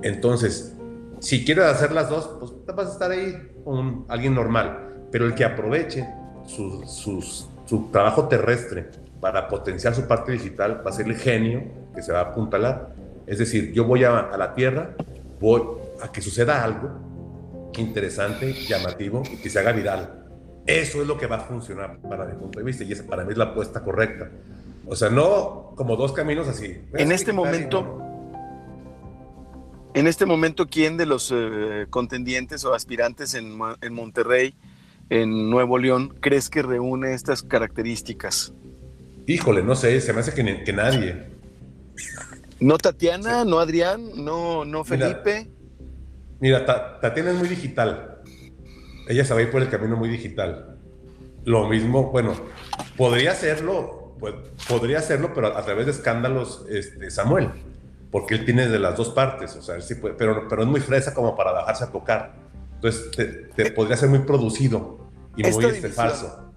Entonces, 0.03 0.77
si 1.19 1.45
quieres 1.45 1.65
hacer 1.65 1.91
las 1.91 2.09
dos, 2.09 2.31
pues 2.39 2.53
vas 2.77 2.87
a 2.87 2.93
estar 2.93 3.11
ahí 3.11 3.37
con 3.65 4.05
alguien 4.07 4.33
normal. 4.33 5.09
Pero 5.11 5.27
el 5.27 5.35
que 5.35 5.45
aproveche 5.45 6.09
su, 6.47 6.85
su 6.87 7.91
trabajo 7.91 8.29
terrestre 8.29 8.89
para 9.21 9.49
potenciar 9.49 9.97
su 9.97 10.07
parte 10.07 10.31
digital 10.31 10.87
va 10.87 10.91
a 10.91 10.95
ser 10.95 11.09
el 11.09 11.17
genio 11.17 11.65
que 11.97 12.03
se 12.03 12.13
va 12.13 12.21
a 12.21 12.23
apuntalar. 12.31 12.95
Es 13.27 13.39
decir, 13.39 13.73
yo 13.73 13.87
voy 13.87 14.05
a, 14.05 14.21
a 14.21 14.37
la 14.37 14.55
tierra, 14.55 14.95
voy 15.41 15.63
a 16.01 16.13
que 16.13 16.21
suceda 16.23 16.63
algo 16.63 16.91
interesante, 17.77 18.53
llamativo 18.53 19.25
y 19.33 19.39
que 19.39 19.51
se 19.51 19.59
haga 19.59 19.73
viral. 19.73 20.22
Eso 20.67 21.03
es 21.03 21.09
lo 21.09 21.19
que 21.19 21.27
va 21.27 21.37
a 21.37 21.41
funcionar 21.41 21.99
para 21.99 22.25
mi 22.25 22.35
punto 22.35 22.59
de 22.61 22.65
vista 22.65 22.85
y 22.85 22.93
esa 22.93 23.05
para 23.05 23.25
mí 23.25 23.33
es 23.33 23.39
la 23.39 23.45
apuesta 23.47 23.83
correcta. 23.83 24.31
O 24.87 24.95
sea, 24.97 25.11
no 25.11 25.73
como 25.77 25.97
dos 25.97 26.13
caminos 26.13 26.49
así. 26.49 26.81
En 26.95 27.13
este 27.13 27.33
momento, 27.33 27.99
En 29.95 30.07
este 30.07 30.25
momento, 30.25 30.69
¿quién 30.69 30.97
de 30.97 31.05
los 31.07 31.31
eh, 31.35 31.87
contendientes 31.91 32.65
o 32.65 32.73
aspirantes 32.75 33.35
en, 33.35 33.59
en 33.83 33.93
Monterrey, 33.93 34.55
en 35.11 35.51
Nuevo 35.51 35.77
León, 35.79 36.15
crees 36.21 36.49
que 36.49 36.63
reúne 36.63 37.13
estas 37.13 37.43
características? 37.43 38.55
Híjole, 39.27 39.63
no 39.63 39.75
sé, 39.75 40.01
se 40.01 40.13
me 40.15 40.21
hace 40.21 40.33
que, 40.33 40.73
nadie. 40.73 41.27
¿No 42.59 42.79
Tatiana? 42.79 43.45
¿No 43.45 43.59
Adrián? 43.59 44.25
¿No, 44.25 44.65
no. 44.65 44.83
Felipe? 44.83 45.51
Mira, 46.41 46.65
Ta- 46.65 46.99
Tatiana 47.01 47.33
es 47.33 47.37
muy 47.37 47.49
digital. 47.49 48.12
Ella 49.09 49.25
se 49.25 49.35
va 49.35 49.41
a 49.41 49.43
ir 49.43 49.51
por 49.51 49.63
el 49.63 49.69
camino 49.69 49.97
muy 49.97 50.09
digital. 50.09 50.79
Lo 51.45 51.69
mismo, 51.69 52.11
bueno, 52.11 52.35
podría 52.97 53.33
hacerlo, 53.33 54.15
pues, 54.21 54.35
podría 54.69 54.99
hacerlo, 54.99 55.33
pero 55.35 55.57
a, 55.57 55.65
través 55.65 55.87
de 55.87 55.93
escándalos, 55.93 56.65
este, 56.69 57.11
Samuel, 57.11 57.51
porque 58.11 58.35
él 58.35 58.45
tiene 58.45 58.69
de 58.69 58.79
las 58.79 58.97
dos 58.97 59.11
partes, 59.11 59.57
o 59.57 59.63
sea, 59.63 59.75
él 59.75 59.83
sí 59.83 59.97
puede, 59.97 60.15
pero, 60.15 60.47
pero 60.49 60.63
es 60.63 60.69
muy 60.69 60.81
fresa 60.81 61.13
como 61.15 61.35
para 61.35 61.53
bajarse 61.53 61.85
a 61.85 61.91
tocar. 61.91 62.35
Entonces, 62.75 63.11
te, 63.11 63.27
te 63.27 63.73
podría 63.73 63.97
ser 63.97 64.09
muy 64.09 64.21
producido 64.21 65.09
y 65.37 65.43
muy 65.43 65.65
este, 65.65 65.89
falso. 65.89 66.53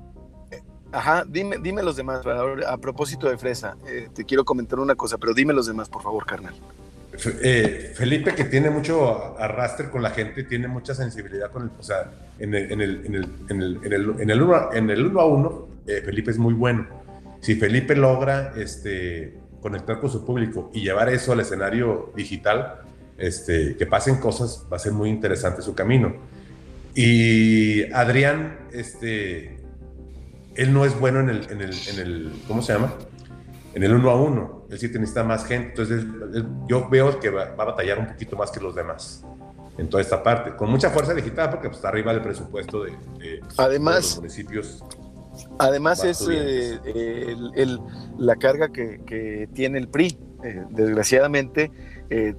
Ajá, 0.92 1.26
dime, 1.28 1.58
dime 1.62 1.84
los 1.84 1.96
demás. 1.96 2.22
A 2.68 2.78
propósito 2.78 3.30
de 3.30 3.38
Fresa, 3.38 3.76
eh, 3.86 4.08
te 4.14 4.24
quiero 4.24 4.46
comentar 4.46 4.80
una 4.80 4.96
cosa, 4.96 5.18
pero 5.18 5.34
dime 5.34 5.54
los 5.54 5.68
demás, 5.68 5.90
por 5.90 6.02
favor, 6.02 6.26
carnal. 6.26 6.56
Eh, 7.42 7.92
Felipe, 7.96 8.34
que 8.34 8.46
tiene 8.46 8.70
mucho 8.70 9.38
arrastre 9.40 9.90
con 9.90 10.02
la 10.02 10.10
gente, 10.10 10.44
tiene 10.44 10.68
mucha 10.68 10.94
sensibilidad 10.94 11.52
con 11.52 11.64
el, 11.64 11.70
o 11.80 11.84
sea, 11.84 12.12
en 12.40 12.54
el, 12.54 12.72
en 13.50 14.32
uno, 14.42 14.70
uno 14.72 15.20
a 15.20 15.26
uno, 15.26 15.68
eh, 15.88 16.02
Felipe 16.04 16.32
es 16.32 16.38
muy 16.38 16.54
bueno. 16.54 16.88
si 17.42 17.56
Felipe 17.56 17.96
logra 17.96 18.54
este, 18.58 19.38
conectar 19.62 20.00
con 20.00 20.10
su 20.10 20.26
público 20.26 20.72
y 20.74 20.82
llevar 20.82 21.10
eso 21.10 21.32
al 21.32 21.40
escenario 21.40 22.12
digital, 22.16 22.82
este, 23.18 23.76
que 23.78 23.86
pasen 23.86 24.18
cosas, 24.18 24.66
va 24.72 24.78
a 24.78 24.80
ser 24.80 24.92
muy 24.92 25.10
interesante 25.10 25.62
su 25.62 25.76
camino. 25.76 26.16
Y 26.96 27.92
Adrián, 27.92 28.58
este, 28.72 29.58
él 30.56 30.74
no 30.74 30.86
es 30.86 30.98
bueno 31.00 31.20
en 31.20 31.30
el, 31.30 31.52
en 31.52 31.62
el, 31.62 31.74
en 31.90 32.00
el 32.00 32.34
¿cómo 32.48 32.62
se 32.62 32.74
llama? 32.74 32.94
En 33.74 33.84
el 33.84 33.94
uno 33.94 34.10
a 34.10 34.16
uno. 34.16 34.55
Él 34.70 34.80
sí 34.80 34.88
necesita 34.88 35.24
más 35.24 35.46
gente. 35.46 35.70
Entonces, 35.70 36.06
yo 36.68 36.90
veo 36.90 37.20
que 37.20 37.30
va, 37.30 37.54
va, 37.56 37.64
a 37.64 37.68
batallar 37.68 38.00
un 38.00 38.08
poquito 38.08 38.36
más 38.36 38.52
que 38.52 38.60
los 38.60 38.76
demás 38.76 39.24
en 39.78 39.90
toda 39.90 40.02
esta 40.02 40.24
parte. 40.24 40.56
Con 40.56 40.70
mucha 40.70 40.90
fuerza 40.90 41.14
digital, 41.14 41.50
porque 41.50 41.68
pues, 41.68 41.78
está 41.78 41.90
arriba 41.90 42.14
del 42.14 42.22
presupuesto 42.22 42.84
de, 42.84 42.92
de, 43.20 43.42
Además, 43.58 43.96
de 43.96 44.02
los 44.02 44.18
municipios. 44.18 44.84
Además, 45.60 46.04
es 46.04 46.26
eh, 46.30 46.80
el, 46.86 47.52
el, 47.56 47.80
la 48.18 48.36
carga 48.38 48.70
que, 48.70 49.02
que, 49.06 49.50
tiene 49.54 49.78
el 49.80 49.88
PRI. 49.88 50.18
Eh, 50.44 50.64
desgraciadamente, 50.70 51.72
eh, 52.10 52.36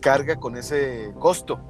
carga 0.00 0.36
con 0.36 0.56
ese 0.56 1.12
costo. 1.18 1.60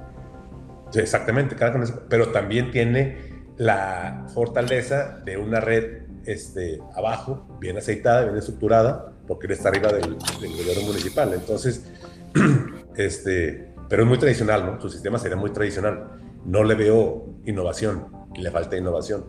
Sí, 0.91 0.99
exactamente, 0.99 1.55
carga 1.55 1.73
con 1.73 1.83
ese, 1.83 1.93
pero 2.09 2.31
también 2.31 2.71
tiene 2.71 3.17
la 3.57 4.25
fortaleza 4.33 5.19
de 5.25 5.37
una 5.37 5.59
red 5.59 6.03
este, 6.25 6.79
abajo, 6.95 7.45
bien 7.59 7.77
aceitada, 7.77 8.23
bien 8.23 8.37
estructurada, 8.37 9.13
porque 9.29 9.45
él 9.45 9.53
está 9.53 9.69
arriba 9.69 9.93
del, 9.93 10.17
del 10.41 10.57
gobierno 10.57 10.87
municipal. 10.87 11.31
Entonces, 11.33 11.85
este, 12.95 13.73
pero 13.87 14.01
es 14.01 14.09
muy 14.09 14.17
tradicional, 14.17 14.65
¿no? 14.65 14.81
Su 14.81 14.89
sistema 14.89 15.19
sería 15.19 15.37
muy 15.37 15.51
tradicional. 15.51 16.19
No 16.45 16.63
le 16.63 16.73
veo 16.73 17.35
innovación 17.45 18.07
y 18.33 18.41
le 18.41 18.49
falta 18.49 18.75
innovación. 18.75 19.25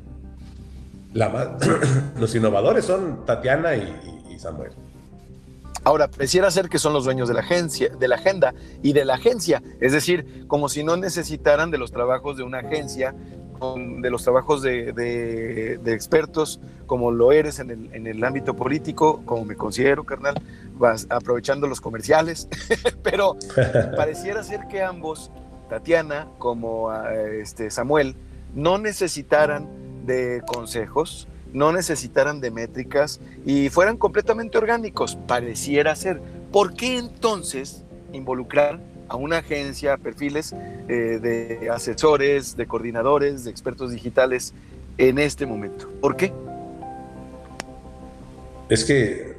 La, 1.12 1.58
los 2.18 2.34
innovadores 2.34 2.86
son 2.86 3.26
Tatiana 3.26 3.76
y 3.76 4.38
Samuel. 4.38 4.72
Ahora, 5.90 6.08
pareciera 6.08 6.48
ser 6.52 6.68
que 6.68 6.78
son 6.78 6.92
los 6.92 7.04
dueños 7.04 7.26
de 7.26 7.34
la 7.34 7.40
agencia, 7.40 7.88
de 7.88 8.06
la 8.06 8.14
agenda 8.14 8.54
y 8.80 8.92
de 8.92 9.04
la 9.04 9.14
agencia, 9.14 9.60
es 9.80 9.90
decir, 9.90 10.46
como 10.46 10.68
si 10.68 10.84
no 10.84 10.96
necesitaran 10.96 11.72
de 11.72 11.78
los 11.78 11.90
trabajos 11.90 12.36
de 12.36 12.44
una 12.44 12.58
agencia, 12.58 13.12
de 13.12 14.08
los 14.08 14.22
trabajos 14.22 14.62
de, 14.62 14.92
de, 14.92 15.78
de 15.78 15.92
expertos, 15.92 16.60
como 16.86 17.10
lo 17.10 17.32
eres 17.32 17.58
en 17.58 17.70
el, 17.70 17.92
en 17.92 18.06
el, 18.06 18.22
ámbito 18.22 18.54
político, 18.54 19.22
como 19.24 19.44
me 19.44 19.56
considero, 19.56 20.04
carnal, 20.04 20.40
vas 20.74 21.08
aprovechando 21.10 21.66
los 21.66 21.80
comerciales, 21.80 22.48
pero 23.02 23.36
pareciera 23.96 24.44
ser 24.44 24.68
que 24.68 24.84
ambos, 24.84 25.32
Tatiana 25.68 26.28
como 26.38 26.94
este 26.94 27.68
Samuel, 27.68 28.14
no 28.54 28.78
necesitaran 28.78 29.68
de 30.06 30.40
consejos, 30.46 31.26
no 31.52 31.72
necesitaran 31.72 32.40
de 32.40 32.50
métricas 32.50 33.20
y 33.44 33.68
fueran 33.68 33.96
completamente 33.96 34.58
orgánicos, 34.58 35.16
pareciera 35.26 35.94
ser. 35.96 36.20
¿Por 36.52 36.74
qué 36.74 36.98
entonces 36.98 37.84
involucrar 38.12 38.80
a 39.08 39.16
una 39.16 39.38
agencia, 39.38 39.96
perfiles 39.96 40.54
eh, 40.88 41.18
de 41.20 41.70
asesores, 41.70 42.56
de 42.56 42.66
coordinadores, 42.66 43.44
de 43.44 43.50
expertos 43.50 43.90
digitales 43.90 44.54
en 44.98 45.18
este 45.18 45.46
momento? 45.46 45.90
¿Por 46.00 46.16
qué? 46.16 46.32
Es 48.68 48.84
que 48.84 49.36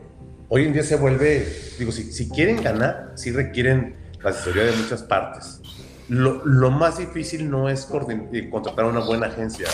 hoy 0.49 0.66
en 0.66 0.74
día 0.74 0.84
se 0.84 0.97
vuelve, 0.97 1.47
digo, 1.80 1.91
si, 1.91 2.30
quieren 2.30 2.62
ganar, 2.62 3.14
sí 3.16 3.32
requieren 3.32 3.95
la 4.22 4.32
asesoría 4.32 4.64
de 4.64 4.74
muchas 4.74 5.03
partes. 5.03 5.62
Lo, 6.09 6.45
lo 6.45 6.70
más 6.70 6.97
difícil 6.97 7.49
no 7.49 7.70
es 7.70 7.86
contratar 7.86 8.84
una 8.84 8.99
buena 8.99 9.28
agencia, 9.28 9.68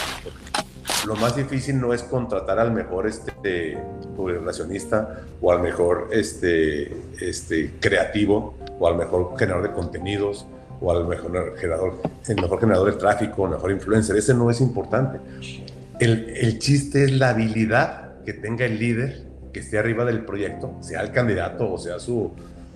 lo 1.06 1.16
más 1.16 1.36
difícil 1.36 1.80
no 1.80 1.94
es 1.94 2.04
contratar 2.04 2.60
al 2.60 2.72
mejor 2.72 3.08
este, 3.08 3.78
relacionista 4.18 5.22
o 5.42 5.52
al 5.52 5.62
mejor 5.62 6.10
este, 6.12 6.92
este, 7.20 7.74
creativo 7.80 8.56
o 8.80 8.88
al 8.88 8.98
mejor 8.98 9.36
generador 9.38 9.68
de 9.68 9.74
contenidos 9.74 10.46
o 10.80 10.92
al 10.92 11.08
mejor 11.08 11.56
generador, 11.58 11.96
el 12.28 12.36
mejor 12.36 12.60
generador 12.60 12.92
de 12.92 12.98
tráfico, 12.98 13.46
el 13.46 13.52
mejor 13.52 13.72
influencer. 13.72 14.16
Ese 14.16 14.34
no 14.34 14.50
es 14.50 14.62
importante. 14.62 15.20
El, 16.00 16.30
el 16.30 16.60
chiste 16.60 17.04
es 17.04 17.12
la 17.12 17.30
habilidad 17.30 18.24
que 18.24 18.34
tenga 18.34 18.66
el 18.66 18.78
líder 18.78 19.24
que 19.52 19.60
esté 19.62 19.80
arriba 19.80 20.06
del 20.06 20.26
proyecto, 20.26 20.76
sea 20.82 21.02
el 21.02 21.12
candidato 21.12 21.72
o 21.72 21.78
sea 21.78 22.00
su, 22.00 22.32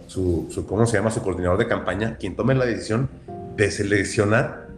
su, 0.08 0.48
su, 0.50 0.66
¿cómo 0.66 0.86
se 0.86 0.98
llama? 0.98 1.12
Su 1.12 1.22
coordinador 1.22 1.60
de 1.60 1.68
campaña, 1.68 2.18
quien 2.18 2.36
tome 2.36 2.56
la 2.56 2.66
decisión 2.66 3.10
de 3.56 3.70
seleccionar 3.70 4.71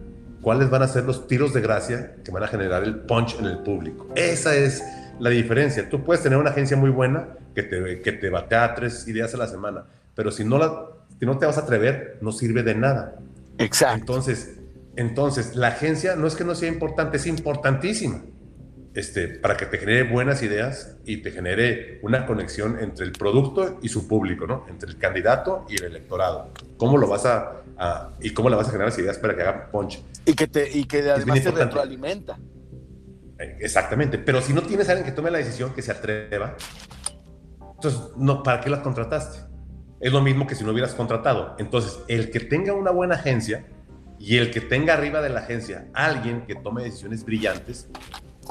cuáles 0.44 0.70
van 0.70 0.84
a 0.84 0.88
ser 0.88 1.06
los 1.06 1.28
tiros 1.28 1.54
de 1.54 1.62
gracia 1.62 2.18
que 2.24 2.30
van 2.30 2.44
a 2.44 2.48
generar 2.48 2.84
el 2.84 2.98
punch 3.00 3.40
en 3.40 3.46
el 3.46 3.60
público. 3.60 4.10
Esa 4.14 4.56
es 4.56 4.84
la 5.20 5.32
diferencia. 5.32 5.90
Tú 5.90 6.04
puedes 6.04 6.22
tener 6.22 6.38
una 6.38 6.52
agencia 6.52 6.78
muy 6.78 6.92
buena 6.92 7.30
que 7.56 7.64
te, 7.64 8.02
que 8.02 8.12
te 8.12 8.30
batea 8.30 8.76
tres 8.76 9.08
ideas 9.08 9.34
a 9.34 9.38
la 9.38 9.48
semana, 9.48 9.86
pero 10.14 10.30
si 10.30 10.44
no, 10.44 10.60
la, 10.60 10.90
si 11.20 11.26
no 11.26 11.40
te 11.40 11.46
vas 11.46 11.58
a 11.58 11.62
atrever, 11.62 12.20
no 12.22 12.32
sirve 12.32 12.62
de 12.62 12.76
nada. 12.76 13.16
Exacto. 13.58 14.00
Entonces, 14.00 14.60
entonces, 14.96 15.56
la 15.56 15.70
agencia 15.70 16.16
no 16.16 16.28
es 16.28 16.36
que 16.36 16.44
no 16.44 16.54
sea 16.54 16.70
importante, 16.70 17.18
es 17.18 17.26
importantísima. 17.26 18.22
Este, 18.94 19.28
para 19.28 19.58
que 19.58 19.66
te 19.66 19.80
genere 19.80 20.04
buenas 20.04 20.44
ideas 20.44 20.98
y 21.04 21.24
te 21.24 21.32
genere 21.32 22.00
una 22.04 22.28
conexión 22.28 22.78
entre 22.80 23.06
el 23.08 23.12
producto 23.12 23.80
y 23.82 23.90
su 23.90 24.08
público, 24.08 24.46
¿no? 24.46 24.68
Entre 24.70 24.88
el 24.88 25.00
candidato 25.00 25.66
y 25.68 25.78
el 25.78 25.86
electorado. 25.86 26.52
¿Cómo 26.78 27.00
lo 27.00 27.08
vas 27.08 27.26
a, 27.26 27.63
a 27.78 28.12
y 28.20 28.32
cómo 28.32 28.50
le 28.50 28.56
vas 28.56 28.68
a 28.68 28.72
generar 28.72 28.90
las 28.90 29.00
ideas 29.00 29.18
para 29.18 29.36
que 29.36 29.42
haga 29.42 29.72
punch? 29.72 30.02
Y 30.26 30.34
que, 30.34 30.48
te, 30.48 30.78
y 30.78 30.86
que 30.86 31.00
además 31.10 31.42
te 31.42 31.52
retroalimenta. 31.52 32.38
Exactamente, 33.60 34.18
pero 34.18 34.42
si 34.42 34.54
no 34.54 34.62
tienes 34.62 34.88
a 34.88 34.94
alguien 34.94 35.10
que 35.10 35.16
tome 35.16 35.30
la 35.30 35.40
decisión, 35.40 35.74
que 35.74 35.82
se 35.82 35.92
atreva, 35.92 36.56
entonces, 37.84 38.12
no, 38.16 38.44
¿para 38.44 38.62
qué 38.62 38.70
las 38.70 38.80
contrataste? 38.80 39.40
Es 40.00 40.14
lo 40.14 40.22
mismo 40.22 40.48
que 40.48 40.56
si 40.56 40.64
no 40.64 40.72
hubieras 40.72 40.94
contratado. 40.94 41.56
Entonces, 41.60 42.00
el 42.08 42.32
que 42.32 42.40
tenga 42.40 42.74
una 42.74 42.92
buena 42.92 43.16
agencia 43.16 43.66
y 44.18 44.38
el 44.38 44.52
que 44.52 44.62
tenga 44.62 44.94
arriba 44.94 45.22
de 45.22 45.30
la 45.30 45.42
agencia 45.42 45.90
alguien 45.94 46.46
que 46.46 46.56
tome 46.56 46.84
decisiones 46.84 47.26
brillantes, 47.26 47.90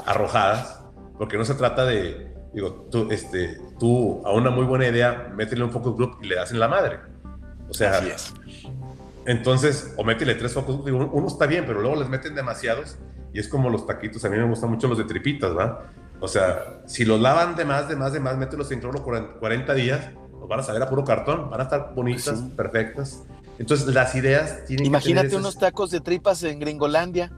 arrojadas, 0.05 0.83
porque 1.17 1.37
no 1.37 1.45
se 1.45 1.55
trata 1.55 1.83
de, 1.85 2.31
digo, 2.53 2.87
tú, 2.91 3.07
este, 3.09 3.59
tú 3.79 4.21
a 4.23 4.31
una 4.33 4.51
muy 4.51 4.65
buena 4.65 4.87
idea, 4.87 5.31
métele 5.35 5.63
un 5.63 5.71
focus 5.71 5.95
group 5.95 6.17
y 6.21 6.27
le 6.27 6.35
das 6.35 6.51
en 6.51 6.59
la 6.59 6.67
madre. 6.67 6.99
O 7.69 7.73
sea, 7.73 7.97
Así 7.97 8.09
es. 8.09 8.33
Entonces, 9.25 9.93
o 9.97 10.03
métele 10.03 10.35
tres 10.35 10.53
group, 10.53 10.85
digo, 10.85 11.09
uno 11.11 11.27
está 11.27 11.45
bien, 11.45 11.65
pero 11.65 11.81
luego 11.81 11.95
les 11.95 12.09
meten 12.09 12.35
demasiados 12.35 12.97
y 13.33 13.39
es 13.39 13.47
como 13.47 13.69
los 13.69 13.87
taquitos, 13.87 14.23
a 14.25 14.29
mí 14.29 14.37
me 14.37 14.47
gustan 14.47 14.69
mucho 14.69 14.87
los 14.87 14.97
de 14.97 15.05
tripitas, 15.05 15.55
¿va? 15.57 15.89
O 16.19 16.27
sea, 16.27 16.81
si 16.85 17.05
los 17.05 17.19
lavan 17.19 17.55
de 17.55 17.65
más, 17.65 17.87
de 17.87 17.95
más, 17.95 18.13
de 18.13 18.19
más, 18.19 18.37
mételos 18.37 18.71
en 18.71 18.79
cloro 18.79 19.03
40 19.03 19.73
días, 19.73 20.11
los 20.39 20.47
van 20.47 20.59
a 20.59 20.63
saber 20.63 20.83
a 20.83 20.89
puro 20.89 21.03
cartón, 21.03 21.49
van 21.49 21.59
a 21.59 21.63
estar 21.63 21.93
bonitas, 21.95 22.39
sí. 22.39 22.53
perfectas. 22.55 23.23
Entonces, 23.59 23.93
las 23.93 24.15
ideas 24.15 24.65
tienen 24.65 24.85
Imagínate 24.85 25.27
que 25.27 25.31
tener 25.31 25.41
unos 25.41 25.57
tacos 25.57 25.91
de 25.91 25.99
tripas 25.99 26.43
en 26.43 26.59
Gringolandia. 26.59 27.31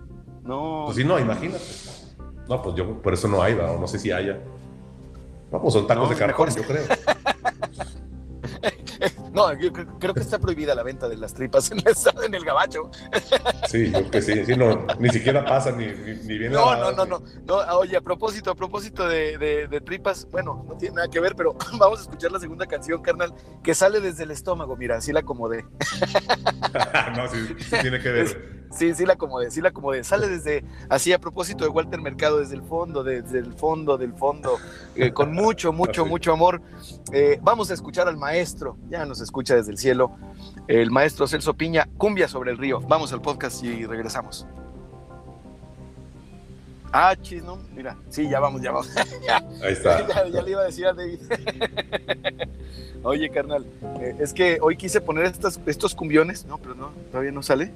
No. 0.43 0.83
Pues 0.85 0.97
sí, 0.97 1.03
no, 1.03 1.19
imagínate. 1.19 1.63
No, 2.47 2.61
pues 2.61 2.75
yo 2.75 3.01
por 3.01 3.13
eso 3.13 3.27
no 3.27 3.41
hay, 3.41 3.55
¿va? 3.55 3.71
o 3.71 3.79
no 3.79 3.87
sé 3.87 3.99
si 3.99 4.11
haya. 4.11 4.39
No, 5.51 5.61
pues 5.61 5.73
son 5.73 5.87
tacos 5.87 6.09
no, 6.09 6.13
de 6.13 6.19
cartón, 6.19 6.55
yo 6.55 6.63
creo. 6.63 6.83
no, 9.35 9.53
yo 9.59 9.73
creo 9.73 10.13
que 10.13 10.21
está 10.21 10.39
prohibida 10.39 10.73
la 10.73 10.81
venta 10.81 11.09
de 11.09 11.17
las 11.17 11.33
tripas 11.33 11.69
en 11.69 11.79
el, 11.79 11.95
en 12.25 12.33
el 12.33 12.45
gabacho. 12.45 12.89
Sí, 13.67 13.91
yo 13.91 14.09
que 14.09 14.21
sí, 14.21 14.45
sí 14.45 14.55
no, 14.55 14.87
ni 14.97 15.09
siquiera 15.09 15.43
pasa, 15.43 15.71
ni, 15.71 15.87
ni, 15.87 16.15
ni 16.23 16.37
viene 16.37 16.55
no, 16.55 16.73
no, 16.75 16.91
no, 16.93 17.05
no, 17.05 17.21
no. 17.45 17.55
Oye, 17.77 17.97
a 17.97 18.01
propósito, 18.01 18.51
a 18.51 18.55
propósito 18.55 19.07
de, 19.07 19.37
de, 19.37 19.67
de, 19.67 19.81
tripas, 19.81 20.25
bueno, 20.31 20.65
no 20.67 20.77
tiene 20.77 20.95
nada 20.95 21.09
que 21.09 21.19
ver, 21.19 21.35
pero 21.35 21.53
vamos 21.77 21.99
a 21.99 22.01
escuchar 22.03 22.31
la 22.31 22.39
segunda 22.39 22.65
canción, 22.65 23.01
carnal, 23.01 23.33
que 23.61 23.75
sale 23.75 23.99
desde 23.99 24.23
el 24.23 24.31
estómago. 24.31 24.77
Mira, 24.77 24.97
así 24.97 25.11
la 25.11 25.19
acomodé. 25.19 25.63
no, 27.17 27.27
sí, 27.27 27.55
sí 27.59 27.75
tiene 27.81 27.99
que 27.99 28.09
ver. 28.09 28.54
Sí, 28.75 28.93
sí 28.93 29.05
la 29.05 29.13
acomodé, 29.13 29.49
sí 29.51 29.61
la 29.61 29.69
acomodé. 29.69 30.03
Sale 30.03 30.27
desde, 30.27 30.65
así 30.89 31.13
a 31.13 31.19
propósito 31.19 31.63
de 31.63 31.69
Walter 31.69 32.01
Mercado, 32.01 32.39
desde 32.39 32.55
el 32.55 32.61
fondo, 32.61 33.03
desde 33.03 33.39
el 33.39 33.53
fondo, 33.53 33.97
del 33.97 34.13
fondo, 34.13 34.57
eh, 34.95 35.11
con 35.13 35.33
mucho, 35.33 35.71
mucho, 35.73 36.05
mucho 36.05 36.33
amor. 36.33 36.61
Eh, 37.13 37.39
vamos 37.41 37.71
a 37.71 37.73
escuchar 37.73 38.09
al 38.09 38.17
maestro, 38.17 38.75
ya 38.89 39.05
nos 39.05 39.21
escucha 39.21 39.55
desde 39.55 39.71
el 39.71 39.77
cielo, 39.77 40.11
el 40.67 40.91
maestro 40.91 41.25
Celso 41.25 41.53
Piña, 41.53 41.87
Cumbia 41.97 42.27
sobre 42.27 42.51
el 42.51 42.57
río. 42.57 42.81
Vamos 42.81 43.13
al 43.13 43.21
podcast 43.21 43.63
y 43.63 43.85
regresamos. 43.85 44.45
Ah, 46.91 47.15
chis, 47.21 47.43
¿no? 47.43 47.57
Mira, 47.73 47.97
sí, 48.09 48.27
ya 48.29 48.39
vamos, 48.39 48.61
ya 48.61 48.71
vamos. 48.71 48.89
Ahí 49.63 49.73
está. 49.73 50.05
ya, 50.07 50.27
ya, 50.27 50.41
le 50.41 50.51
iba 50.51 50.61
a 50.61 50.65
decir 50.65 50.85
a 50.85 50.93
David. 50.93 51.19
Oye, 53.03 53.29
carnal, 53.29 53.65
eh, 54.01 54.15
es 54.19 54.33
que 54.33 54.59
hoy 54.61 54.75
quise 54.75 54.99
poner 54.99 55.25
estas, 55.25 55.59
estos 55.65 55.95
cumbiones, 55.95 56.45
no, 56.45 56.57
pero 56.57 56.75
no, 56.75 56.91
todavía 57.11 57.31
no 57.31 57.43
sale. 57.43 57.71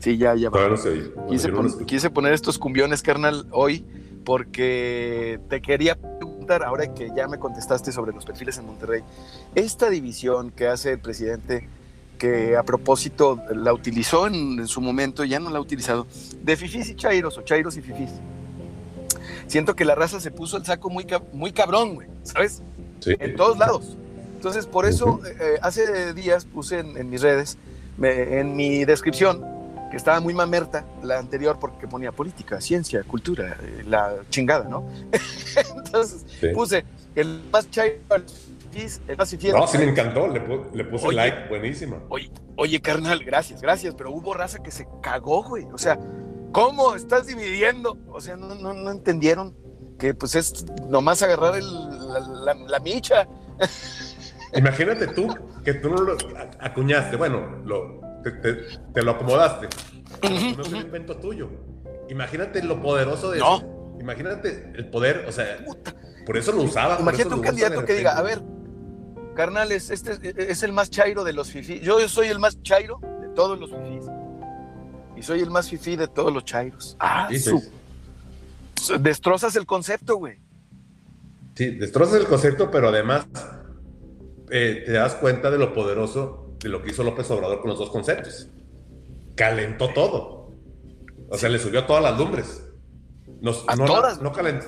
Sí, 0.00 0.16
ya, 0.16 0.34
ya. 0.34 0.50
Todavía 0.50 0.70
no 0.70 0.76
sé. 0.76 1.12
Quise, 1.28 1.48
pon, 1.50 1.86
quise, 1.86 2.10
poner 2.10 2.32
estos 2.32 2.58
cumbiones, 2.58 3.02
carnal, 3.02 3.46
hoy, 3.52 3.84
porque 4.24 5.38
te 5.48 5.60
quería 5.60 5.94
preguntar, 5.94 6.64
ahora 6.64 6.92
que 6.92 7.10
ya 7.14 7.28
me 7.28 7.38
contestaste 7.38 7.92
sobre 7.92 8.12
los 8.12 8.24
perfiles 8.24 8.58
en 8.58 8.66
Monterrey, 8.66 9.02
esta 9.54 9.90
división 9.90 10.50
que 10.50 10.66
hace 10.66 10.92
el 10.92 11.00
presidente, 11.00 11.68
que 12.18 12.56
a 12.56 12.62
propósito 12.62 13.42
la 13.54 13.74
utilizó 13.74 14.26
en, 14.26 14.58
en 14.58 14.66
su 14.66 14.80
momento, 14.80 15.22
ya 15.24 15.38
no 15.38 15.50
la 15.50 15.58
ha 15.58 15.62
utilizado, 15.62 16.06
de 16.42 16.56
fifís 16.56 16.88
y 16.88 16.96
chairos, 16.96 17.36
o 17.36 17.42
chairos 17.42 17.76
y 17.76 17.82
fifís. 17.82 18.10
siento 19.46 19.76
que 19.76 19.84
la 19.84 19.94
raza 19.94 20.18
se 20.18 20.30
puso 20.30 20.56
el 20.56 20.64
saco 20.64 20.88
muy, 20.88 21.06
muy 21.34 21.52
cabrón, 21.52 21.94
güey, 21.94 22.08
¿sabes? 22.22 22.62
Sí. 23.00 23.14
En 23.18 23.36
todos 23.36 23.58
lados. 23.58 23.98
Entonces, 24.34 24.64
por 24.64 24.86
eso, 24.86 25.20
eh, 25.26 25.58
hace 25.60 26.14
días 26.14 26.46
puse 26.46 26.78
en, 26.78 27.10
mis 27.10 27.20
redes, 27.20 27.58
en 28.00 28.56
mi 28.56 28.86
descripción, 28.86 29.59
que 29.90 29.96
estaba 29.96 30.20
muy 30.20 30.34
mamerta, 30.34 30.84
la 31.02 31.18
anterior, 31.18 31.58
porque 31.58 31.88
ponía 31.88 32.12
política, 32.12 32.60
ciencia, 32.60 33.02
cultura, 33.02 33.56
eh, 33.60 33.82
la 33.86 34.16
chingada, 34.30 34.68
¿no? 34.68 34.88
Entonces, 35.84 36.24
puse 36.54 36.84
el 37.14 37.42
más 37.52 37.68
chairo, 37.70 37.98
el 39.08 39.16
más 39.16 39.32
infiel. 39.32 39.54
No, 39.54 39.66
sí 39.66 39.78
me 39.78 39.84
encantó, 39.84 40.28
le, 40.28 40.40
le 40.72 40.84
puse 40.84 41.12
like, 41.12 41.48
buenísima. 41.48 41.98
Oye, 42.08 42.30
oye, 42.56 42.80
carnal, 42.80 43.24
gracias, 43.24 43.60
gracias, 43.60 43.94
pero 43.96 44.12
hubo 44.12 44.32
raza 44.32 44.60
que 44.62 44.70
se 44.70 44.86
cagó, 45.02 45.42
güey. 45.42 45.66
O 45.72 45.78
sea, 45.78 45.98
¿Cómo 46.52 46.96
estás 46.96 47.26
dividiendo? 47.26 47.96
O 48.08 48.20
sea, 48.20 48.36
no, 48.36 48.54
no, 48.54 48.72
no 48.72 48.90
entendieron 48.90 49.54
que 49.98 50.14
pues 50.14 50.34
es 50.34 50.64
nomás 50.88 51.22
agarrar 51.22 51.56
el, 51.56 51.64
la, 52.66 52.80
micha. 52.80 53.28
Imagínate 54.54 55.06
tú 55.08 55.28
que 55.64 55.74
tú 55.74 55.90
no 55.90 56.02
lo 56.02 56.16
acuñaste, 56.58 57.16
bueno, 57.16 57.58
lo, 57.64 58.00
te, 58.22 59.02
lo 59.02 59.12
acomodaste. 59.12 59.68
No 60.22 60.62
es 60.62 60.68
un 60.68 60.76
invento 60.76 61.16
tuyo. 61.16 61.48
Imagínate 62.08 62.62
lo 62.62 62.80
poderoso 62.82 63.30
de 63.30 63.38
eso. 63.38 63.96
Imagínate 64.00 64.72
el 64.74 64.88
poder, 64.88 65.26
o 65.28 65.32
sea, 65.32 65.64
por 66.26 66.36
eso 66.36 66.52
lo 66.52 66.62
usaba. 66.62 66.98
Imagínate 67.00 67.34
un 67.34 67.42
candidato 67.42 67.84
que 67.84 67.94
diga, 67.94 68.16
a 68.16 68.22
ver, 68.22 68.40
carnales, 69.34 69.90
este 69.90 70.18
es 70.50 70.62
el 70.62 70.72
más 70.72 70.90
chairo 70.90 71.24
de 71.24 71.32
los 71.32 71.50
fifís. 71.50 71.82
Yo 71.82 72.08
soy 72.08 72.28
el 72.28 72.38
más 72.38 72.60
chairo 72.62 72.98
de 73.20 73.28
todos 73.28 73.58
los 73.58 73.70
fifís 73.70 74.06
y 75.16 75.22
soy 75.22 75.40
el 75.40 75.50
más 75.50 75.68
fifí 75.68 75.96
de 75.96 76.08
todos 76.08 76.32
los 76.32 76.44
chairos. 76.44 76.96
Ah, 76.98 77.28
Destrozas 79.00 79.54
el 79.56 79.66
concepto, 79.66 80.16
güey. 80.16 80.38
Sí, 81.54 81.70
destrozas 81.72 82.14
el 82.20 82.26
concepto, 82.26 82.70
pero 82.70 82.88
además 82.88 83.26
eh, 84.50 84.82
te 84.86 84.92
das 84.92 85.14
cuenta 85.16 85.50
de 85.50 85.58
lo 85.58 85.74
poderoso 85.74 86.49
de 86.62 86.68
lo 86.68 86.82
que 86.82 86.90
hizo 86.90 87.02
López 87.02 87.30
Obrador 87.30 87.60
con 87.60 87.70
los 87.70 87.78
dos 87.78 87.90
conceptos. 87.90 88.48
Calentó 89.34 89.88
todo. 89.88 90.52
O 91.28 91.36
sea, 91.36 91.48
le 91.48 91.58
subió 91.58 91.84
todas 91.86 92.02
las 92.02 92.18
lumbres. 92.18 92.66
¿A 93.66 93.76
no, 93.76 93.84
todas? 93.86 94.20
No, 94.20 94.32
calentó, 94.32 94.66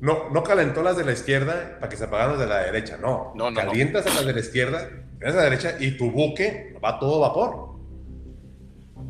no, 0.00 0.30
no 0.30 0.42
calentó 0.42 0.82
las 0.82 0.96
de 0.96 1.04
la 1.04 1.12
izquierda 1.12 1.76
para 1.78 1.88
que 1.88 1.96
se 1.96 2.04
apagaran 2.04 2.32
las 2.32 2.40
de 2.40 2.46
la 2.46 2.60
derecha. 2.60 2.96
No, 2.96 3.32
no, 3.34 3.50
no 3.50 3.56
calientas 3.56 4.06
a 4.06 4.14
las 4.14 4.24
de 4.24 4.32
la 4.32 4.40
izquierda, 4.40 4.88
de 5.18 5.32
la 5.32 5.42
derecha 5.42 5.76
y 5.78 5.96
tu 5.96 6.10
buque 6.10 6.74
va 6.82 6.98
todo 6.98 7.20
vapor. 7.20 7.72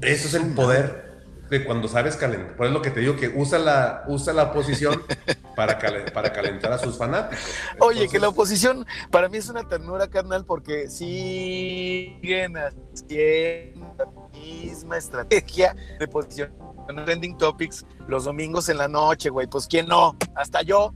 Eso 0.01 0.27
es 0.27 0.35
el 0.35 0.53
poder 0.55 1.12
de 1.53 1.65
cuando 1.65 1.87
sabes 1.87 2.17
calentar. 2.17 2.57
Por 2.57 2.67
eso 2.67 2.73
es 2.73 2.79
lo 2.79 2.83
que 2.83 2.91
te 2.91 3.01
digo, 3.01 3.15
que 3.15 3.29
usa 3.29 3.59
la, 3.59 4.05
usa 4.07 4.33
la 4.33 4.45
oposición 4.45 5.03
para, 5.57 5.79
para 6.13 6.33
calentar 6.33 6.73
a 6.73 6.79
sus 6.79 6.97
fanáticos. 6.97 7.45
Oye, 7.79 8.09
que 8.09 8.19
la 8.19 8.31
oposición 8.31 8.87
para 9.11 9.29
mí 9.29 9.37
es 9.37 9.51
una 9.51 9.69
ternura, 9.69 10.09
carnal, 10.09 10.47
porque 10.47 10.89
siguen 10.89 12.57
haciendo 12.57 13.95
la 13.99 14.07
misma 14.33 14.97
estrategia 14.97 15.77
de 16.01 16.09
posición 16.09 16.53
en 16.89 17.05
trending 17.05 17.37
topics 17.37 17.85
los 18.09 18.25
domingos 18.25 18.71
en 18.71 18.79
la 18.79 18.89
noche, 18.89 19.29
güey. 19.29 19.47
Pues 19.47 19.67
quién 19.67 19.87
no, 19.87 20.17
hasta 20.35 20.63
yo. 20.63 20.95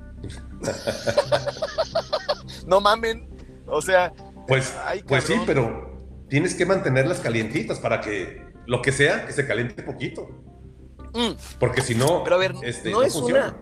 no 2.67 2.81
mamen. 2.81 3.29
O 3.67 3.83
sea, 3.83 4.11
pues, 4.49 4.75
pues 5.07 5.25
sí, 5.25 5.35
pero 5.45 6.01
tienes 6.29 6.55
que 6.55 6.65
mantenerlas 6.65 7.21
calientitas 7.21 7.79
para 7.79 8.01
que 8.01 8.46
lo 8.67 8.83
que 8.83 8.93
sea, 8.93 9.27
que 9.27 9.33
se 9.33 9.47
caliente 9.47 9.83
poquito. 9.83 10.29
Mm. 11.15 11.33
Porque 11.59 11.81
si 11.81 11.95
no, 11.95 12.23
Pero 12.25 12.37
a 12.37 12.39
ver, 12.39 12.55
este, 12.63 12.91
no, 12.91 13.03
es 13.03 13.15
una, 13.15 13.57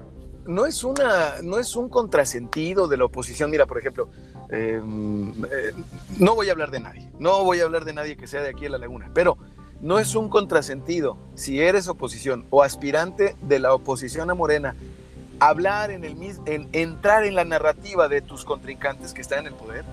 no 0.47 0.67
es 0.67 0.83
una, 0.85 1.37
no 1.43 1.59
es 1.59 1.77
un 1.77 1.89
contrasentido 1.89 2.89
de 2.89 2.97
la 2.97 3.05
oposición. 3.05 3.51
Mira, 3.51 3.67
por 3.67 3.79
ejemplo, 3.79 4.09
em, 4.51 5.33
eh, 5.45 5.73
no 6.19 6.35
voy 6.35 6.49
a 6.49 6.53
hablar 6.53 6.71
de 6.71 6.81
nadie, 6.81 7.11
no 7.19 7.45
voy 7.45 7.61
a 7.61 7.65
hablar 7.65 7.85
de 7.85 7.93
nadie 7.93 8.17
que 8.17 8.27
sea 8.27 8.43
de 8.43 8.51
aquí 8.51 8.67
en 8.67 8.73
la 8.73 8.79
laguna, 8.79 9.11
pero 9.15 9.39
no 9.81 9.99
es 9.99 10.15
un 10.15 10.29
contrasentido 10.29 11.19
si 11.35 11.61
eres 11.61 11.89
oposición 11.89 12.47
o 12.51 12.63
aspirante 12.63 13.37
de 13.43 13.59
la 13.59 13.75
oposición 13.75 14.31
a 14.31 14.35
Morena, 14.35 14.75
hablar 15.41 15.91
en 15.91 16.05
el 16.05 16.17
en, 16.47 16.69
entrar 16.73 17.25
en 17.25 17.35
la 17.35 17.45
narrativa 17.45 18.09
de 18.09 18.23
tus 18.23 18.45
contrincantes 18.45 19.13
que 19.13 19.21
están 19.21 19.41
en 19.41 19.47
el 19.49 19.55
poder 19.55 19.85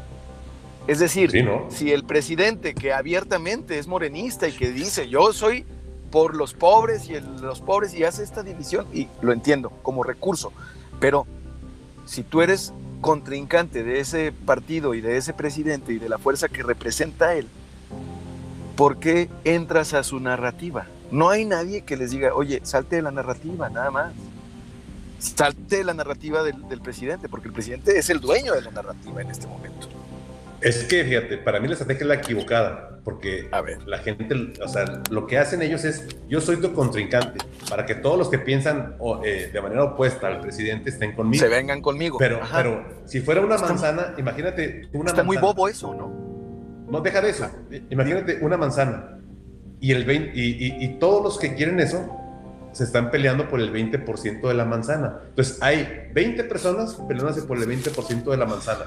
es 0.88 0.99
decir, 0.99 1.32
si 1.69 1.91
el 1.91 2.03
presidente 2.03 2.73
que 2.73 2.91
abiertamente 2.91 3.77
es 3.77 3.88
morenista 3.88 4.47
y 4.47 4.51
que 4.51 4.71
dice 4.71 5.07
yo 5.07 5.32
soy 5.32 5.65
por 6.09 6.36
los 6.36 6.53
pobres 6.53 7.07
y 7.09 7.19
los 7.41 7.61
pobres 7.61 7.93
y 7.93 8.03
hace 8.03 8.23
esta 8.23 8.43
división, 8.43 8.86
y 8.93 9.07
lo 9.21 9.32
entiendo 9.32 9.69
como 9.82 10.03
recurso, 10.03 10.51
pero 10.99 11.25
si 12.05 12.23
tú 12.23 12.41
eres 12.41 12.73
contrincante 12.99 13.84
de 13.84 13.99
ese 13.99 14.32
partido 14.32 14.93
y 14.93 15.01
de 15.01 15.17
ese 15.17 15.34
presidente 15.34 15.93
y 15.93 15.99
de 15.99 16.09
la 16.09 16.17
fuerza 16.17 16.49
que 16.49 16.63
representa 16.63 17.36
él, 17.36 17.47
¿por 18.75 18.97
qué 18.97 19.29
entras 19.43 19.93
a 19.93 20.03
su 20.03 20.19
narrativa? 20.19 20.88
No 21.11 21.29
hay 21.29 21.45
nadie 21.45 21.82
que 21.82 21.97
les 21.97 22.11
diga, 22.11 22.34
oye, 22.34 22.61
salte 22.63 22.97
de 22.97 23.01
la 23.01 23.11
narrativa, 23.11 23.69
nada 23.69 23.91
más. 23.91 24.13
Salte 25.19 25.77
de 25.77 25.84
la 25.84 25.93
narrativa 25.93 26.41
del, 26.41 26.67
del 26.67 26.82
presidente, 26.82 27.29
porque 27.29 27.47
el 27.47 27.53
presidente 27.53 27.97
es 27.97 28.09
el 28.09 28.19
dueño 28.19 28.53
de 28.53 28.61
la 28.61 28.71
narrativa 28.71 29.21
en 29.21 29.29
este 29.29 29.45
momento. 29.45 29.88
Es 30.62 30.84
que, 30.84 31.03
fíjate, 31.03 31.38
para 31.39 31.59
mí 31.59 31.68
la 31.68 31.74
estrategia 31.74 32.01
es 32.01 32.07
la 32.07 32.14
equivocada, 32.16 32.99
porque 33.03 33.47
a 33.51 33.62
ver. 33.62 33.82
la 33.88 33.97
gente, 33.97 34.53
o 34.64 34.68
sea, 34.68 35.01
lo 35.09 35.26
que 35.26 35.39
hacen 35.39 35.62
ellos 35.64 35.84
es, 35.86 36.07
yo 36.30 36.39
soy 36.39 36.57
tu 36.57 36.74
contrincante, 36.74 37.43
para 37.68 37.86
que 37.86 37.95
todos 37.95 38.18
los 38.18 38.30
que 38.30 38.38
piensan 38.38 38.95
eh, 39.26 39.49
de 39.51 39.62
manera 39.62 39.84
opuesta 39.84 40.28
al 40.28 40.39
presidente 40.39 40.91
estén 40.91 41.14
conmigo. 41.14 41.43
Se 41.43 41.49
vengan 41.49 41.82
conmigo. 41.82 42.20
Pero, 42.20 42.39
pero 42.53 42.86
si 43.05 43.22
fuera 43.22 43.41
una 43.41 43.57
manzana, 43.57 44.14
imagínate 44.18 44.88
una 44.93 45.09
Está 45.09 45.24
muy 45.24 45.38
bobo 45.38 45.68
eso, 45.68 45.95
¿no? 45.95 46.88
No, 46.89 47.01
deja 47.01 47.22
de 47.22 47.30
eso. 47.30 47.49
Imagínate 47.89 48.38
una 48.41 48.57
manzana 48.57 49.18
y, 49.80 49.93
el 49.93 50.05
20, 50.05 50.32
y, 50.36 50.84
y 50.84 50.99
todos 50.99 51.24
los 51.24 51.39
que 51.39 51.55
quieren 51.55 51.80
eso 51.80 52.18
se 52.72 52.84
están 52.84 53.12
peleando 53.12 53.49
por 53.49 53.59
el 53.59 53.74
20% 53.74 54.47
de 54.47 54.53
la 54.53 54.66
manzana. 54.66 55.22
Entonces 55.30 55.57
hay 55.62 56.09
20 56.14 56.43
personas 56.45 56.95
peleándose 57.07 57.43
por 57.43 57.57
el 57.57 57.68
20% 57.68 58.24
de 58.24 58.38
la 58.38 58.45
manzana. 58.45 58.86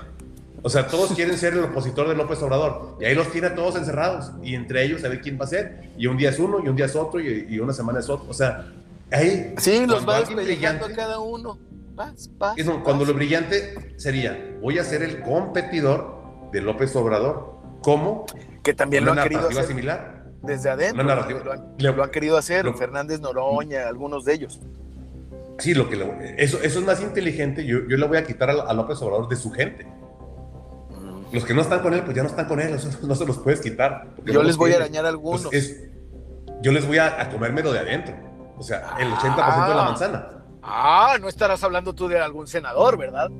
O 0.66 0.70
sea, 0.70 0.86
todos 0.86 1.12
quieren 1.12 1.36
ser 1.36 1.52
el 1.52 1.62
opositor 1.62 2.08
de 2.08 2.14
López 2.14 2.40
Obrador. 2.40 2.96
Y 2.98 3.04
ahí 3.04 3.14
los 3.14 3.30
tiene 3.30 3.50
todos 3.50 3.76
encerrados. 3.76 4.32
Y 4.42 4.54
entre 4.54 4.82
ellos 4.82 5.04
a 5.04 5.08
ver 5.08 5.20
quién 5.20 5.38
va 5.38 5.44
a 5.44 5.48
ser. 5.48 5.90
Y 5.98 6.06
un 6.06 6.16
día 6.16 6.30
es 6.30 6.38
uno, 6.38 6.58
y 6.64 6.68
un 6.68 6.74
día 6.74 6.86
es 6.86 6.96
otro, 6.96 7.20
y, 7.20 7.58
una 7.60 7.74
semana 7.74 7.98
es 7.98 8.08
otro. 8.08 8.30
O 8.30 8.32
sea, 8.32 8.72
ahí. 9.12 9.54
Sí, 9.58 9.84
los 9.86 10.08
va 10.08 10.22
brillando 10.22 10.86
a 10.86 10.92
cada 10.92 11.20
uno. 11.20 11.58
cuando 12.82 13.04
lo 13.04 13.12
brillante 13.12 13.94
sería: 13.98 14.56
voy 14.62 14.78
a 14.78 14.84
ser 14.84 15.02
el 15.02 15.20
competidor 15.20 16.50
de 16.50 16.62
López 16.62 16.96
Obrador. 16.96 17.58
¿Cómo? 17.82 18.24
Que 18.62 18.72
también 18.72 19.04
lo 19.04 19.12
han 19.12 19.22
querido 19.22 19.46
hacer. 19.46 19.66
similar. 19.66 20.24
Desde 20.40 20.70
adentro. 20.70 21.04
Lo 21.04 22.02
han, 22.02 22.10
querido 22.10 22.38
hacer. 22.38 22.72
Fernández 22.72 23.20
Noroña, 23.20 23.86
algunos 23.86 24.24
de 24.24 24.32
ellos. 24.32 24.60
Sí, 25.58 25.74
lo 25.74 25.90
que 25.90 25.96
eso, 26.38 26.58
eso 26.62 26.78
es 26.78 26.86
más 26.86 27.02
inteligente. 27.02 27.66
Yo, 27.66 27.80
yo 27.86 27.98
le 27.98 28.06
voy 28.06 28.16
a 28.16 28.24
quitar 28.24 28.48
a 28.48 28.72
López 28.72 29.02
Obrador 29.02 29.28
de 29.28 29.36
su 29.36 29.50
gente 29.50 29.86
los 31.32 31.44
que 31.44 31.54
no 31.54 31.62
están 31.62 31.80
con 31.80 31.94
él, 31.94 32.02
pues 32.02 32.16
ya 32.16 32.22
no 32.22 32.28
están 32.28 32.46
con 32.46 32.60
él, 32.60 32.78
no 33.02 33.14
se 33.14 33.26
los 33.26 33.38
puedes 33.38 33.60
quitar. 33.60 34.08
Yo 34.24 34.42
les 34.42 34.56
voy 34.56 34.72
a 34.72 34.76
arañar 34.76 35.06
algunos. 35.06 35.46
Pues 35.46 35.84
yo 36.62 36.72
les 36.72 36.86
voy 36.86 36.98
a, 36.98 37.20
a 37.20 37.28
comérmelo 37.30 37.72
de 37.72 37.78
adentro. 37.80 38.14
O 38.56 38.62
sea, 38.62 38.96
el 38.98 39.10
80% 39.12 39.28
de 39.68 39.74
la 39.74 39.82
ah. 39.82 39.84
manzana. 39.84 40.28
Ah, 40.62 41.16
no 41.20 41.28
estarás 41.28 41.62
hablando 41.62 41.92
tú 41.92 42.08
de 42.08 42.18
algún 42.18 42.46
senador, 42.46 42.96
¿verdad? 42.96 43.30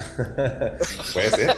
Puede 1.12 1.30
ser. 1.30 1.56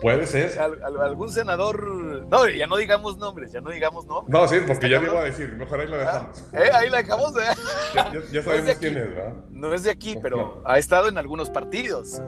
Puede 0.00 0.26
ser. 0.26 0.58
algún 0.60 1.30
senador. 1.30 2.26
No, 2.28 2.48
ya 2.48 2.66
no 2.66 2.76
digamos 2.76 3.18
nombres, 3.18 3.52
ya 3.52 3.60
no 3.60 3.70
digamos 3.70 4.06
nombres. 4.06 4.32
No, 4.32 4.48
sí, 4.48 4.56
porque 4.66 4.88
ya 4.88 5.00
me 5.00 5.08
iba 5.08 5.20
a 5.20 5.24
decir. 5.24 5.52
Mejor 5.52 5.80
ahí 5.80 5.88
lo 5.88 5.98
dejamos. 5.98 6.44
Ah, 6.52 6.58
¿eh? 6.58 6.70
Ahí 6.72 6.90
la 6.90 6.98
dejamos. 6.98 7.32
¿eh? 7.36 8.22
Ya, 8.32 8.42
sabemos 8.42 8.76
quién 8.78 8.96
es, 8.96 9.14
¿verdad? 9.14 9.34
No 9.50 9.74
es 9.74 9.82
de 9.82 9.90
aquí, 9.90 10.16
pero 10.20 10.62
ha 10.64 10.78
estado 10.78 11.08
en 11.08 11.18
algunos 11.18 11.50
partidos. 11.50 12.20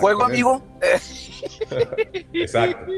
Juego 0.00 0.24
amigo. 0.24 0.62
Exacto. 2.32 2.92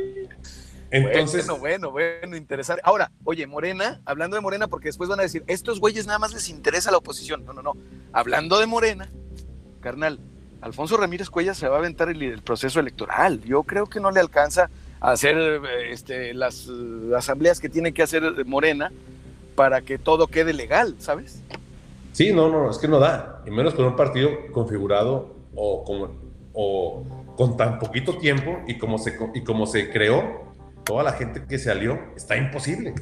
Entonces, 0.91 1.47
bueno, 1.47 1.91
bueno, 1.91 2.21
bueno, 2.21 2.37
interesante. 2.37 2.81
Ahora, 2.85 3.11
oye, 3.25 3.47
Morena, 3.47 4.01
hablando 4.05 4.37
de 4.37 4.43
Morena, 4.43 4.69
porque 4.69 4.89
después 4.89 5.11
van 5.11 5.19
a 5.19 5.25
decir, 5.25 5.43
estos 5.49 5.81
güeyes 5.81 6.07
nada 6.07 6.21
más 6.21 6.33
les 6.33 6.49
interesa 6.49 6.93
la 6.93 6.99
oposición. 6.99 7.45
No, 7.45 7.53
no, 7.53 7.63
no. 7.63 7.73
Hablando 8.13 8.61
de 8.61 8.67
Morena, 8.67 9.11
carnal, 9.81 10.21
Alfonso 10.65 10.97
Ramírez 10.97 11.29
Cuellas 11.29 11.59
se 11.59 11.69
va 11.69 11.77
a 11.77 11.79
aventar 11.79 12.09
el, 12.09 12.41
proceso 12.41 12.81
electoral. 12.81 13.43
Yo 13.43 13.65
creo 13.65 13.85
que 13.85 14.01
no 14.01 14.11
le 14.11 14.19
alcanza 14.19 14.71
a 14.99 15.11
hacer 15.11 15.61
este, 15.91 16.33
las 16.33 16.71
asambleas 17.15 17.61
que 17.61 17.69
tiene 17.69 17.93
que 17.93 18.03
hacer 18.03 18.47
Morena 18.47 18.91
para 19.57 19.83
que 19.83 19.99
todo 19.99 20.27
quede 20.27 20.55
legal, 20.55 20.97
¿sabes? 21.01 21.43
Sí, 22.13 22.33
no, 22.33 22.49
no, 22.49 22.71
es 22.71 22.79
que 22.79 22.89
no 22.89 22.99
da, 22.99 23.43
y 23.47 23.51
menos 23.51 23.75
con 23.75 23.85
un 23.85 23.95
partido 23.95 24.31
configurado 24.53 25.35
o 25.55 25.85
con, 27.37 27.57
tan 27.59 27.79
poquito 27.79 28.17
tiempo 28.17 28.61
y 28.67 28.79
como, 28.79 28.97
se, 28.97 29.91
creó, 29.91 30.45
toda 30.83 31.03
la 31.03 31.13
gente 31.13 31.43
que 31.47 31.59
se 31.59 31.71
alió, 31.71 31.99
está 32.17 32.39
imposible. 32.39 32.95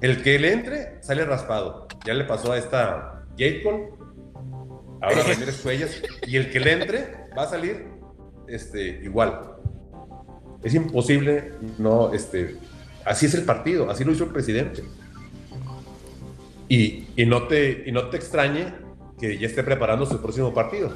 El 0.00 0.24
que 0.24 0.40
le 0.40 0.52
entre 0.52 1.00
sale 1.04 1.24
raspado. 1.24 1.86
Ya 2.04 2.14
le 2.14 2.24
pasó 2.24 2.50
a 2.50 2.58
esta 2.58 3.26
Gatecol 3.36 3.99
ahora 5.00 5.22
Ramírez 5.28 5.60
Cuellas, 5.60 6.02
y 6.26 6.36
el 6.36 6.50
que 6.50 6.60
le 6.60 6.72
entre 6.72 7.28
va 7.36 7.44
a 7.44 7.48
salir 7.48 7.86
este, 8.46 9.00
igual. 9.02 9.56
Es 10.62 10.74
imposible, 10.74 11.54
no, 11.78 12.12
este, 12.12 12.56
así 13.04 13.26
es 13.26 13.34
el 13.34 13.44
partido, 13.44 13.90
así 13.90 14.04
lo 14.04 14.12
hizo 14.12 14.24
el 14.24 14.30
presidente. 14.30 14.82
Y, 16.68 17.08
y, 17.16 17.26
no, 17.26 17.48
te, 17.48 17.84
y 17.86 17.92
no 17.92 18.10
te 18.10 18.16
extrañe 18.16 18.74
que 19.18 19.38
ya 19.38 19.46
esté 19.46 19.62
preparando 19.62 20.06
su 20.06 20.20
próximo 20.20 20.54
partido. 20.54 20.92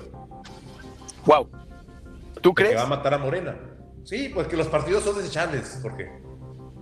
Wow. 1.27 1.49
¿Tú 2.41 2.55
crees? 2.55 2.73
Que 2.73 2.77
va 2.77 2.83
a 2.83 2.87
matar 2.87 3.15
a 3.15 3.19
Morena. 3.19 3.57
Sí, 4.05 4.31
pues 4.33 4.47
que 4.47 4.57
los 4.57 4.69
partidos 4.69 5.03
son 5.03 5.17
desechables, 5.17 5.79
porque 5.83 6.09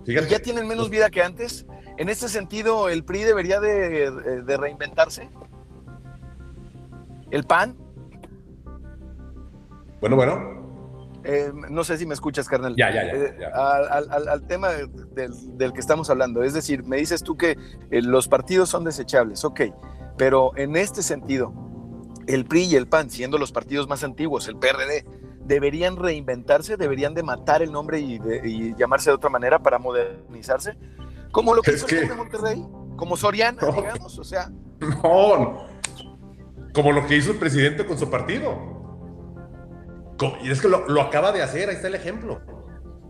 ¿Ya 0.04 0.38
tienen 0.40 0.66
menos 0.66 0.90
vida 0.90 1.10
que 1.10 1.22
antes? 1.22 1.66
En 1.98 2.08
ese 2.08 2.28
sentido, 2.28 2.88
¿el 2.88 3.04
PRI 3.04 3.22
debería 3.22 3.60
de, 3.60 4.56
reinventarse? 4.56 5.28
¿El 7.32 7.44
PAN? 7.44 7.74
Bueno, 10.02 10.16
bueno. 10.16 10.62
Eh, 11.24 11.50
no 11.70 11.82
sé 11.82 11.96
si 11.96 12.04
me 12.04 12.12
escuchas, 12.12 12.46
carnal. 12.46 12.74
Ya, 12.76 12.92
ya, 12.92 13.04
ya. 13.04 13.12
Eh, 13.12 13.46
al, 13.54 14.46
tema 14.46 14.68
del, 14.68 15.72
que 15.72 15.80
estamos 15.80 16.10
hablando. 16.10 16.42
Es 16.42 16.52
decir, 16.52 16.84
me 16.84 16.98
dices 16.98 17.22
tú 17.22 17.38
que 17.38 17.56
eh, 17.90 18.02
los 18.02 18.28
partidos 18.28 18.68
son 18.68 18.84
desechables, 18.84 19.46
ok. 19.46 19.62
Pero 20.18 20.52
en 20.56 20.76
este 20.76 21.02
sentido, 21.02 21.54
el 22.26 22.44
PRI 22.44 22.64
y 22.64 22.76
el 22.76 22.86
PAN, 22.86 23.08
siendo 23.08 23.38
los 23.38 23.50
partidos 23.50 23.88
más 23.88 24.04
antiguos, 24.04 24.46
el 24.48 24.56
PRD, 24.56 25.06
deberían 25.42 25.96
reinventarse, 25.96 26.76
deberían 26.76 27.14
de 27.14 27.22
matar 27.22 27.62
el 27.62 27.72
nombre 27.72 27.98
y, 27.98 28.74
llamarse 28.76 29.08
de 29.08 29.14
otra 29.14 29.30
manera 29.30 29.58
para 29.60 29.78
modernizarse, 29.78 30.76
como 31.30 31.54
lo 31.54 31.62
que 31.62 31.72
hizo 31.72 31.86
el 31.88 32.14
Monterrey, 32.14 32.62
como 32.96 33.16
Soriana, 33.16 33.62
digamos, 33.74 34.18
o 34.18 34.24
sea. 34.24 34.50
No, 34.80 35.71
como 36.72 36.92
lo 36.92 37.06
que 37.06 37.16
hizo 37.16 37.32
el 37.32 37.38
presidente 37.38 37.86
con 37.86 37.98
su 37.98 38.10
partido. 38.10 38.80
Y 40.42 40.50
es 40.50 40.60
que 40.60 40.68
lo, 40.68 41.00
acaba 41.00 41.32
de 41.32 41.42
hacer, 41.42 41.68
ahí 41.68 41.74
está 41.74 41.88
el 41.88 41.94
ejemplo. 41.94 42.40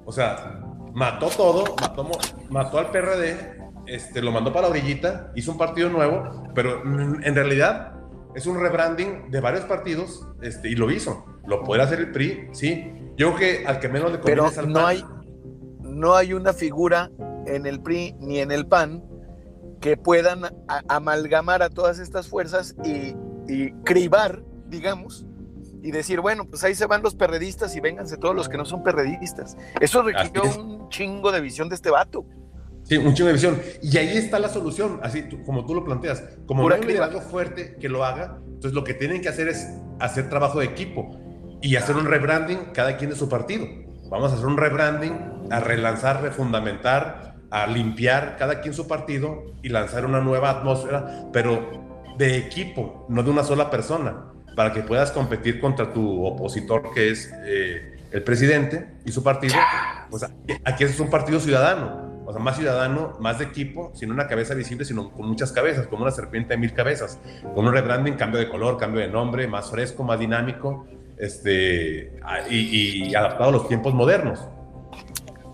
O 0.04 0.12
sea, 0.12 0.60
mató 0.94 1.28
todo, 1.28 1.76
mató, 1.80 2.08
mató 2.48 2.78
al 2.78 2.90
PRD, 2.90 3.60
este, 3.86 4.22
lo 4.22 4.32
mandó 4.32 4.52
para 4.52 4.68
la 4.68 4.70
orillita, 4.72 5.30
hizo 5.34 5.52
un 5.52 5.58
partido 5.58 5.90
nuevo, 5.90 6.50
pero 6.54 6.82
en 6.82 7.34
realidad 7.34 7.92
es 8.34 8.46
un 8.46 8.58
rebranding 8.58 9.30
de 9.30 9.40
varios 9.40 9.64
partidos 9.64 10.26
este, 10.40 10.68
y 10.68 10.74
lo 10.74 10.90
hizo. 10.90 11.24
¿Lo 11.46 11.62
puede 11.64 11.82
hacer 11.82 11.98
el 12.00 12.12
PRI? 12.12 12.48
Sí. 12.52 12.92
Yo 13.16 13.34
creo 13.34 13.36
que 13.36 13.66
al 13.66 13.78
que 13.78 13.88
menos 13.88 14.12
le 14.12 14.18
conviene 14.20 14.42
Pero 14.54 14.66
no 14.68 14.86
hay, 14.86 15.04
no 15.80 16.14
hay 16.14 16.32
una 16.32 16.52
figura 16.52 17.10
en 17.46 17.66
el 17.66 17.80
PRI 17.80 18.16
ni 18.20 18.38
en 18.38 18.52
el 18.52 18.66
PAN 18.66 19.04
que 19.80 19.96
puedan 19.96 20.42
amalgamar 20.88 21.62
a 21.62 21.68
todas 21.68 21.98
estas 21.98 22.28
fuerzas 22.28 22.74
y, 22.84 23.14
y 23.48 23.72
cribar, 23.84 24.42
digamos, 24.68 25.26
y 25.82 25.90
decir, 25.90 26.20
bueno, 26.20 26.44
pues 26.48 26.62
ahí 26.64 26.74
se 26.74 26.86
van 26.86 27.02
los 27.02 27.14
perredistas 27.14 27.74
y 27.76 27.80
vénganse 27.80 28.16
todos 28.16 28.34
los 28.34 28.48
que 28.48 28.56
no 28.56 28.64
son 28.64 28.82
perredistas. 28.82 29.56
Eso 29.80 30.02
requirió 30.02 30.42
un 30.44 30.88
chingo 30.88 31.32
de 31.32 31.40
visión 31.40 31.68
de 31.68 31.74
este 31.74 31.90
vato. 31.90 32.24
Sí, 32.84 32.96
un 32.96 33.14
chingo 33.14 33.28
de 33.28 33.34
visión. 33.34 33.60
Y 33.82 33.96
ahí 33.96 34.16
está 34.16 34.38
la 34.38 34.48
solución, 34.48 35.00
así 35.02 35.24
como 35.44 35.66
tú 35.66 35.74
lo 35.74 35.84
planteas. 35.84 36.22
Como 36.46 36.68
no 36.68 36.74
hay 36.74 36.96
algo 36.96 37.20
fuerte 37.20 37.76
que 37.80 37.88
lo 37.88 38.04
haga, 38.04 38.38
entonces 38.46 38.72
lo 38.72 38.84
que 38.84 38.94
tienen 38.94 39.22
que 39.22 39.28
hacer 39.28 39.48
es 39.48 39.68
hacer 39.98 40.28
trabajo 40.28 40.60
de 40.60 40.66
equipo 40.66 41.18
y 41.60 41.76
hacer 41.76 41.96
un 41.96 42.06
rebranding 42.06 42.72
cada 42.72 42.96
quien 42.96 43.10
de 43.10 43.16
su 43.16 43.28
partido. 43.28 43.66
Vamos 44.08 44.30
a 44.32 44.34
hacer 44.34 44.46
un 44.46 44.56
rebranding, 44.56 45.48
a 45.50 45.60
relanzar, 45.60 46.22
refundamentar, 46.22 47.36
a 47.50 47.66
limpiar 47.66 48.36
cada 48.36 48.60
quien 48.60 48.74
su 48.74 48.86
partido 48.86 49.54
y 49.62 49.68
lanzar 49.68 50.04
una 50.06 50.20
nueva 50.20 50.50
atmósfera, 50.50 51.28
pero 51.32 51.91
de 52.18 52.36
equipo, 52.36 53.06
no 53.08 53.22
de 53.22 53.30
una 53.30 53.44
sola 53.44 53.70
persona, 53.70 54.32
para 54.54 54.72
que 54.72 54.82
puedas 54.82 55.12
competir 55.12 55.60
contra 55.60 55.92
tu 55.92 56.24
opositor 56.24 56.92
que 56.92 57.10
es 57.10 57.32
eh, 57.44 57.98
el 58.10 58.22
presidente 58.22 58.88
y 59.04 59.12
su 59.12 59.22
partido. 59.22 59.54
Pues 60.10 60.26
aquí 60.64 60.84
es 60.84 61.00
un 61.00 61.10
partido 61.10 61.40
ciudadano, 61.40 62.22
o 62.26 62.32
sea, 62.32 62.40
más 62.40 62.56
ciudadano, 62.56 63.16
más 63.20 63.38
de 63.38 63.46
equipo, 63.46 63.92
sin 63.94 64.10
una 64.10 64.26
cabeza 64.26 64.54
visible, 64.54 64.84
sino 64.84 65.10
con 65.10 65.26
muchas 65.26 65.52
cabezas, 65.52 65.86
como 65.86 66.02
una 66.02 66.12
serpiente 66.12 66.54
de 66.54 66.58
mil 66.58 66.72
cabezas, 66.72 67.18
con 67.54 67.66
un 67.66 67.72
rebranding, 67.72 68.14
cambio 68.14 68.38
de 68.38 68.48
color, 68.48 68.76
cambio 68.78 69.00
de 69.00 69.08
nombre, 69.08 69.46
más 69.48 69.70
fresco, 69.70 70.04
más 70.04 70.18
dinámico 70.18 70.86
este, 71.16 72.12
y, 72.50 73.14
adaptado 73.14 73.50
a 73.50 73.52
los 73.52 73.68
tiempos 73.68 73.94
modernos. 73.94 74.40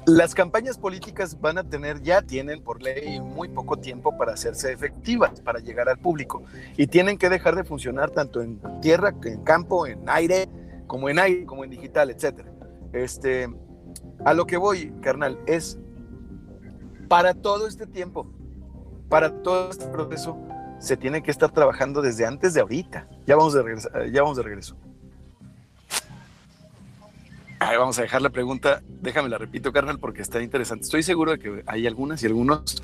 Las 0.09 0.34
campañas 0.34 0.78
políticas 0.78 1.38
van 1.38 1.59
a 1.59 1.64
tener, 1.64 2.00
ya 2.00 2.22
tienen 2.22 2.62
por 2.64 2.80
ley 2.80 3.20
muy 3.20 3.50
poco 3.50 3.76
tiempo 3.76 4.16
para 4.16 4.32
hacerse 4.32 4.72
efectivas, 4.72 5.42
para 5.42 5.59
llegar 5.59 5.86
al 5.90 5.98
público. 5.98 6.44
Y 6.78 6.86
tienen 6.86 7.18
que 7.18 7.28
dejar 7.28 7.54
de 7.56 7.62
funcionar 7.62 8.11
tanto 8.11 8.40
en 8.40 8.59
tierra, 8.80 9.14
en 9.22 9.44
campo, 9.44 9.86
en 9.86 10.09
aire, 10.09 10.48
como 10.86 11.11
en 11.11 11.18
aire, 11.18 11.44
como 11.44 11.62
en 11.62 11.68
digital, 11.68 12.09
etc. 12.09 12.40
Este, 12.94 13.54
a 14.24 14.32
lo 14.32 14.46
que 14.46 14.56
voy, 14.56 14.94
carnal, 15.02 15.38
es 15.44 15.78
para 17.06 17.34
todo 17.34 17.68
este 17.68 17.86
tiempo, 17.86 18.32
para 19.11 19.42
todo 19.42 19.70
este 19.70 19.88
proceso, 19.88 20.38
se 20.78 20.96
tiene 20.96 21.22
que 21.22 21.30
estar 21.30 21.52
trabajando 21.52 22.00
desde 22.00 22.24
antes 22.24 22.54
de 22.54 22.62
ahorita. 22.62 23.06
Ya 23.26 23.36
vamos 23.36 23.52
de 23.52 23.62
regreso. 23.62 23.90
Ya 24.11 24.22
vamos 24.22 24.38
de 24.38 24.42
regreso 24.42 24.74
vamos 27.59 27.98
a 27.98 28.02
dejar 28.02 28.22
la 28.22 28.30
pregunta, 28.30 28.82
déjame 29.00 29.28
la 29.28 29.38
repito, 29.38 29.72
carnal, 29.72 29.98
porque 29.98 30.22
está 30.22 30.42
interesante. 30.42 30.84
Estoy 30.84 31.02
seguro 31.02 31.32
de 31.32 31.38
que 31.38 31.62
hay 31.66 31.86
algunas 31.86 32.22
y 32.22 32.26
algunos. 32.26 32.82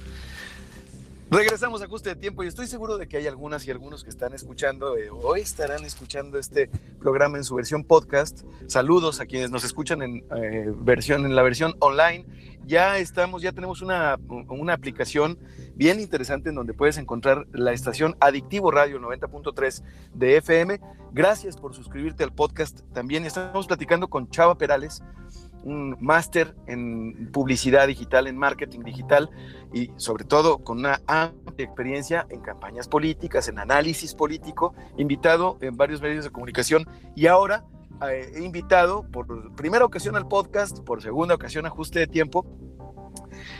Regresamos 1.30 1.80
a 1.80 1.86
ajuste 1.86 2.10
de 2.10 2.16
tiempo 2.16 2.44
y 2.44 2.46
estoy 2.46 2.66
seguro 2.66 2.98
de 2.98 3.08
que 3.08 3.16
hay 3.16 3.26
algunas 3.26 3.66
y 3.66 3.70
algunos 3.70 4.04
que 4.04 4.10
están 4.10 4.34
escuchando 4.34 4.96
eh, 4.96 5.08
o 5.10 5.34
estarán 5.36 5.84
escuchando 5.84 6.38
este 6.38 6.68
programa 7.00 7.38
en 7.38 7.44
su 7.44 7.54
versión 7.54 7.82
podcast. 7.82 8.42
Saludos 8.66 9.20
a 9.20 9.26
quienes 9.26 9.50
nos 9.50 9.64
escuchan 9.64 10.02
en 10.02 10.24
eh, 10.36 10.72
versión 10.76 11.24
en 11.24 11.34
la 11.34 11.42
versión 11.42 11.74
online. 11.80 12.26
Ya 12.66 12.98
estamos, 12.98 13.42
ya 13.42 13.52
tenemos 13.52 13.82
una, 13.82 14.18
una 14.48 14.72
aplicación 14.72 15.38
bien 15.74 16.00
interesante 16.00 16.48
en 16.48 16.54
donde 16.54 16.72
puedes 16.72 16.96
encontrar 16.96 17.46
la 17.52 17.72
estación 17.72 18.16
Adictivo 18.20 18.70
Radio 18.70 18.98
90.3 19.00 19.82
de 20.14 20.36
FM. 20.38 20.80
Gracias 21.12 21.56
por 21.56 21.74
suscribirte 21.74 22.24
al 22.24 22.32
podcast. 22.32 22.80
También 22.92 23.26
estamos 23.26 23.66
platicando 23.66 24.08
con 24.08 24.30
Chava 24.30 24.56
Perales, 24.56 25.02
un 25.62 25.96
máster 26.00 26.54
en 26.66 27.30
publicidad 27.32 27.86
digital, 27.86 28.26
en 28.26 28.38
marketing 28.38 28.80
digital 28.80 29.30
y 29.72 29.90
sobre 29.96 30.24
todo 30.24 30.58
con 30.58 30.78
una 30.78 31.00
amplia 31.06 31.66
experiencia 31.66 32.26
en 32.30 32.40
campañas 32.40 32.88
políticas, 32.88 33.48
en 33.48 33.58
análisis 33.58 34.14
político, 34.14 34.74
invitado 34.96 35.58
en 35.60 35.76
varios 35.76 36.00
medios 36.00 36.24
de 36.24 36.30
comunicación 36.30 36.86
y 37.14 37.26
ahora 37.26 37.64
eh, 38.12 38.32
he 38.34 38.42
invitado 38.42 39.02
por 39.10 39.54
primera 39.54 39.84
ocasión 39.84 40.16
al 40.16 40.26
podcast, 40.26 40.80
por 40.80 41.02
segunda 41.02 41.34
ocasión 41.34 41.66
ajuste 41.66 42.00
de 42.00 42.06
tiempo 42.06 42.44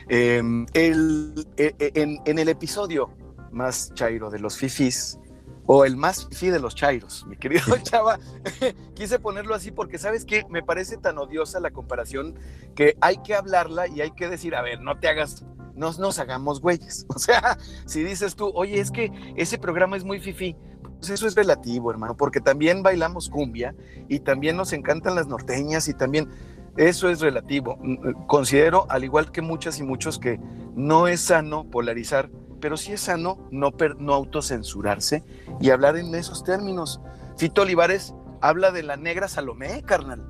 Em, 0.09 0.67
el, 0.75 1.47
e, 1.57 1.75
e, 1.79 1.93
en, 2.25 2.39
el 2.39 2.49
episodio 2.49 3.11
más 3.53 3.93
chairo 3.95 4.31
de 4.31 4.39
los 4.39 4.57
fifis, 4.57 5.19
o 5.67 5.85
el 5.85 5.97
más 5.97 6.27
fifi 6.29 6.51
de 6.51 6.61
los 6.61 6.75
chairos, 6.75 7.27
mi 7.27 7.37
querido 7.37 7.63
Chava, 7.83 8.19
quise 8.95 9.19
ponerlo 9.19 9.55
así 9.55 9.71
porque, 9.71 9.99
¿sabes 9.99 10.25
qué? 10.25 10.45
Me 10.51 10.63
parece 10.63 10.97
tan 10.99 11.19
odiosa 11.19 11.61
la 11.61 11.71
comparación 11.71 12.39
que 12.75 12.97
hay 13.01 13.19
que 13.19 13.35
hablarla 13.35 13.89
y 13.89 14.01
hay 14.01 14.11
que 14.11 14.29
decir, 14.29 14.55
a 14.55 14.63
ver, 14.63 14.81
no 14.81 14.99
te 14.99 15.09
hagas, 15.09 15.45
no 15.75 15.91
nos 15.93 16.19
hagamos 16.19 16.61
güeyes. 16.61 17.07
O 17.15 17.19
sea, 17.19 17.57
si 17.87 18.03
dices 18.03 18.37
tú, 18.37 18.51
oye, 18.55 18.81
es 18.81 18.91
que 18.91 19.11
ese 19.37 19.59
programa 19.59 19.97
es 19.97 20.05
muy 20.05 20.21
fifi, 20.21 20.57
pues 21.05 21.21
eso 21.21 21.27
es 21.27 21.35
relativo, 21.35 21.91
hermano, 21.91 22.17
porque 22.17 22.41
también 22.41 22.83
bailamos 22.83 23.29
cumbia 23.29 23.75
y 24.09 24.21
también 24.21 24.57
nos 24.57 24.73
encantan 24.73 25.15
las 25.15 25.27
norteñas 25.27 25.87
y 25.87 25.93
también 25.93 26.31
eso 26.79 27.11
es 27.11 27.21
relativo. 27.21 27.77
Mm, 27.83 27.93
eh, 27.93 28.15
considero, 28.27 28.87
al 28.89 29.05
igual 29.05 29.31
que 29.31 29.43
muchas 29.43 29.79
y 29.81 29.83
muchos, 29.83 30.19
que 30.19 30.41
no 30.75 31.07
es 31.07 31.21
sano 31.21 31.71
polarizar, 31.71 32.31
pero 32.59 32.79
sí 32.79 32.95
es 32.95 33.03
sano 33.03 33.47
no, 33.51 33.75
no 33.99 34.15
autocensurarse 34.15 35.23
y 35.61 35.69
hablar 35.69 35.99
en 35.99 36.15
esos 36.15 36.43
términos. 36.43 37.03
Fito 37.37 37.61
Olivares 37.61 38.15
habla 38.41 38.71
de 38.71 38.83
la 38.83 38.97
negra 38.97 39.29
Salomé, 39.29 39.83
carnal. 39.83 40.25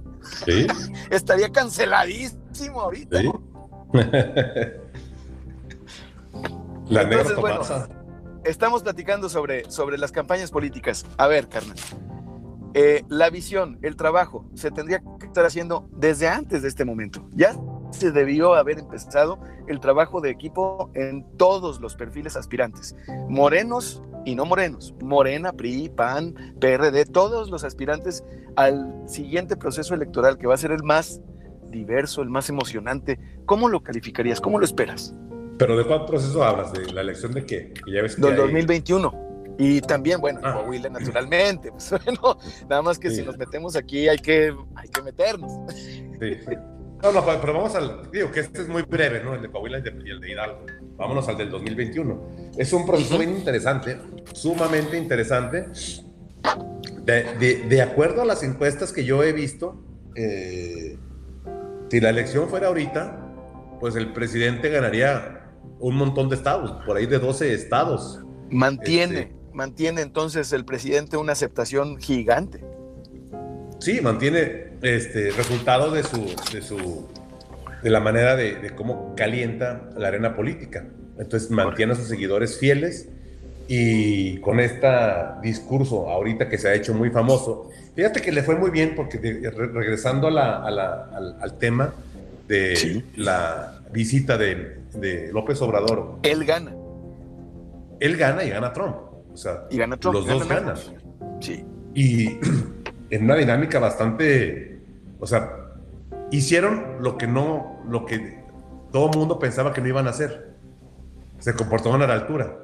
¿Sí? 0.45 0.67
Estaría 1.11 1.53
canceladísimo 1.53 2.81
ahorita. 2.81 3.23
la 6.89 7.05
negra 7.05 7.37
bueno, 7.39 7.63
estamos 8.45 8.83
platicando 8.83 9.29
sobre, 9.29 9.71
sobre 9.71 9.99
las 9.99 10.13
campañas 10.13 10.51
políticas. 10.51 11.05
A 11.17 11.27
ver, 11.27 11.49
carnal. 11.49 11.77
Eh, 12.75 13.05
la 13.09 13.31
visión, 13.31 13.79
el 13.83 13.97
trabajo, 13.97 14.47
se 14.55 14.71
tendría 14.71 15.01
que 15.21 15.27
estar 15.27 15.45
haciendo 15.45 15.89
desde 15.93 16.29
antes 16.29 16.63
de 16.63 16.69
este 16.69 16.85
momento. 16.85 17.29
Ya 17.33 17.55
se 17.91 18.11
debió 18.11 18.55
haber 18.55 18.81
empezado 18.81 19.39
el 19.69 19.79
trabajo 19.79 20.21
de 20.21 20.31
equipo 20.31 20.91
en 20.95 21.25
todos 21.37 21.81
los 21.81 21.95
perfiles 21.95 22.37
aspirantes, 22.37 22.97
morenos 23.29 24.03
y 24.25 24.35
no 24.35 24.45
morenos, 24.45 24.95
Morena, 25.01 25.53
PRI, 25.53 25.89
PAN, 25.89 26.35
PRD, 26.61 27.05
todos 27.05 27.51
los 27.51 27.63
aspirantes 27.63 28.25
al 28.57 29.03
siguiente 29.07 29.57
proceso 29.57 29.95
electoral 29.95 30.39
que 30.39 30.49
va 30.49 30.55
a 30.55 30.59
ser 30.59 30.73
el 30.73 30.83
más 30.83 31.21
diverso, 31.71 32.23
el 32.23 32.31
más 32.31 32.49
emocionante. 32.49 33.21
¿Cómo 33.47 33.69
lo 33.69 33.83
calificarías? 33.83 34.41
¿Cómo 34.41 34.59
lo 34.59 34.65
esperas? 34.65 35.15
¿Pero 35.59 35.77
de 35.77 35.85
cuál 35.85 36.05
proceso 36.07 36.43
hablas? 36.43 36.73
¿De 36.73 36.93
la 36.93 37.01
elección 37.01 37.33
de 37.33 37.45
qué? 37.45 37.75
ya 37.87 38.03
ves 38.03 38.21
Del 38.21 38.37
2021 38.37 39.57
Y 39.59 39.81
también, 39.81 40.21
bueno, 40.21 40.41
ah. 40.43 40.55
Coahuila 40.55 40.89
naturalmente. 40.89 41.71
Pues, 41.73 41.91
bueno, 42.05 42.39
nada 42.69 42.83
más 42.83 42.99
que 42.99 43.11
si 43.11 43.23
nos 43.23 43.37
metemos 43.37 43.77
aquí 43.77 44.09
hay 44.09 44.19
que, 44.19 44.55
hay 44.77 44.89
que 44.89 45.03
meternos. 45.03 45.53
Sí. 46.21 46.37
No, 47.03 47.13
no, 47.13 47.23
pero 47.41 47.53
vamos 47.53 47.75
al. 47.75 48.11
Digo 48.11 48.31
que 48.31 48.41
este 48.41 48.63
es 48.63 48.69
muy 48.69 48.83
breve, 48.83 49.23
¿no? 49.23 49.35
El 49.35 49.43
de 49.43 49.51
Coahuila 49.51 49.79
y 49.79 50.11
el 50.11 50.21
de 50.21 50.31
Hidalgo. 50.31 50.65
Vámonos 50.97 51.29
al 51.29 51.37
del 51.37 51.51
2021. 51.51 52.53
Es 52.57 52.73
un 52.73 52.87
proceso 52.87 53.19
bien 53.19 53.37
interesante, 53.37 53.99
sumamente 54.33 54.97
interesante. 54.97 55.67
De, 57.05 57.67
de, 57.69 57.83
acuerdo 57.83 58.23
a 58.23 58.25
las 58.25 58.43
encuestas 58.43 58.91
que 58.91 59.05
yo 59.05 59.23
he 59.23 59.33
visto, 59.35 59.77
eh, 60.15 60.97
si 61.91 62.01
la 62.01 62.09
elección 62.09 62.49
fuera 62.49 62.69
ahorita, 62.69 63.77
pues 63.81 63.97
el 63.97 64.15
presidente 64.15 64.71
ganaría 64.71 65.44
un 65.85 65.97
montón 65.97 66.31
de 66.31 66.37
estados, 66.37 66.83
por 66.87 66.97
ahí 66.97 67.05
de 67.05 67.19
12 67.19 67.53
estados. 67.53 68.21
Mantiene, 68.49 69.21
este, 69.21 69.35
mantiene 69.53 70.01
entonces 70.01 70.51
el 70.55 70.65
presidente 70.65 71.19
una 71.19 71.33
aceptación 71.33 71.99
gigante. 71.99 72.65
Sí, 73.81 74.01
mantiene 74.01 74.69
este 74.81 75.31
resultado 75.33 75.91
de 75.91 76.03
su, 76.03 76.35
de 76.53 76.63
su 76.63 77.07
de 77.83 77.91
la 77.91 78.01
manera 78.01 78.35
de, 78.35 78.73
cómo 78.75 79.15
calienta 79.15 79.91
la 79.99 80.09
arena 80.09 80.35
política. 80.35 80.87
Entonces 81.19 81.51
mantiene 81.51 81.93
a 81.93 81.97
sus 81.97 82.09
seguidores 82.09 82.59
fieles 82.59 83.11
y 83.69 84.39
con 84.39 84.61
este 84.61 84.89
discurso 85.43 86.09
ahorita 86.09 86.49
que 86.49 86.57
se 86.57 86.69
ha 86.69 86.75
hecho 86.75 86.95
muy 86.95 87.11
famoso, 87.11 87.71
fíjate 87.95 88.23
que 88.23 88.33
le 88.33 88.43
fue 88.43 88.57
muy 88.57 88.71
bien 88.71 88.95
porque 88.97 89.19
regresando 89.19 90.29
a 90.29 90.31
la, 90.31 91.37
al, 91.43 91.59
tema 91.59 91.93
de 92.49 93.05
la 93.17 93.84
visita 93.95 94.37
de, 94.37 94.83
de, 94.93 95.33
López 95.33 95.63
Obrador. 95.63 96.19
Él 96.23 96.45
gana. 96.45 96.75
Él 98.01 98.17
gana 98.17 98.45
y 98.45 98.51
gana 98.51 98.73
Trump. 98.73 98.97
O 99.33 99.37
sea, 99.37 99.67
y 99.71 99.79
gana 99.79 99.97
Trump, 99.97 100.17
los 100.17 100.27
dos 100.27 100.47
ganan. 100.47 100.77
Sí. 101.41 101.65
Y 101.95 102.39
en 103.11 103.25
una 103.25 103.37
dinámica 103.37 103.79
bastante, 103.79 104.81
o 105.21 105.27
sea, 105.27 105.51
hicieron 106.31 106.97
lo 107.01 107.17
que 107.17 107.27
no, 107.27 107.81
lo 107.89 108.05
que 108.05 108.45
todo 108.93 109.11
el 109.11 109.19
mundo 109.19 109.39
pensaba 109.39 109.73
que 109.73 109.81
no 109.81 109.89
iban 109.89 110.07
a 110.07 110.11
hacer. 110.11 110.55
Se 111.39 111.55
comportaron 111.55 112.03
a 112.03 112.07
la 112.07 112.15
altura. 112.15 112.59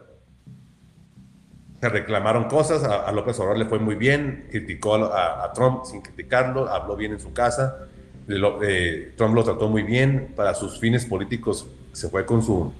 Se 1.80 1.88
reclamaron 1.88 2.44
cosas, 2.44 2.84
a, 2.84 3.10
López 3.12 3.38
Obrador 3.38 3.58
le 3.58 3.64
fue 3.64 3.78
muy 3.78 3.94
bien, 3.94 4.48
criticó 4.50 4.96
a, 4.96 5.50
Trump 5.54 5.84
sin 5.84 6.02
criticarlo, 6.02 6.68
habló 6.68 6.94
bien 6.94 7.12
en 7.12 7.20
su 7.20 7.32
casa, 7.32 7.86
eh, 8.62 9.12
Trump 9.16 9.34
lo 9.34 9.44
trató 9.44 9.68
muy 9.68 9.82
bien, 9.82 10.32
para 10.36 10.54
sus 10.54 10.78
fines 10.78 11.06
políticos 11.06 11.66
se 11.92 12.08
fue 12.08 12.24
con, 12.26 12.42
su, 12.42 12.72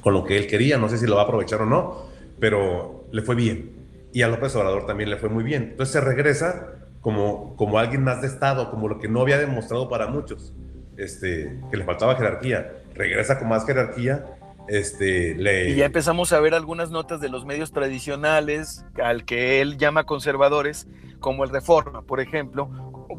con 0.00 0.14
lo 0.14 0.24
que 0.24 0.36
él 0.36 0.46
quería, 0.46 0.78
no 0.78 0.88
sé 0.88 0.98
si 0.98 1.06
lo 1.06 1.16
va 1.16 1.22
a 1.22 1.24
aprovechar 1.24 1.62
o 1.62 1.66
no, 1.66 2.06
pero 2.38 3.04
le 3.12 3.22
fue 3.22 3.34
bien. 3.34 3.72
Y 4.12 4.22
a 4.22 4.28
López 4.28 4.54
Obrador 4.56 4.86
también 4.86 5.10
le 5.10 5.16
fue 5.16 5.28
muy 5.28 5.44
bien. 5.44 5.70
Entonces 5.70 5.92
se 5.92 6.00
regresa 6.00 6.74
como, 7.00 7.54
como 7.56 7.78
alguien 7.78 8.02
más 8.02 8.20
de 8.22 8.28
Estado, 8.28 8.70
como 8.70 8.88
lo 8.88 8.98
que 8.98 9.08
no 9.08 9.20
había 9.20 9.38
demostrado 9.38 9.88
para 9.88 10.06
muchos, 10.06 10.52
este, 10.96 11.60
que 11.70 11.76
le 11.76 11.84
faltaba 11.84 12.16
jerarquía. 12.16 12.82
Regresa 12.94 13.38
con 13.38 13.48
más 13.48 13.66
jerarquía. 13.66 14.35
Este. 14.68 15.36
Y 15.70 15.76
ya 15.76 15.86
empezamos 15.86 16.32
a 16.32 16.40
ver 16.40 16.54
algunas 16.54 16.90
notas 16.90 17.20
de 17.20 17.28
los 17.28 17.44
medios 17.44 17.72
tradicionales, 17.72 18.84
al 19.02 19.24
que 19.24 19.60
él 19.60 19.78
llama 19.78 20.04
conservadores, 20.04 20.88
como 21.20 21.44
el 21.44 21.50
Reforma, 21.50 22.02
por 22.02 22.20
ejemplo, 22.20 22.68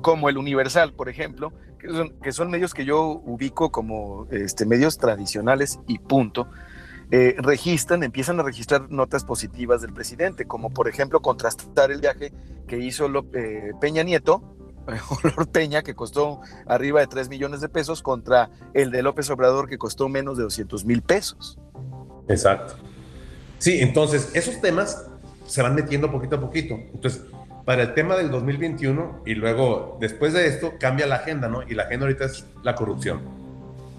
como 0.02 0.30
el 0.30 0.38
Universal, 0.38 0.94
por 0.94 1.10
ejemplo, 1.10 1.54
que 2.22 2.32
son, 2.32 2.52
medios 2.52 2.74
que 2.74 2.86
yo 2.86 3.22
ubico 3.26 3.72
como 3.72 4.28
este, 4.32 4.66
medios 4.66 4.98
tradicionales 4.98 5.80
y 5.88 6.00
punto, 6.00 6.50
eh, 7.12 7.36
registran, 7.38 8.04
empiezan 8.04 8.40
a 8.40 8.44
registrar 8.44 8.92
notas 8.92 9.24
positivas 9.24 9.82
del 9.82 9.94
presidente, 9.94 10.46
como 10.46 10.72
por 10.72 10.90
ejemplo 10.90 11.22
contrastar 11.22 11.92
el 11.92 12.02
viaje 12.02 12.34
que 12.68 12.80
hizo 12.80 13.08
eh, 13.34 13.72
Peña 13.80 14.04
Nieto, 14.04 14.57
Lord 15.24 15.50
Peña, 15.50 15.84
que 15.84 15.96
costó 15.96 16.42
arriba 16.66 17.02
de 17.02 17.08
3 17.08 17.30
millones 17.30 17.62
de 17.62 17.70
pesos, 17.70 18.02
contra 18.02 18.50
el 18.74 18.92
de 18.92 19.02
López 19.04 19.30
Obrador, 19.30 19.68
que 19.68 19.78
costó 19.78 20.10
menos 20.10 20.38
de 20.38 20.44
200 20.44 20.86
mil 20.86 21.02
pesos. 21.02 21.58
Exacto. 22.28 22.76
Sí, 23.60 23.80
entonces 23.82 24.32
esos 24.34 24.62
temas 24.62 25.08
se 25.46 25.62
van 25.62 25.76
metiendo 25.76 26.12
poquito 26.12 26.36
a 26.36 26.42
poquito. 26.42 26.76
Entonces, 26.94 27.24
para 27.66 27.84
el 27.84 27.94
tema 27.94 28.16
del 28.16 28.32
2021 28.32 29.24
y 29.26 29.36
luego 29.36 29.98
después 30.00 30.34
de 30.34 30.48
esto 30.48 30.76
cambia 30.80 31.06
la 31.08 31.16
agenda, 31.16 31.48
¿no? 31.50 31.64
Y 31.64 31.74
la 31.74 31.84
agenda 31.84 32.06
ahorita 32.06 32.26
es 32.26 32.46
la 32.64 32.76
corrupción. 32.76 33.22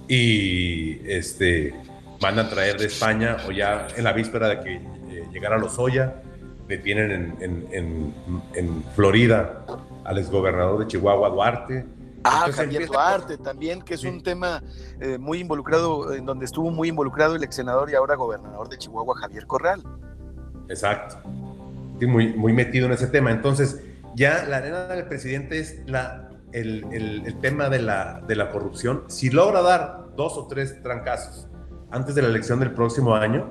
Y 0.08 1.00
este 1.10 1.74
van 2.20 2.38
a 2.38 2.48
traer 2.48 2.78
de 2.78 2.86
España 2.86 3.36
o 3.46 3.52
ya 3.52 3.88
en 3.96 4.04
la 4.04 4.12
víspera 4.12 4.48
de 4.48 4.60
que 4.60 4.74
eh, 4.76 5.26
llegara 5.32 5.58
Lozoya, 5.58 6.22
detienen 6.66 7.36
en, 7.40 7.66
en, 7.70 8.14
en, 8.54 8.84
Florida 8.94 9.64
al 10.08 10.18
exgobernador 10.18 10.80
de 10.80 10.86
Chihuahua, 10.86 11.28
Duarte. 11.28 11.86
Ah, 12.24 12.48
Javier 12.50 12.86
Duarte 12.86 13.36
también, 13.38 13.82
que 13.82 13.94
es 13.94 14.04
un 14.04 14.22
tema 14.22 14.62
eh, 15.00 15.18
muy 15.18 15.38
involucrado, 15.38 16.12
en 16.14 16.24
donde 16.24 16.46
estuvo 16.46 16.70
muy 16.70 16.88
involucrado 16.88 17.36
el 17.36 17.42
ex 17.44 17.54
senador 17.54 17.90
y 17.90 17.94
ahora 17.94 18.16
gobernador 18.16 18.68
de 18.68 18.78
Chihuahua, 18.78 19.16
Javier 19.18 19.46
Corral. 19.46 19.82
Exacto. 20.68 21.18
Sí, 22.00 22.06
muy, 22.06 22.34
muy 22.34 22.52
metido 22.52 22.86
en 22.86 22.92
ese 22.92 23.06
tema. 23.06 23.30
Entonces, 23.30 23.80
ya 24.14 24.44
la 24.44 24.56
arena 24.56 24.86
del 24.86 25.06
presidente 25.06 25.60
es 25.60 25.80
la, 25.86 26.30
el, 26.52 26.86
el, 26.90 27.26
el 27.26 27.40
tema 27.40 27.68
de 27.68 27.80
la, 27.80 28.22
de 28.26 28.34
la 28.34 28.50
corrupción. 28.50 29.04
Si 29.08 29.30
logra 29.30 29.62
dar 29.62 30.06
dos 30.16 30.36
o 30.36 30.46
tres 30.46 30.82
trancazos 30.82 31.46
antes 31.90 32.14
de 32.14 32.22
la 32.22 32.28
elección 32.28 32.60
del 32.60 32.72
próximo 32.72 33.14
año, 33.14 33.50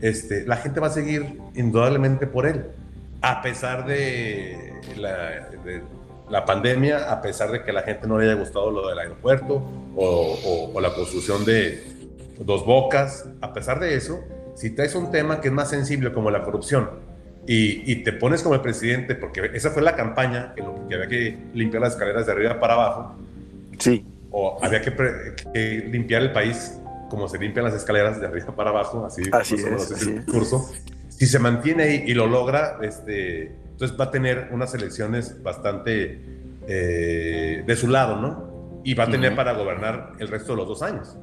este, 0.00 0.44
la 0.46 0.56
gente 0.56 0.80
va 0.80 0.88
a 0.88 0.90
seguir 0.90 1.38
indudablemente 1.54 2.26
por 2.26 2.46
él, 2.46 2.66
a 3.22 3.40
pesar 3.40 3.86
de 3.86 4.72
la, 6.28 6.44
pandemia, 6.44 7.10
a 7.10 7.22
pesar 7.22 7.50
de 7.52 7.62
que 7.62 7.70
a 7.70 7.74
la 7.74 7.82
gente 7.82 8.06
no 8.06 8.18
le 8.18 8.26
haya 8.26 8.34
gustado 8.34 8.70
lo 8.70 8.88
del 8.88 8.98
aeropuerto 8.98 9.62
o, 9.96 10.78
la 10.80 10.92
construcción 10.92 11.44
de 11.44 11.84
dos 12.40 12.66
bocas, 12.66 13.28
a 13.40 13.52
pesar 13.52 13.78
de 13.78 13.94
eso, 13.94 14.20
si 14.56 14.70
traes 14.70 14.94
un 14.94 15.10
tema 15.10 15.40
que 15.40 15.48
es 15.48 15.54
más 15.54 15.70
sensible 15.70 16.12
como 16.12 16.30
la 16.30 16.42
corrupción 16.42 16.90
y, 17.46 17.96
te 18.02 18.12
pones 18.12 18.42
como 18.42 18.56
el 18.56 18.60
presidente, 18.60 19.14
porque 19.14 19.50
esa 19.54 19.70
fue 19.70 19.82
la 19.82 19.94
campaña, 19.94 20.52
que, 20.54 20.64
que 20.88 20.94
había 20.94 21.08
que 21.08 21.38
limpiar 21.54 21.82
las 21.82 21.92
escaleras 21.92 22.26
de 22.26 22.32
arriba 22.32 22.58
para 22.58 22.74
abajo, 22.74 23.14
sí. 23.78 24.04
o 24.30 24.58
había 24.62 24.80
que, 24.82 24.92
que 25.52 25.88
limpiar 25.90 26.22
el 26.22 26.32
país 26.32 26.78
como 27.08 27.28
se 27.28 27.38
limpian 27.38 27.66
las 27.66 27.74
escaleras 27.74 28.18
de 28.18 28.26
arriba 28.26 28.56
para 28.56 28.70
abajo, 28.70 29.04
así, 29.04 29.22
así 29.32 29.56
es, 29.56 30.02
el 30.02 30.24
curso. 30.24 30.70
Si 31.16 31.26
se 31.26 31.38
mantiene 31.38 31.84
ahí 31.84 32.04
y 32.06 32.14
lo 32.14 32.26
logra, 32.26 32.78
este, 32.82 33.54
entonces 33.72 33.98
va 33.98 34.04
a 34.04 34.10
tener 34.10 34.48
unas 34.52 34.74
elecciones 34.74 35.42
bastante 35.42 36.20
eh, 36.66 37.64
de 37.66 37.76
su 37.76 37.88
lado, 37.88 38.16
¿no? 38.16 38.80
Y 38.84 38.94
va 38.94 39.04
a 39.04 39.10
tener 39.10 39.34
para 39.36 39.52
gobernar 39.52 40.14
el 40.18 40.28
resto 40.28 40.52
de 40.52 40.58
los 40.58 40.68
dos 40.68 40.82
años. 40.82 41.16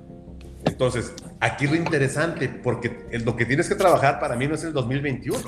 Entonces, 0.66 1.14
aquí 1.40 1.68
lo 1.68 1.76
interesante, 1.76 2.50
porque 2.50 3.08
lo 3.24 3.36
que 3.36 3.46
tienes 3.46 3.68
que 3.70 3.76
trabajar 3.76 4.20
para 4.20 4.36
mí 4.36 4.48
no 4.48 4.56
es 4.56 4.64
el 4.64 4.74
2021. 4.74 5.40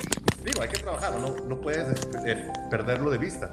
Digo, 0.44 0.62
hay 0.62 0.68
que 0.68 0.78
trabajar, 0.78 1.12
no, 1.20 1.36
no 1.46 1.60
puedes 1.60 1.86
eh, 2.26 2.46
perderlo 2.70 3.10
de 3.10 3.18
vista. 3.18 3.50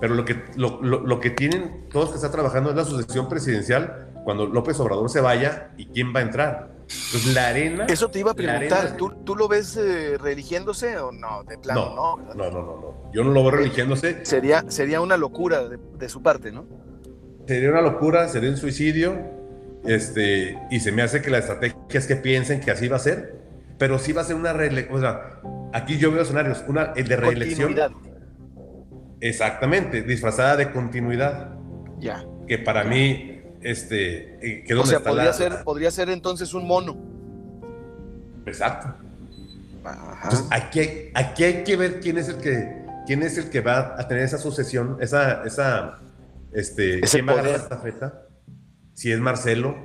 Pero 0.00 0.14
lo 0.14 0.24
que, 0.24 0.44
lo, 0.56 0.80
lo, 0.82 1.20
que 1.20 1.30
tienen 1.30 1.88
todos 1.90 2.10
que 2.10 2.16
están 2.16 2.30
trabajando 2.30 2.70
es 2.70 2.76
la 2.76 2.84
sucesión 2.84 3.28
presidencial 3.28 4.08
cuando 4.24 4.46
López 4.46 4.78
Obrador 4.78 5.08
se 5.08 5.20
vaya 5.20 5.70
y 5.76 5.86
quién 5.86 6.14
va 6.14 6.20
a 6.20 6.22
entrar. 6.22 6.75
Pues 6.86 7.34
la 7.34 7.48
arena. 7.48 7.86
Eso 7.88 8.10
te 8.10 8.20
iba 8.20 8.30
a 8.30 8.34
preguntar. 8.34 8.96
¿Tú, 8.96 9.10
¿Tú, 9.24 9.34
lo 9.34 9.48
ves 9.48 9.76
eh, 9.76 10.16
religiéndose 10.18 10.98
o 10.98 11.10
no? 11.10 11.42
De 11.44 11.58
plano, 11.58 11.94
no. 11.94 12.16
No, 12.16 12.34
no, 12.34 12.50
no, 12.50 12.62
no. 12.62 13.12
Yo 13.12 13.24
no 13.24 13.30
lo 13.30 13.42
veo 13.42 13.52
religiéndose. 13.52 14.24
Sería, 14.24 14.64
sería 14.68 15.00
una 15.00 15.16
locura 15.16 15.68
de, 15.68 16.08
su 16.08 16.22
parte, 16.22 16.52
¿no? 16.52 16.66
Sería 17.46 17.70
una 17.70 17.80
locura, 17.80 18.28
sería 18.28 18.50
un 18.50 18.56
suicidio. 18.56 19.34
Este, 19.84 20.58
y 20.70 20.80
se 20.80 20.92
me 20.92 21.02
hace 21.02 21.22
que 21.22 21.30
la 21.30 21.38
estrategia 21.38 21.76
es 21.90 22.06
que 22.06 22.16
piensen 22.16 22.60
que 22.60 22.70
así 22.70 22.88
va 22.88 22.96
a 22.96 23.00
ser. 23.00 23.36
Pero 23.78 23.98
sí 23.98 24.12
va 24.12 24.22
a 24.22 24.24
ser 24.24 24.36
una 24.36 24.52
reelección. 24.52 24.96
O 24.96 25.00
sea, 25.00 25.40
aquí 25.72 25.98
yo 25.98 26.12
veo 26.12 26.22
escenarios. 26.22 26.64
Una, 26.68 26.92
el 26.94 27.08
de 27.08 27.16
reelección. 27.16 27.74
Exactamente, 29.20 30.02
disfrazada 30.02 30.56
de 30.56 30.70
continuidad. 30.70 31.56
Ya. 31.98 32.24
Que 32.46 32.58
para 32.58 32.84
mí, 32.84 33.35
este, 33.66 34.64
que 34.64 34.74
o 34.74 34.86
sea, 34.86 35.00
podría, 35.00 35.32
ser, 35.32 35.64
podría 35.64 35.90
ser 35.90 36.08
entonces 36.08 36.54
un 36.54 36.66
mono. 36.66 36.96
Exacto. 38.46 38.94
Entonces, 40.22 40.46
aquí 40.50 40.80
hay, 40.80 41.10
aquí 41.14 41.44
hay 41.44 41.64
que 41.64 41.76
ver 41.76 42.00
quién 42.00 42.16
es 42.18 42.28
el 42.28 42.36
que, 42.36 42.84
quién 43.06 43.24
es 43.24 43.38
el 43.38 43.50
que 43.50 43.60
va 43.60 43.96
a 43.98 44.06
tener 44.06 44.22
esa 44.22 44.38
sucesión, 44.38 44.98
esa, 45.00 45.42
esa, 45.44 45.98
este, 46.52 47.00
quién 47.00 47.26
va 47.26 47.40
a 47.40 47.42
la 47.42 47.56
estafeta. 47.56 48.28
Si 48.94 49.10
es 49.10 49.18
Marcelo, 49.18 49.76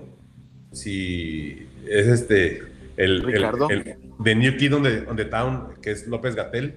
si 0.72 1.68
es 1.88 2.08
este, 2.08 2.60
el, 2.98 3.28
el, 3.30 3.44
el, 3.70 3.98
de 4.20 4.36
New 4.36 4.58
Kid 4.58 4.76
on 4.76 5.16
the, 5.16 5.26
Town, 5.26 5.74
que 5.82 5.92
es 5.92 6.08
López 6.08 6.36
Gatel 6.36 6.76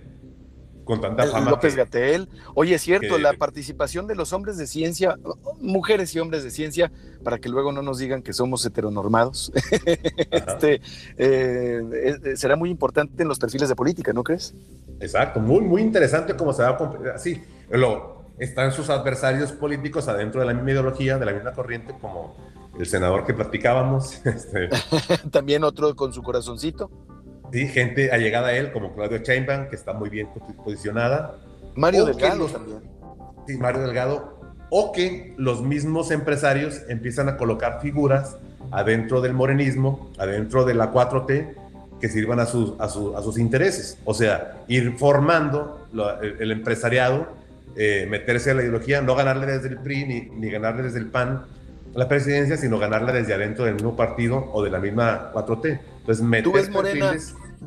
con 0.84 1.00
tanta 1.00 1.26
fama. 1.26 1.50
López 1.50 1.76
Gatel. 1.76 2.28
Oye, 2.54 2.74
es 2.74 2.82
cierto, 2.82 3.18
la 3.18 3.32
participación 3.34 4.06
de 4.06 4.14
los 4.14 4.32
hombres 4.32 4.56
de 4.56 4.66
ciencia, 4.66 5.16
mujeres 5.60 6.14
y 6.14 6.20
hombres 6.20 6.44
de 6.44 6.50
ciencia, 6.50 6.92
para 7.22 7.38
que 7.38 7.48
luego 7.48 7.72
no 7.72 7.82
nos 7.82 7.98
digan 7.98 8.22
que 8.22 8.32
somos 8.32 8.64
heteronormados, 8.66 9.52
este, 10.30 10.80
eh, 11.16 12.34
será 12.36 12.56
muy 12.56 12.70
importante 12.70 13.22
en 13.22 13.28
los 13.28 13.38
perfiles 13.38 13.68
de 13.68 13.76
política, 13.76 14.12
¿no 14.12 14.22
crees? 14.22 14.54
Exacto, 15.00 15.40
muy, 15.40 15.60
muy 15.62 15.82
interesante 15.82 16.36
cómo 16.36 16.52
se 16.52 16.62
va 16.62 16.70
a 16.70 17.14
así. 17.14 17.42
Lo, 17.70 18.24
están 18.38 18.72
sus 18.72 18.90
adversarios 18.90 19.52
políticos 19.52 20.08
adentro 20.08 20.40
de 20.40 20.46
la 20.46 20.54
misma 20.54 20.72
ideología, 20.72 21.18
de 21.18 21.26
la 21.26 21.32
misma 21.32 21.52
corriente, 21.52 21.94
como 22.00 22.36
el 22.78 22.86
senador 22.86 23.24
que 23.24 23.34
platicábamos. 23.34 24.20
Este. 24.24 24.68
También 25.30 25.64
otro 25.64 25.94
con 25.94 26.12
su 26.12 26.22
corazoncito. 26.22 26.90
Sí, 27.54 27.68
gente 27.68 28.10
allegada 28.10 28.48
a 28.48 28.52
él, 28.54 28.72
como 28.72 28.92
Claudio 28.96 29.18
Sheinbaum, 29.18 29.68
que 29.68 29.76
está 29.76 29.92
muy 29.92 30.10
bien 30.10 30.26
posicionada. 30.64 31.36
Mario 31.76 32.04
Delgado 32.04 32.48
también. 32.48 32.80
Sí, 33.46 33.56
Mario 33.58 33.82
Delgado. 33.82 34.40
O 34.70 34.90
que 34.90 35.34
los 35.36 35.62
mismos 35.62 36.10
empresarios 36.10 36.82
empiezan 36.88 37.28
a 37.28 37.36
colocar 37.36 37.80
figuras 37.80 38.38
adentro 38.72 39.20
del 39.20 39.34
morenismo, 39.34 40.10
adentro 40.18 40.64
de 40.64 40.74
la 40.74 40.92
4T, 40.92 41.54
que 42.00 42.08
sirvan 42.08 42.40
a 42.40 42.46
sus, 42.46 42.74
a, 42.80 42.88
sus 42.88 43.38
intereses. 43.38 43.98
O 44.04 44.14
sea, 44.14 44.64
ir 44.66 44.96
formando 44.98 45.86
el, 46.40 46.50
empresariado, 46.50 47.28
eh, 47.76 48.08
meterse 48.10 48.50
a 48.50 48.54
la 48.54 48.62
ideología, 48.62 49.00
no 49.00 49.14
ganarle 49.14 49.46
desde 49.46 49.68
el 49.68 49.78
PRI 49.78 50.06
ni, 50.06 50.20
ni 50.22 50.50
ganarle 50.50 50.82
desde 50.82 50.98
el 50.98 51.06
PAN 51.06 51.44
la 51.94 52.08
presidencia, 52.08 52.56
sino 52.56 52.80
ganarla 52.80 53.12
desde 53.12 53.32
adentro 53.32 53.64
del 53.64 53.74
mismo 53.74 53.94
partido 53.94 54.50
o 54.52 54.64
de 54.64 54.70
la 54.70 54.80
misma 54.80 55.30
4T. 55.32 55.78
Entonces, 56.00 56.42
¿Tú 56.42 56.52
ves 56.52 56.68
Morena, 56.68 57.14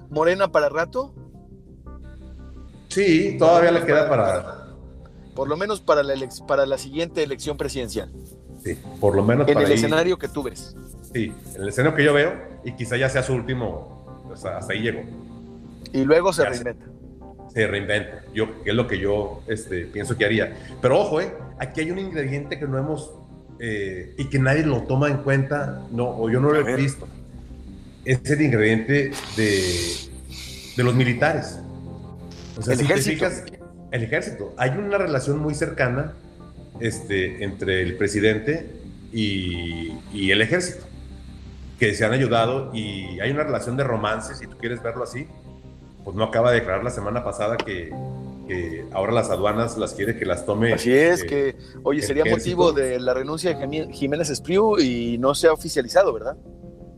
Morena 0.10 0.52
para 0.52 0.70
rato? 0.70 1.14
Sí, 2.90 3.36
todavía 3.38 3.72
le 3.72 3.86
queda 3.86 4.10
para... 4.10 4.68
Por 5.36 5.48
lo 5.48 5.56
menos 5.56 5.82
para 5.82 6.02
la, 6.02 6.16
para 6.48 6.66
la 6.66 6.78
siguiente 6.78 7.22
elección 7.22 7.58
presidencial. 7.58 8.12
Sí, 8.64 8.78
por 9.00 9.16
lo 9.16 9.24
menos 9.24 9.48
en 9.48 9.60
el 9.60 9.72
escenario 9.72 10.18
que 10.18 10.28
tú 10.28 10.44
ves. 10.44 10.76
Sí, 11.14 11.32
en 11.56 11.62
el 11.62 11.70
escenario 11.70 11.96
que 11.96 12.04
yo 12.04 12.14
veo 12.14 12.34
y 12.64 12.72
quizá 12.74 12.98
ya 12.98 13.08
sea 13.08 13.22
su 13.22 13.34
último, 13.34 14.26
hasta 14.34 14.74
ahí 14.74 14.80
llegó. 14.80 15.02
Y 15.94 16.04
luego 16.04 16.34
se 16.34 16.44
reinventa. 16.44 16.86
Se, 17.54 17.68
reinventa, 17.68 18.24
yo, 18.34 18.64
que 18.64 18.72
es 18.72 18.76
lo 18.76 18.88
que 18.88 19.00
yo 19.00 19.42
este, 19.48 19.86
pienso 19.86 20.18
que 20.18 20.26
haría. 20.26 20.58
Pero 20.82 21.00
ojo, 21.00 21.22
eh, 21.22 21.34
aquí 21.60 21.82
hay 21.82 21.92
un 21.92 22.00
ingrediente 22.00 22.60
que 22.60 22.68
no 22.68 22.78
hemos 22.78 23.12
eh, 23.60 24.14
y 24.18 24.26
que 24.26 24.40
nadie 24.40 24.64
lo 24.64 24.84
toma 24.84 25.08
en 25.10 25.18
cuenta, 25.18 25.84
no, 25.92 26.10
o 26.10 26.30
yo 26.30 26.40
no 26.40 26.52
lo 26.52 26.68
he 26.68 26.76
visto. 26.76 27.08
Es 28.08 28.32
el 28.32 28.42
ingrediente 28.42 29.12
de, 29.36 29.62
de 30.78 30.84
los 30.84 30.96
militares. 30.96 31.60
O 32.58 32.62
sea, 32.62 32.74
el 32.74 32.80
ejército. 32.80 33.26
el 33.92 34.04
ejército. 34.04 34.54
Hay 34.56 34.70
una 34.70 34.98
relación 34.98 35.40
muy 35.40 35.54
cercana 35.54 36.14
este, 36.80 37.44
entre 37.44 37.82
el 37.82 37.98
presidente 37.98 38.66
y, 39.12 39.92
y, 40.14 40.32
el 40.32 40.42
ejército, 40.42 40.86
que 41.80 41.94
se 41.96 42.06
han 42.06 42.14
ayudado 42.14 42.74
y 42.74 43.20
hay 43.20 43.30
una 43.30 43.44
relación 43.44 43.76
de 43.76 43.84
romance, 43.84 44.36
si 44.36 44.48
tú 44.48 44.58
quieres 44.58 44.82
verlo 44.82 45.04
así. 45.04 45.28
Pues 46.06 46.16
no 46.16 46.24
acaba 46.24 46.52
de 46.52 46.62
declarar 46.62 46.86
la 46.86 46.92
semana 46.92 47.26
pasada 47.26 47.58
que, 47.58 47.92
que 48.48 48.86
ahora 48.94 49.12
las 49.12 49.30
aduanas 49.30 49.78
las 49.78 49.94
quiere 49.94 50.18
que 50.18 50.26
las 50.26 50.46
tome. 50.46 50.72
Así 50.72 50.94
es, 50.94 51.24
eh, 51.24 51.26
que, 51.26 51.56
oye, 51.84 52.02
sería 52.02 52.24
motivo 52.24 52.72
de 52.72 53.02
la 53.02 53.14
renuncia 53.14 53.54
de 53.54 53.90
Jiménez 53.92 54.30
Espriu 54.30 54.80
y 54.80 55.18
no 55.18 55.36
se 55.36 55.48
ha 55.48 55.52
oficializado, 55.52 56.14
¿verdad? 56.14 56.38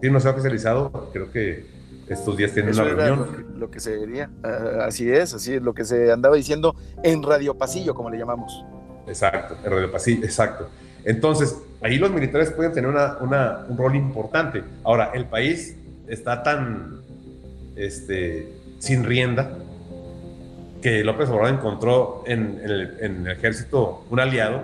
Sí, 0.01 0.09
no 0.09 0.19
se 0.19 0.27
ha 0.27 0.31
oficializado, 0.31 1.09
creo 1.11 1.31
que 1.31 1.65
estos 2.07 2.37
días 2.37 2.53
tienen 2.53 2.73
una 2.73 2.83
reunión. 2.83 3.45
Lo, 3.57 3.69
que 3.69 3.79
se 3.79 3.97
diría, 3.97 4.29
ah, 4.43 4.85
así 4.87 5.11
es, 5.11 5.33
así 5.33 5.55
es 5.55 5.61
lo 5.61 5.73
que 5.73 5.85
se 5.85 6.11
andaba 6.11 6.35
diciendo 6.35 6.75
en 7.03 7.21
Radio 7.21 7.55
Pasillo, 7.55 7.93
como 7.93 8.09
le 8.09 8.17
llamamos. 8.17 8.65
Exacto, 9.07 9.55
en 9.63 9.71
Radio 9.71 9.91
Pasillo, 9.91 10.23
exacto. 10.23 10.69
Entonces, 11.03 11.57
ahí 11.81 11.97
los 11.97 12.11
militares 12.11 12.51
pueden 12.51 12.73
tener 12.73 12.89
una, 12.89 13.17
una, 13.19 13.65
un 13.67 13.77
rol 13.77 13.95
importante. 13.95 14.63
Ahora, 14.83 15.11
el 15.13 15.25
país 15.25 15.75
está 16.07 16.43
tan 16.43 16.99
este, 17.75 18.51
sin 18.79 19.03
rienda 19.03 19.57
que 20.81 21.03
López 21.03 21.29
Obrador 21.29 21.53
encontró 21.53 22.23
en, 22.25 22.59
el, 22.63 23.27
ejército 23.27 24.05
un 24.09 24.19
aliado 24.19 24.61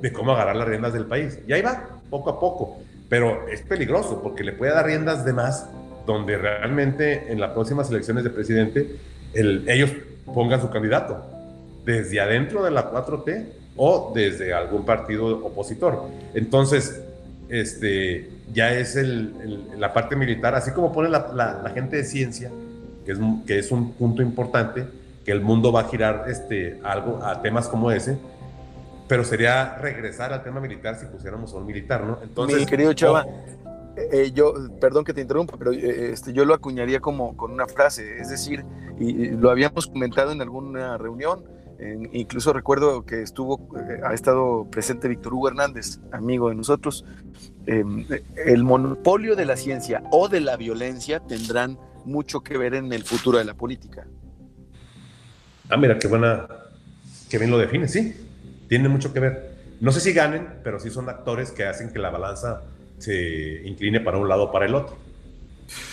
de 0.00 0.12
cómo 0.12 0.32
agarrar 0.32 0.56
las 0.56 0.68
riendas 0.68 0.92
del 0.92 1.06
país. 1.06 1.38
Y 1.46 1.52
ahí 1.52 1.62
va, 1.62 1.88
poco 2.10 2.30
a 2.30 2.40
poco. 2.40 2.78
Pero 3.08 3.48
es 3.48 3.62
peligroso 3.62 4.22
porque 4.22 4.44
le 4.44 4.52
puede 4.52 4.72
dar 4.72 4.86
riendas 4.86 5.24
de 5.24 5.32
más 5.32 5.66
donde 6.06 6.38
realmente 6.38 7.30
en 7.30 7.40
las 7.40 7.52
próximas 7.52 7.90
elecciones 7.90 8.24
de 8.24 8.30
presidente 8.30 8.96
ellos 9.34 9.90
pongan 10.34 10.60
su 10.60 10.70
candidato 10.70 11.22
desde 11.84 12.20
adentro 12.20 12.64
de 12.64 12.70
la 12.70 12.90
4T 12.90 13.46
o 13.76 14.12
desde 14.14 14.52
algún 14.52 14.84
partido 14.84 15.26
opositor. 15.46 16.02
Entonces, 16.34 17.02
este, 17.48 18.28
ya 18.52 18.72
es 18.72 18.98
la 19.76 19.92
parte 19.92 20.16
militar, 20.16 20.54
así 20.54 20.72
como 20.72 20.92
pone 20.92 21.08
la, 21.08 21.70
gente 21.74 21.96
de 21.96 22.04
ciencia, 22.04 22.50
que 23.06 23.12
es, 23.12 23.18
que 23.46 23.58
es 23.58 23.70
un 23.70 23.92
punto 23.92 24.22
importante, 24.22 24.84
que 25.24 25.32
el 25.32 25.40
mundo 25.40 25.72
va 25.72 25.82
a 25.82 25.84
girar 25.84 26.24
este, 26.28 26.80
algo 26.82 27.22
a 27.22 27.40
temas 27.42 27.68
como 27.68 27.90
ese, 27.90 28.18
pero 29.08 29.24
sería 29.24 29.76
regresar 29.78 30.32
al 30.32 30.42
tema 30.44 30.60
militar 30.60 30.98
si 31.00 31.06
pusiéramos 31.06 31.52
a 31.54 31.56
un 31.56 31.66
militar, 31.66 32.04
¿no? 32.04 32.18
Entonces, 32.22 32.60
Mi 32.60 32.66
querido 32.66 32.92
Chava, 32.92 33.24
eh, 33.96 34.08
eh, 34.12 34.32
yo, 34.32 34.54
perdón 34.80 35.04
que 35.04 35.14
te 35.14 35.22
interrumpa, 35.22 35.56
pero 35.56 35.72
eh, 35.72 36.12
este, 36.12 36.32
yo 36.32 36.44
lo 36.44 36.54
acuñaría 36.54 37.00
como 37.00 37.36
con 37.36 37.50
una 37.50 37.66
frase, 37.66 38.18
es 38.18 38.28
decir, 38.28 38.64
y, 39.00 39.30
lo 39.30 39.50
habíamos 39.50 39.86
comentado 39.86 40.30
en 40.30 40.42
alguna 40.42 40.98
reunión, 40.98 41.42
incluso 42.12 42.52
recuerdo 42.52 43.06
que 43.06 43.22
estuvo, 43.22 43.68
ha 44.04 44.12
estado 44.12 44.66
presente 44.68 45.06
Víctor 45.06 45.32
Hugo 45.34 45.48
Hernández, 45.48 46.00
amigo 46.10 46.48
de 46.48 46.56
nosotros, 46.56 47.04
em, 47.66 48.04
el 48.34 48.64
monopolio 48.64 49.36
de 49.36 49.46
la 49.46 49.56
ciencia 49.56 50.02
o 50.10 50.28
de 50.28 50.40
la 50.40 50.56
violencia 50.56 51.20
tendrán 51.20 51.78
mucho 52.04 52.40
que 52.40 52.58
ver 52.58 52.74
en 52.74 52.92
el 52.92 53.04
futuro 53.04 53.38
de 53.38 53.44
la 53.44 53.54
política. 53.54 54.08
Ah, 55.70 55.76
mira, 55.76 55.96
qué 56.00 56.08
buena, 56.08 56.48
qué 57.30 57.38
bien 57.38 57.52
lo 57.52 57.58
define, 57.58 57.86
sí, 57.86 58.27
tiene 58.68 58.88
mucho 58.88 59.12
que 59.12 59.20
ver. 59.20 59.58
No 59.80 59.92
sé 59.92 60.00
si 60.00 60.12
ganen, 60.12 60.48
pero 60.64 60.80
sí 60.80 60.90
son 60.90 61.08
actores 61.08 61.50
que 61.50 61.64
hacen 61.64 61.92
que 61.92 61.98
la 61.98 62.10
balanza 62.10 62.62
se 62.98 63.62
incline 63.64 64.00
para 64.00 64.18
un 64.18 64.28
lado 64.28 64.44
o 64.44 64.52
para 64.52 64.66
el 64.66 64.74
otro. 64.74 64.96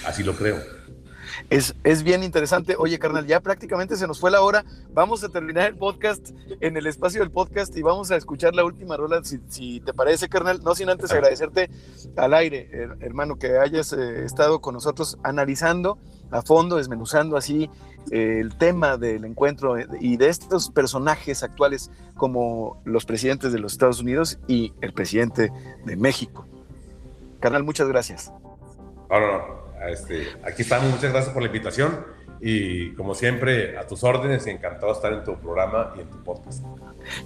Así 0.06 0.24
lo 0.24 0.34
creo. 0.36 0.58
Es, 1.50 1.76
es, 1.84 2.04
bien 2.04 2.24
interesante. 2.24 2.76
Oye, 2.78 2.98
carnal, 2.98 3.28
ya 3.28 3.40
prácticamente 3.40 3.96
se 3.98 4.08
nos 4.08 4.20
fue 4.20 4.32
la 4.32 4.42
hora. 4.42 4.64
Vamos 4.94 5.24
a 5.24 5.30
terminar 5.30 5.68
el 5.68 5.76
podcast 5.76 6.30
en 6.62 6.78
el 6.78 6.88
espacio 6.88 7.20
del 7.22 7.30
podcast 7.30 7.76
y 7.78 7.82
vamos 7.82 8.10
a 8.12 8.16
escuchar 8.16 8.56
la 8.56 8.64
última 8.64 8.98
rola, 8.98 9.22
si, 9.24 9.80
te 9.82 9.94
parece, 9.94 10.30
carnal. 10.30 10.62
No 10.64 10.74
sin 10.76 10.90
antes 10.90 11.12
agradecerte 11.12 11.70
al 12.16 12.34
aire, 12.34 12.70
hermano, 13.02 13.38
que 13.38 13.58
hayas 13.58 13.94
eh, 13.94 14.24
estado 14.26 14.62
con 14.62 14.74
nosotros 14.74 15.18
analizando 15.24 16.00
a 16.32 16.42
fondo, 16.42 16.78
desmenuzando 16.78 17.38
así 17.38 17.70
el 18.12 18.56
tema 18.58 18.98
del 18.98 19.26
encuentro 19.26 19.76
y 20.00 20.18
de 20.18 20.30
estos 20.30 20.70
personajes 20.70 21.44
actuales 21.44 21.92
como 22.16 22.82
los 22.86 23.06
presidentes 23.06 23.52
de 23.52 23.60
los 23.60 23.74
Estados 23.74 24.00
Unidos 24.00 24.40
y 24.48 24.74
el 24.82 24.94
presidente 24.94 25.52
de 25.86 25.96
México. 25.96 26.46
Canal, 27.40 27.64
muchas 27.64 27.88
gracias. 27.88 28.32
este, 29.90 30.28
aquí 30.44 30.62
estamos, 30.62 30.90
muchas 30.90 31.12
gracias 31.12 31.34
por 31.34 31.42
la 31.42 31.48
invitación 31.48 32.06
y 32.42 32.94
como 32.94 33.16
siempre 33.16 33.78
a 33.78 33.88
tus 33.88 34.04
órdenes 34.04 34.46
encantado 34.48 34.88
de 34.88 34.94
estar 34.94 35.14
en 35.14 35.24
tu 35.24 35.40
programa 35.40 35.94
y 35.96 36.02
en 36.02 36.10
tu 36.10 36.24
podcast. 36.24 36.64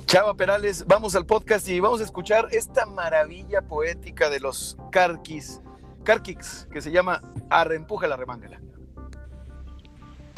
Chava 0.06 0.34
Perales, 0.34 0.86
vamos 0.86 1.16
al 1.16 1.26
podcast 1.26 1.68
y 1.68 1.80
vamos 1.80 2.02
a 2.02 2.04
escuchar 2.04 2.48
esta 2.52 2.86
maravilla 2.86 3.62
poética 3.62 4.30
de 4.30 4.40
los 4.40 4.78
Carquis, 4.92 5.62
Carquix, 6.04 6.68
que 6.72 6.82
se 6.82 6.92
llama 6.92 7.22
Arrempuja 7.50 8.08
la 8.08 8.18
remángala. 8.18 8.60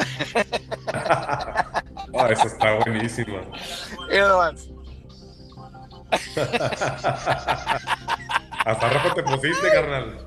oh, 2.14 2.26
eso 2.28 2.48
está 2.48 2.76
buenísimo. 2.76 3.40
Hasta 8.66 8.90
rato 8.90 9.14
te 9.16 9.24
pusiste, 9.24 9.72
carnal. 9.72 10.18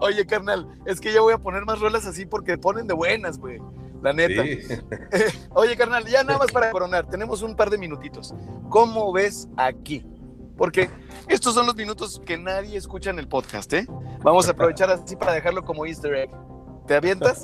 Oye, 0.00 0.26
carnal, 0.26 0.66
es 0.86 1.00
que 1.00 1.12
yo 1.12 1.22
voy 1.22 1.34
a 1.34 1.38
poner 1.38 1.64
más 1.64 1.78
rolas 1.78 2.06
así 2.06 2.26
porque 2.26 2.58
ponen 2.58 2.86
de 2.86 2.94
buenas, 2.94 3.38
güey. 3.38 3.60
La 4.02 4.12
neta. 4.12 4.42
Oye, 5.50 5.76
carnal, 5.76 6.04
ya 6.06 6.24
nada 6.24 6.38
más 6.38 6.50
para 6.50 6.70
coronar, 6.70 7.08
tenemos 7.08 7.42
un 7.42 7.54
par 7.54 7.70
de 7.70 7.78
minutitos. 7.78 8.34
¿Cómo 8.70 9.12
ves 9.12 9.48
aquí? 9.56 10.04
Porque 10.56 10.90
estos 11.30 11.54
son 11.54 11.66
los 11.66 11.76
minutos 11.76 12.20
que 12.26 12.36
nadie 12.36 12.76
escucha 12.76 13.10
en 13.10 13.18
el 13.18 13.28
podcast, 13.28 13.72
¿eh? 13.72 13.86
Vamos 14.22 14.48
a 14.48 14.50
aprovechar 14.50 14.90
así 14.90 15.16
para 15.16 15.32
dejarlo 15.32 15.64
como 15.64 15.86
easter 15.86 16.14
egg. 16.14 16.30
¿Te 16.86 16.94
avientas? 16.94 17.42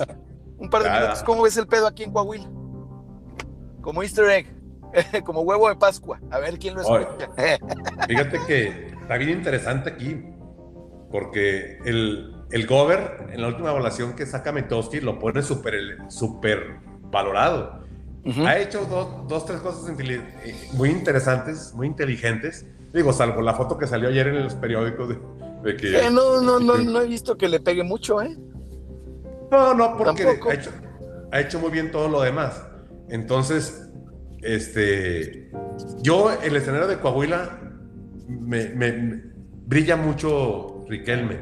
Un 0.57 0.69
par 0.69 0.83
de 0.83 0.89
minutos. 0.89 1.23
¿Cómo 1.23 1.43
ves 1.43 1.57
el 1.57 1.67
pedo 1.67 1.87
aquí 1.87 2.03
en 2.03 2.11
Coahuila? 2.11 2.49
Como 3.81 4.03
easter 4.03 4.29
egg. 4.29 4.57
como 5.25 5.41
huevo 5.41 5.69
de 5.69 5.75
Pascua. 5.75 6.19
A 6.31 6.39
ver 6.39 6.59
quién 6.59 6.75
lo 6.75 6.81
escucha. 6.81 7.29
Fíjate 8.07 8.39
que 8.45 8.87
está 9.01 9.17
bien 9.17 9.31
interesante 9.31 9.89
aquí, 9.91 10.23
porque 11.11 11.79
el, 11.85 12.35
el 12.51 12.67
Gober, 12.67 13.29
en 13.31 13.41
la 13.41 13.47
última 13.47 13.71
evaluación 13.71 14.15
que 14.15 14.25
saca 14.25 14.51
Metowski, 14.51 14.99
lo 14.99 15.19
pone 15.19 15.41
súper 15.41 15.73
super 16.09 16.79
valorado. 17.03 17.85
Ha 18.45 18.57
hecho 18.57 18.85
dos, 19.29 19.45
tres 19.45 19.61
cosas 19.61 19.89
eh, 19.97 20.69
muy 20.73 20.89
interesantes, 20.89 21.73
muy 21.73 21.87
inteligentes. 21.87 22.65
Digo, 22.93 23.13
salvo 23.13 23.41
la 23.41 23.53
foto 23.53 23.77
que 23.77 23.87
salió 23.87 24.09
ayer 24.09 24.27
en 24.27 24.43
los 24.43 24.55
periódicos 24.55 25.09
de, 25.63 25.75
que... 25.75 25.99
Eh, 25.99 26.09
no, 26.11 26.41
no, 26.41 26.59
no, 26.59 26.77
no 26.77 27.01
he 27.01 27.07
visto 27.07 27.37
que 27.37 27.49
le 27.49 27.59
pegue 27.59 27.83
mucho, 27.83 28.21
¿eh? 28.21 28.37
No, 29.51 29.73
no, 29.73 29.95
porque 29.97 30.23
ha 30.23 30.53
hecho, 30.53 30.71
ha 31.31 31.39
hecho 31.39 31.59
muy 31.59 31.71
bien 31.71 31.91
todo 31.91 32.09
lo 32.09 32.21
demás. 32.21 32.63
Entonces, 33.09 33.89
este, 34.41 35.51
yo, 36.01 36.31
el 36.31 36.55
escenario 36.55 36.87
de 36.87 36.99
Coahuila, 36.99 37.59
me, 38.27 39.23
brilla 39.65 39.95
mucho 39.95 40.85
Riquelme. 40.87 41.41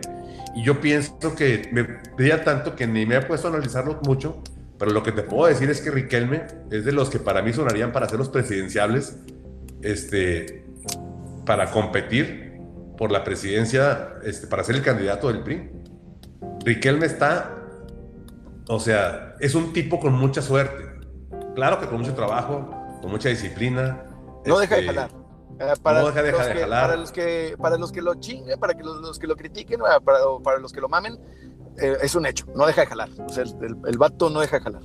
Y 0.56 0.64
yo 0.64 0.80
pienso 0.80 1.36
que 1.36 1.70
me 1.72 1.84
brilla 2.16 2.44
tanto 2.44 2.76
que 2.76 2.88
ni 2.88 3.06
me 3.06 3.18
he 3.18 3.22
puesto 3.22 3.48
a 3.48 3.52
analizarlo 3.52 4.00
mucho, 4.06 4.42
pero 4.80 4.92
lo 4.92 5.04
que 5.04 5.12
te 5.12 5.24
puedo 5.24 5.48
decir 5.48 5.70
es 5.70 5.82
que 5.82 5.92
Riquelme 5.92 6.44
es 6.72 6.86
de 6.86 6.92
los 6.92 7.10
que 7.10 7.20
para 7.20 7.42
mí 7.42 7.54
sonarían 7.54 7.92
para 7.92 8.08
ser 8.08 8.20
los 8.20 8.30
presidenciables, 8.30 9.18
este, 9.82 10.65
para 11.46 11.72
competir 11.72 12.60
por 12.98 13.12
la 13.12 13.24
presidencia, 13.24 14.16
este, 14.24 14.48
para 14.48 14.64
ser 14.64 14.76
el 14.76 14.82
candidato 14.82 15.28
del 15.28 15.44
PRI. 15.44 15.72
Riquelme 16.64 17.06
está, 17.06 17.56
o 18.68 18.80
sea, 18.80 19.36
es 19.40 19.56
un 19.56 19.74
tipo 19.74 20.00
con 20.00 20.14
mucha 20.14 20.42
suerte. 20.42 20.84
Claro 21.54 21.80
que 21.80 21.88
con 21.88 22.00
mucho 22.00 22.14
trabajo, 22.14 22.70
con 23.02 23.12
mucha 23.12 23.30
disciplina. 23.30 24.06
No 24.46 24.60
deja 24.60 24.76
de 24.76 24.82
este, 24.82 24.94
jalar. 24.94 25.12
Eh, 25.60 25.74
para, 25.82 26.02
no 26.02 26.08
deja, 26.08 26.22
de 26.22 26.32
los 26.32 26.42
que, 26.48 26.68
para 26.68 26.96
los 26.98 27.12
que 27.12 27.56
para 27.58 27.78
los 27.78 27.92
que 27.92 28.02
lo 28.02 28.16
chinguen, 28.16 28.60
para 28.60 28.74
que 28.74 28.84
los, 28.84 29.18
que 29.18 29.28
lo 29.28 29.38
critiquen, 29.38 29.80
para, 29.80 30.40
para 30.44 30.60
los 30.60 30.74
que 30.74 30.82
lo 30.82 30.90
mamen, 30.90 31.18
eh, 31.78 31.98
es 32.02 32.16
un 32.16 32.26
hecho, 32.26 32.46
no 32.56 32.66
deja 32.66 32.82
de 32.82 32.88
jalar. 32.88 33.10
O 33.26 33.30
sea, 33.30 33.44
el, 33.44 33.78
el, 33.86 33.98
vato 33.98 34.30
no 34.30 34.42
deja 34.42 34.58
de 34.58 34.64
jalar. 34.64 34.82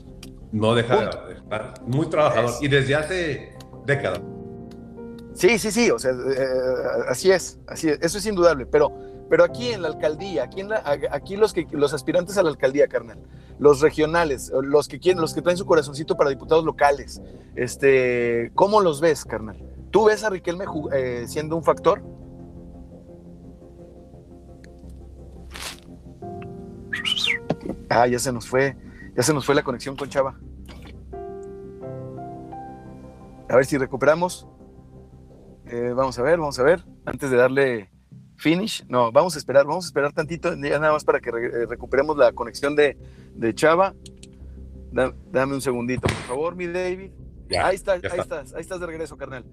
No 0.52 0.74
deja 0.74 0.96
de 0.96 1.34
jalar. 1.36 1.74
Muy 1.86 2.06
trabajador. 2.08 2.52
Y 2.60 2.68
desde 2.68 2.94
hace 2.94 3.58
décadas. 3.84 4.20
Sí, 5.34 5.58
sí, 5.58 5.70
sí. 5.70 5.90
O 5.90 5.98
sea, 5.98 6.12
eh, 6.12 6.46
así 7.08 7.30
es. 7.30 7.58
Así 7.66 7.88
es. 7.88 7.98
Eso 8.00 8.18
es 8.18 8.26
indudable. 8.26 8.66
Pero, 8.66 8.92
pero 9.28 9.44
aquí 9.44 9.68
en 9.68 9.82
la 9.82 9.88
alcaldía, 9.88 10.44
aquí, 10.44 10.60
en 10.60 10.70
la, 10.70 10.82
aquí 11.10 11.36
los, 11.36 11.52
que, 11.52 11.66
los 11.70 11.94
aspirantes 11.94 12.36
a 12.36 12.42
la 12.42 12.50
alcaldía, 12.50 12.88
carnal, 12.88 13.18
los 13.58 13.80
regionales, 13.80 14.50
los 14.62 14.88
que 14.88 14.98
quieren, 14.98 15.20
los 15.20 15.34
que 15.34 15.42
traen 15.42 15.56
su 15.56 15.66
corazoncito 15.66 16.16
para 16.16 16.30
diputados 16.30 16.64
locales, 16.64 17.20
este, 17.54 18.50
¿cómo 18.54 18.80
los 18.80 19.00
ves, 19.00 19.24
carnal? 19.24 19.56
¿Tú 19.90 20.06
ves 20.06 20.24
a 20.24 20.30
Riquelme 20.30 20.64
eh, 20.92 21.24
siendo 21.26 21.56
un 21.56 21.64
factor? 21.64 22.02
Ah, 27.88 28.06
ya 28.06 28.18
se 28.18 28.32
nos 28.32 28.48
fue, 28.48 28.76
ya 29.16 29.22
se 29.22 29.34
nos 29.34 29.44
fue 29.44 29.54
la 29.54 29.62
conexión 29.62 29.96
con 29.96 30.08
Chava. 30.08 30.38
A 33.48 33.56
ver 33.56 33.66
si 33.66 33.76
recuperamos. 33.78 34.46
Eh, 35.72 35.92
vamos 35.94 36.18
a 36.18 36.22
ver, 36.22 36.38
vamos 36.38 36.58
a 36.58 36.64
ver. 36.64 36.84
Antes 37.04 37.30
de 37.30 37.36
darle 37.36 37.90
finish. 38.36 38.84
No, 38.88 39.12
vamos 39.12 39.36
a 39.36 39.38
esperar, 39.38 39.66
vamos 39.66 39.84
a 39.84 39.88
esperar 39.88 40.12
tantito, 40.12 40.52
ya 40.56 40.78
nada 40.80 40.92
más 40.92 41.04
para 41.04 41.20
que 41.20 41.30
eh, 41.30 41.66
recuperemos 41.68 42.16
la 42.16 42.32
conexión 42.32 42.74
de, 42.74 42.96
Chava. 43.54 43.94
dame 44.90 45.54
un 45.54 45.60
segundito, 45.60 46.02
por 46.02 46.26
favor, 46.26 46.56
mi 46.56 46.66
David. 46.66 47.12
ahí 47.62 47.76
estás, 47.76 48.02
ahí 48.02 48.18
estás, 48.18 48.54
ahí 48.54 48.60
estás 48.62 48.80
de 48.80 48.86
regreso, 48.86 49.16
carnal. 49.16 49.44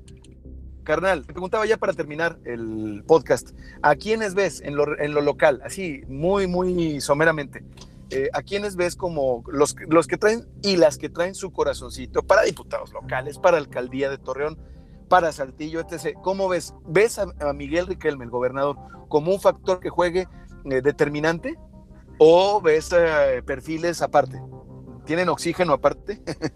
Carnal, 0.84 1.28
te 1.28 1.34
preguntaba 1.34 1.66
ya 1.66 1.78
para 1.78 1.94
terminar 1.94 2.40
el 2.46 3.04
podcast, 3.06 3.52
¿a 3.82 3.96
quiénes 3.96 4.34
ves 4.34 4.62
en 4.62 4.76
lo, 4.76 4.98
en 4.98 5.14
lo 5.14 5.22
local? 5.22 5.62
Así, 5.64 6.02
muy, 6.08 6.48
muy 6.48 7.00
someramente. 7.02 7.64
Eh, 8.10 8.30
¿a 8.32 8.42
quiénes 8.42 8.78
ves 8.78 8.96
como 8.96 9.44
los, 9.52 9.76
los 9.90 10.08
que 10.08 10.18
traen 10.18 10.48
y 10.64 10.78
las 10.78 10.98
que 10.98 11.10
traen 11.10 11.36
su 11.36 11.52
corazoncito 11.52 12.24
para 12.24 12.44
diputados 12.44 12.94
locales, 12.94 13.38
para 13.38 13.58
alcaldía 13.58 14.10
de 14.10 14.18
Torreón, 14.18 14.58
para 15.08 15.32
Saltillo, 15.32 15.80
etc. 15.80 16.18
¿Cómo 16.22 16.50
ves? 16.50 16.74
¿Ves 16.86 17.20
a, 17.20 17.54
Miguel 17.54 17.88
Riquelme, 17.88 18.26
el 18.26 18.32
gobernador, 18.32 18.78
como 19.08 19.32
un 19.32 19.40
factor 19.40 19.80
que 19.80 19.90
juegue 19.90 20.28
eh, 20.66 20.82
determinante 20.82 21.56
o 22.20 22.62
ves 22.62 22.92
eh, 22.94 23.42
perfiles 23.46 24.02
aparte? 24.02 24.42
¿Tienen 25.06 25.30
oxígeno 25.30 25.74
aparte? 25.74 26.22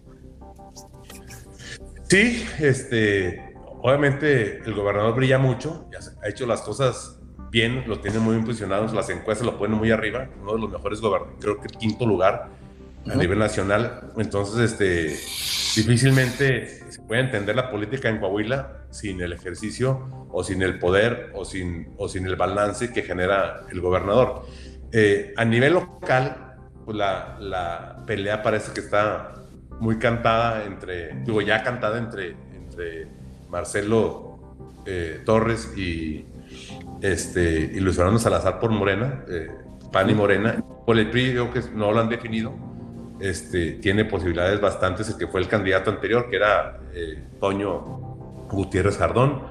sí, 2.08 2.44
este, 2.58 3.54
obviamente 3.80 4.58
el 4.58 4.74
gobernador 4.74 5.14
brilla 5.14 5.38
mucho, 5.38 5.88
ha 6.22 6.28
hecho 6.28 6.46
las 6.46 6.60
cosas 6.60 7.18
bien, 7.50 7.84
lo 7.86 8.00
tienen 8.00 8.22
muy 8.22 8.34
bien 8.34 8.44
posicionados, 8.44 8.92
las 8.92 9.08
encuestas 9.10 9.46
lo 9.46 9.58
ponen 9.58 9.78
muy 9.78 9.90
arriba, 9.90 10.28
uno 10.40 10.54
de 10.54 10.60
los 10.60 10.70
mejores 10.70 11.00
gobernadores, 11.00 11.40
creo 11.40 11.60
que 11.60 11.68
el 11.68 11.78
quinto 11.78 12.06
lugar 12.06 12.50
a 13.10 13.16
nivel 13.16 13.38
nacional. 13.38 14.12
Entonces, 14.16 14.72
este, 14.72 15.08
difícilmente 15.80 16.81
se 17.12 17.18
puede 17.18 17.24
entender 17.24 17.54
la 17.54 17.70
política 17.70 18.08
en 18.08 18.18
Coahuila 18.18 18.86
sin 18.88 19.20
el 19.20 19.34
ejercicio 19.34 20.28
o 20.30 20.42
sin 20.42 20.62
el 20.62 20.78
poder 20.78 21.30
o 21.34 21.44
sin, 21.44 21.92
o 21.98 22.08
sin 22.08 22.24
el 22.24 22.36
balance 22.36 22.90
que 22.90 23.02
genera 23.02 23.66
el 23.70 23.82
gobernador. 23.82 24.46
Eh, 24.92 25.34
a 25.36 25.44
nivel 25.44 25.74
local, 25.74 26.54
pues 26.86 26.96
la, 26.96 27.36
la, 27.38 28.02
pelea 28.06 28.42
parece 28.42 28.72
que 28.72 28.80
está 28.80 29.34
muy 29.78 29.98
cantada 29.98 30.64
entre, 30.64 31.14
digo, 31.22 31.42
ya 31.42 31.62
cantada 31.62 31.98
entre, 31.98 32.34
entre 32.54 33.08
Marcelo 33.50 34.56
eh, 34.86 35.20
Torres 35.26 35.70
y, 35.76 36.24
este, 37.02 37.72
y 37.74 37.80
Luis 37.80 37.96
Fernando 37.96 38.20
Salazar 38.20 38.58
por 38.58 38.70
Morena, 38.70 39.22
eh, 39.28 39.48
PAN 39.92 40.08
y 40.08 40.14
Morena. 40.14 40.64
Por 40.86 40.98
el 40.98 41.10
PRI 41.10 41.32
creo 41.32 41.52
que 41.52 41.60
no 41.74 41.92
lo 41.92 42.00
han 42.00 42.08
definido. 42.08 42.54
Este, 43.20 43.72
tiene 43.72 44.06
posibilidades 44.06 44.62
bastantes 44.62 45.10
el 45.10 45.18
que 45.18 45.26
fue 45.26 45.42
el 45.42 45.48
candidato 45.48 45.90
anterior, 45.90 46.30
que 46.30 46.36
era 46.36 46.78
eh, 46.94 47.24
Toño 47.40 47.80
Gutiérrez 48.50 48.98
Jardón. 48.98 49.42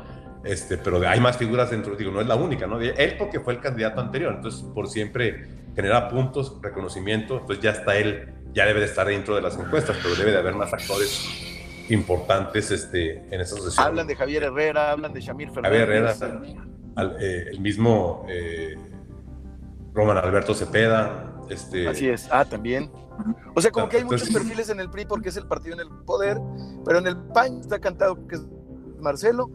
Este, 0.43 0.77
pero 0.77 1.07
hay 1.07 1.19
más 1.19 1.37
figuras 1.37 1.69
dentro, 1.69 1.95
digo, 1.95 2.11
no 2.11 2.19
es 2.19 2.27
la 2.27 2.35
única, 2.35 2.65
¿no? 2.65 2.79
Él 2.81 3.15
porque 3.19 3.39
fue 3.39 3.53
el 3.53 3.59
candidato 3.59 4.01
anterior, 4.01 4.33
entonces 4.35 4.63
por 4.73 4.87
siempre 4.87 5.45
genera 5.75 6.09
puntos, 6.09 6.57
reconocimiento, 6.61 7.39
entonces 7.39 7.63
ya 7.63 7.71
está 7.71 7.95
él, 7.95 8.33
ya 8.51 8.65
debe 8.65 8.79
de 8.79 8.87
estar 8.87 9.05
dentro 9.05 9.35
de 9.35 9.41
las 9.41 9.55
encuestas, 9.57 9.97
pero 10.01 10.15
debe 10.15 10.31
de 10.31 10.37
haber 10.39 10.55
más 10.55 10.73
actores 10.73 11.29
importantes 11.89 12.71
este, 12.71 13.17
en 13.17 13.41
esas 13.41 13.57
sesiones. 13.57 13.79
Hablan 13.79 14.07
de 14.07 14.15
Javier 14.15 14.43
Herrera, 14.43 14.91
hablan 14.91 15.13
de 15.13 15.21
Shamir 15.21 15.49
Fernández. 15.51 15.79
Javier 15.79 16.03
Herrera, 16.03 17.17
eh, 17.19 17.45
el 17.51 17.59
mismo 17.59 18.25
eh, 18.29 18.75
Roman 19.93 20.17
Alberto 20.17 20.53
Cepeda. 20.53 21.33
Este, 21.49 21.87
Así 21.87 22.07
es, 22.07 22.27
ah, 22.31 22.45
también. 22.45 22.89
O 23.55 23.61
sea, 23.61 23.71
como 23.71 23.89
que 23.89 23.97
hay 23.97 24.03
muchos 24.03 24.29
perfiles 24.29 24.69
en 24.69 24.79
el 24.79 24.89
PRI 24.89 25.05
porque 25.05 25.29
es 25.29 25.37
el 25.37 25.47
partido 25.47 25.75
en 25.75 25.81
el 25.81 25.89
poder, 26.05 26.39
pero 26.85 26.99
en 26.99 27.07
el 27.07 27.17
PAN 27.17 27.59
está 27.59 27.79
cantado 27.79 28.27
que 28.27 28.35
es 28.35 28.41
Marcelo 28.99 29.49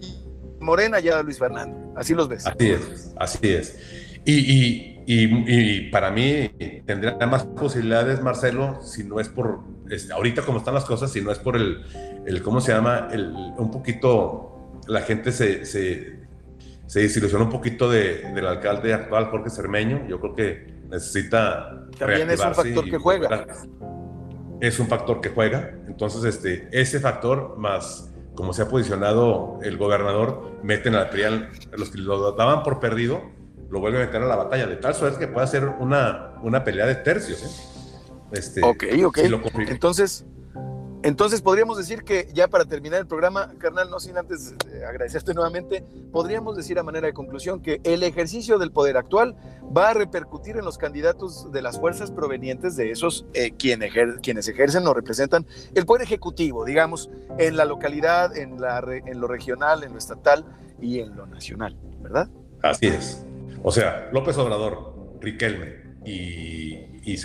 y 0.00 0.24
Morena 0.60 1.00
ya 1.00 1.22
Luis 1.22 1.38
Fernando. 1.38 1.92
Así 1.96 2.14
los 2.14 2.28
ves. 2.28 2.46
Así 2.46 2.70
es, 2.70 3.14
así 3.18 3.48
es. 3.48 3.78
Y, 4.24 5.02
y, 5.06 5.90
para 5.90 6.10
mí 6.10 6.50
tendría 6.84 7.16
más 7.28 7.44
posibilidades 7.44 8.20
Marcelo 8.20 8.82
si 8.82 9.04
no 9.04 9.20
es 9.20 9.28
por, 9.28 9.60
este, 9.88 10.12
ahorita 10.12 10.42
como 10.42 10.58
están 10.58 10.74
las 10.74 10.84
cosas, 10.84 11.12
si 11.12 11.20
no 11.20 11.30
es 11.30 11.38
por 11.38 11.56
el, 11.56 11.84
el 12.26 12.42
¿cómo 12.42 12.60
se 12.60 12.72
llama? 12.72 13.08
El, 13.12 13.32
un 13.56 13.70
poquito, 13.70 14.80
la 14.88 15.02
gente 15.02 15.30
se, 15.30 15.64
se 15.64 16.26
se 16.86 17.00
desilusionó 17.00 17.44
un 17.44 17.50
poquito 17.50 17.90
de, 17.90 18.32
del 18.32 18.46
alcalde 18.46 18.94
actual, 18.94 19.26
Jorge 19.26 19.50
Cermeño. 19.50 20.06
Yo 20.08 20.20
creo 20.20 20.34
que 20.34 20.75
necesita. 20.90 21.86
También 21.98 22.30
es 22.30 22.40
un 22.40 22.54
factor 22.54 22.84
que 22.84 22.98
juega. 22.98 23.46
Es 24.60 24.78
un 24.78 24.86
factor 24.86 25.20
que 25.20 25.28
juega. 25.30 25.74
Entonces, 25.86 26.24
este, 26.24 26.68
ese 26.72 27.00
factor, 27.00 27.56
más 27.58 28.12
como 28.36 28.52
se 28.52 28.62
ha 28.62 28.68
posicionado 28.68 29.58
el 29.62 29.78
gobernador, 29.78 30.58
meten 30.62 30.94
a 30.94 31.10
la 31.10 31.50
los 31.72 31.90
que 31.90 31.98
lo 31.98 32.32
daban 32.32 32.62
por 32.62 32.78
perdido, 32.78 33.22
lo 33.70 33.80
vuelven 33.80 34.02
a 34.02 34.06
meter 34.06 34.22
a 34.22 34.26
la 34.26 34.36
batalla, 34.36 34.66
de 34.66 34.76
tal 34.76 34.94
suerte 34.94 35.18
que 35.18 35.28
pueda 35.28 35.46
ser 35.46 35.66
una, 35.66 36.34
una 36.42 36.62
pelea 36.62 36.86
de 36.86 36.96
tercios. 36.96 37.42
¿eh? 37.42 38.28
Este, 38.32 38.62
ok, 38.62 38.84
ok. 39.06 39.18
Entonces, 39.68 40.26
entonces 41.06 41.40
podríamos 41.40 41.78
decir 41.78 42.02
que 42.02 42.28
ya 42.34 42.48
para 42.48 42.64
terminar 42.64 42.98
el 42.98 43.06
programa, 43.06 43.52
carnal, 43.58 43.88
no 43.90 44.00
sin 44.00 44.18
antes 44.18 44.56
eh, 44.72 44.84
agradecerte 44.84 45.34
nuevamente, 45.34 45.84
podríamos 46.10 46.56
decir 46.56 46.80
a 46.80 46.82
manera 46.82 47.06
de 47.06 47.12
conclusión 47.12 47.62
que 47.62 47.80
el 47.84 48.02
ejercicio 48.02 48.58
del 48.58 48.72
poder 48.72 48.96
actual 48.96 49.36
va 49.74 49.90
a 49.90 49.94
repercutir 49.94 50.56
en 50.56 50.64
los 50.64 50.78
candidatos 50.78 51.52
de 51.52 51.62
las 51.62 51.78
fuerzas 51.78 52.10
provenientes 52.10 52.74
de 52.74 52.90
esos 52.90 53.24
eh, 53.34 53.52
quienes 53.56 54.48
ejercen 54.48 54.84
o 54.84 54.94
representan 54.94 55.46
el 55.76 55.86
poder 55.86 56.02
ejecutivo, 56.02 56.64
digamos, 56.64 57.08
en 57.38 57.56
la 57.56 57.66
localidad, 57.66 58.36
en, 58.36 58.60
la, 58.60 58.84
en 58.88 59.20
lo 59.20 59.28
regional, 59.28 59.84
en 59.84 59.92
lo 59.92 59.98
estatal 59.98 60.44
y 60.80 60.98
en 60.98 61.14
lo 61.14 61.28
nacional, 61.28 61.78
¿verdad? 62.00 62.28
Así 62.62 62.88
es. 62.88 63.24
O 63.62 63.70
sea, 63.70 64.08
López 64.12 64.36
Obrador, 64.38 64.92
Riquelme 65.20 65.98
y, 66.04 67.12
y 67.12 67.16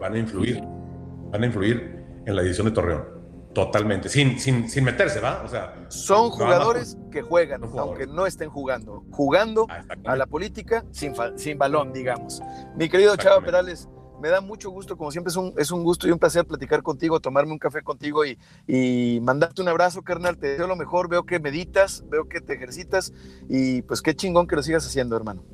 van 0.00 0.14
a 0.14 0.18
influir, 0.18 0.60
van 1.30 1.42
a 1.44 1.46
influir 1.46 2.03
en 2.26 2.36
la 2.36 2.42
edición 2.42 2.66
de 2.66 2.72
Torreón. 2.72 3.24
Totalmente, 3.54 4.08
sin, 4.08 4.40
sin, 4.40 4.68
sin 4.68 4.82
meterse, 4.82 5.20
¿va? 5.20 5.42
O 5.44 5.48
sea, 5.48 5.86
son 5.88 6.30
jugadores 6.30 6.98
que 7.12 7.22
juegan, 7.22 7.62
aunque 7.78 8.04
no 8.04 8.26
estén 8.26 8.50
jugando, 8.50 9.04
jugando 9.12 9.66
ah, 9.70 9.84
a 10.06 10.16
la 10.16 10.26
política 10.26 10.84
sin, 10.90 11.14
sin 11.36 11.56
balón, 11.56 11.92
digamos. 11.92 12.42
Mi 12.76 12.88
querido 12.88 13.14
Chava 13.16 13.40
Perales, 13.40 13.88
me 14.20 14.28
da 14.28 14.40
mucho 14.40 14.70
gusto, 14.70 14.96
como 14.96 15.12
siempre 15.12 15.30
es 15.30 15.36
un, 15.36 15.54
es 15.56 15.70
un 15.70 15.84
gusto 15.84 16.08
y 16.08 16.10
un 16.10 16.18
placer 16.18 16.44
platicar 16.46 16.82
contigo, 16.82 17.20
tomarme 17.20 17.52
un 17.52 17.58
café 17.60 17.82
contigo 17.82 18.24
y, 18.24 18.38
y 18.66 19.20
mandarte 19.22 19.62
un 19.62 19.68
abrazo, 19.68 20.02
carnal. 20.02 20.36
Te 20.36 20.48
deseo 20.48 20.66
lo 20.66 20.74
mejor, 20.74 21.08
veo 21.08 21.24
que 21.24 21.38
meditas, 21.38 22.02
veo 22.08 22.28
que 22.28 22.40
te 22.40 22.54
ejercitas 22.54 23.12
y 23.48 23.82
pues 23.82 24.02
qué 24.02 24.16
chingón 24.16 24.48
que 24.48 24.56
lo 24.56 24.64
sigas 24.64 24.84
haciendo, 24.84 25.16
hermano. 25.16 25.44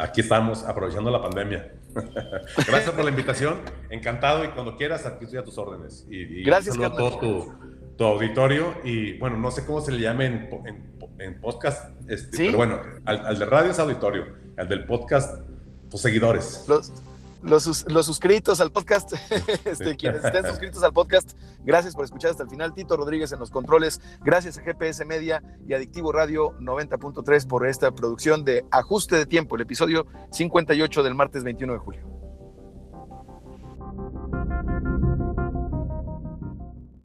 Aquí 0.00 0.22
estamos, 0.22 0.64
aprovechando 0.64 1.10
la 1.10 1.20
pandemia. 1.20 1.72
Gracias 2.66 2.90
por 2.90 3.04
la 3.04 3.10
invitación, 3.10 3.60
encantado 3.90 4.44
y 4.44 4.48
cuando 4.48 4.76
quieras, 4.76 5.04
aquí 5.04 5.24
estoy 5.24 5.40
a 5.40 5.44
tus 5.44 5.58
órdenes. 5.58 6.06
Y, 6.08 6.42
Gracias, 6.42 6.78
a 6.78 6.90
todo 6.90 7.18
tu, 7.96 8.04
auditorio 8.04 8.76
y 8.82 9.18
bueno, 9.18 9.36
no 9.36 9.50
sé 9.50 9.66
cómo 9.66 9.82
se 9.82 9.92
le 9.92 10.00
llame 10.00 10.48
en, 11.18 11.40
podcast, 11.42 11.90
este, 12.08 12.46
pero 12.46 12.56
bueno, 12.56 12.80
al, 13.04 13.38
de 13.38 13.44
radio 13.44 13.72
es 13.72 13.78
auditorio, 13.78 14.24
al 14.56 14.68
del 14.68 14.86
podcast, 14.86 15.44
tus 15.90 16.00
seguidores. 16.00 16.64
Los, 17.42 17.86
los, 17.88 18.06
suscritos 18.06 18.60
al 18.60 18.70
podcast, 18.70 19.12
este, 19.64 19.96
quienes 19.96 20.24
estén 20.24 20.44
suscritos 20.44 20.82
al 20.82 20.92
podcast, 20.92 21.32
gracias 21.64 21.94
por 21.94 22.04
escuchar 22.04 22.32
hasta 22.32 22.42
el 22.42 22.50
final. 22.50 22.74
Tito 22.74 22.96
Rodríguez 22.96 23.32
en 23.32 23.38
los 23.38 23.50
controles, 23.50 24.00
gracias 24.22 24.58
a 24.58 24.62
GPS 24.62 25.04
Media 25.04 25.42
y 25.66 25.72
Adictivo 25.72 26.12
Radio 26.12 26.52
90.3 26.60 27.46
por 27.46 27.66
esta 27.66 27.90
producción 27.92 28.44
de 28.44 28.64
Ajuste 28.70 29.16
de 29.16 29.26
Tiempo, 29.26 29.56
el 29.56 29.62
episodio 29.62 30.06
58 30.32 31.02
del 31.02 31.14
martes 31.14 31.42
21 31.44 31.72
de 31.72 31.78
julio. 31.78 32.29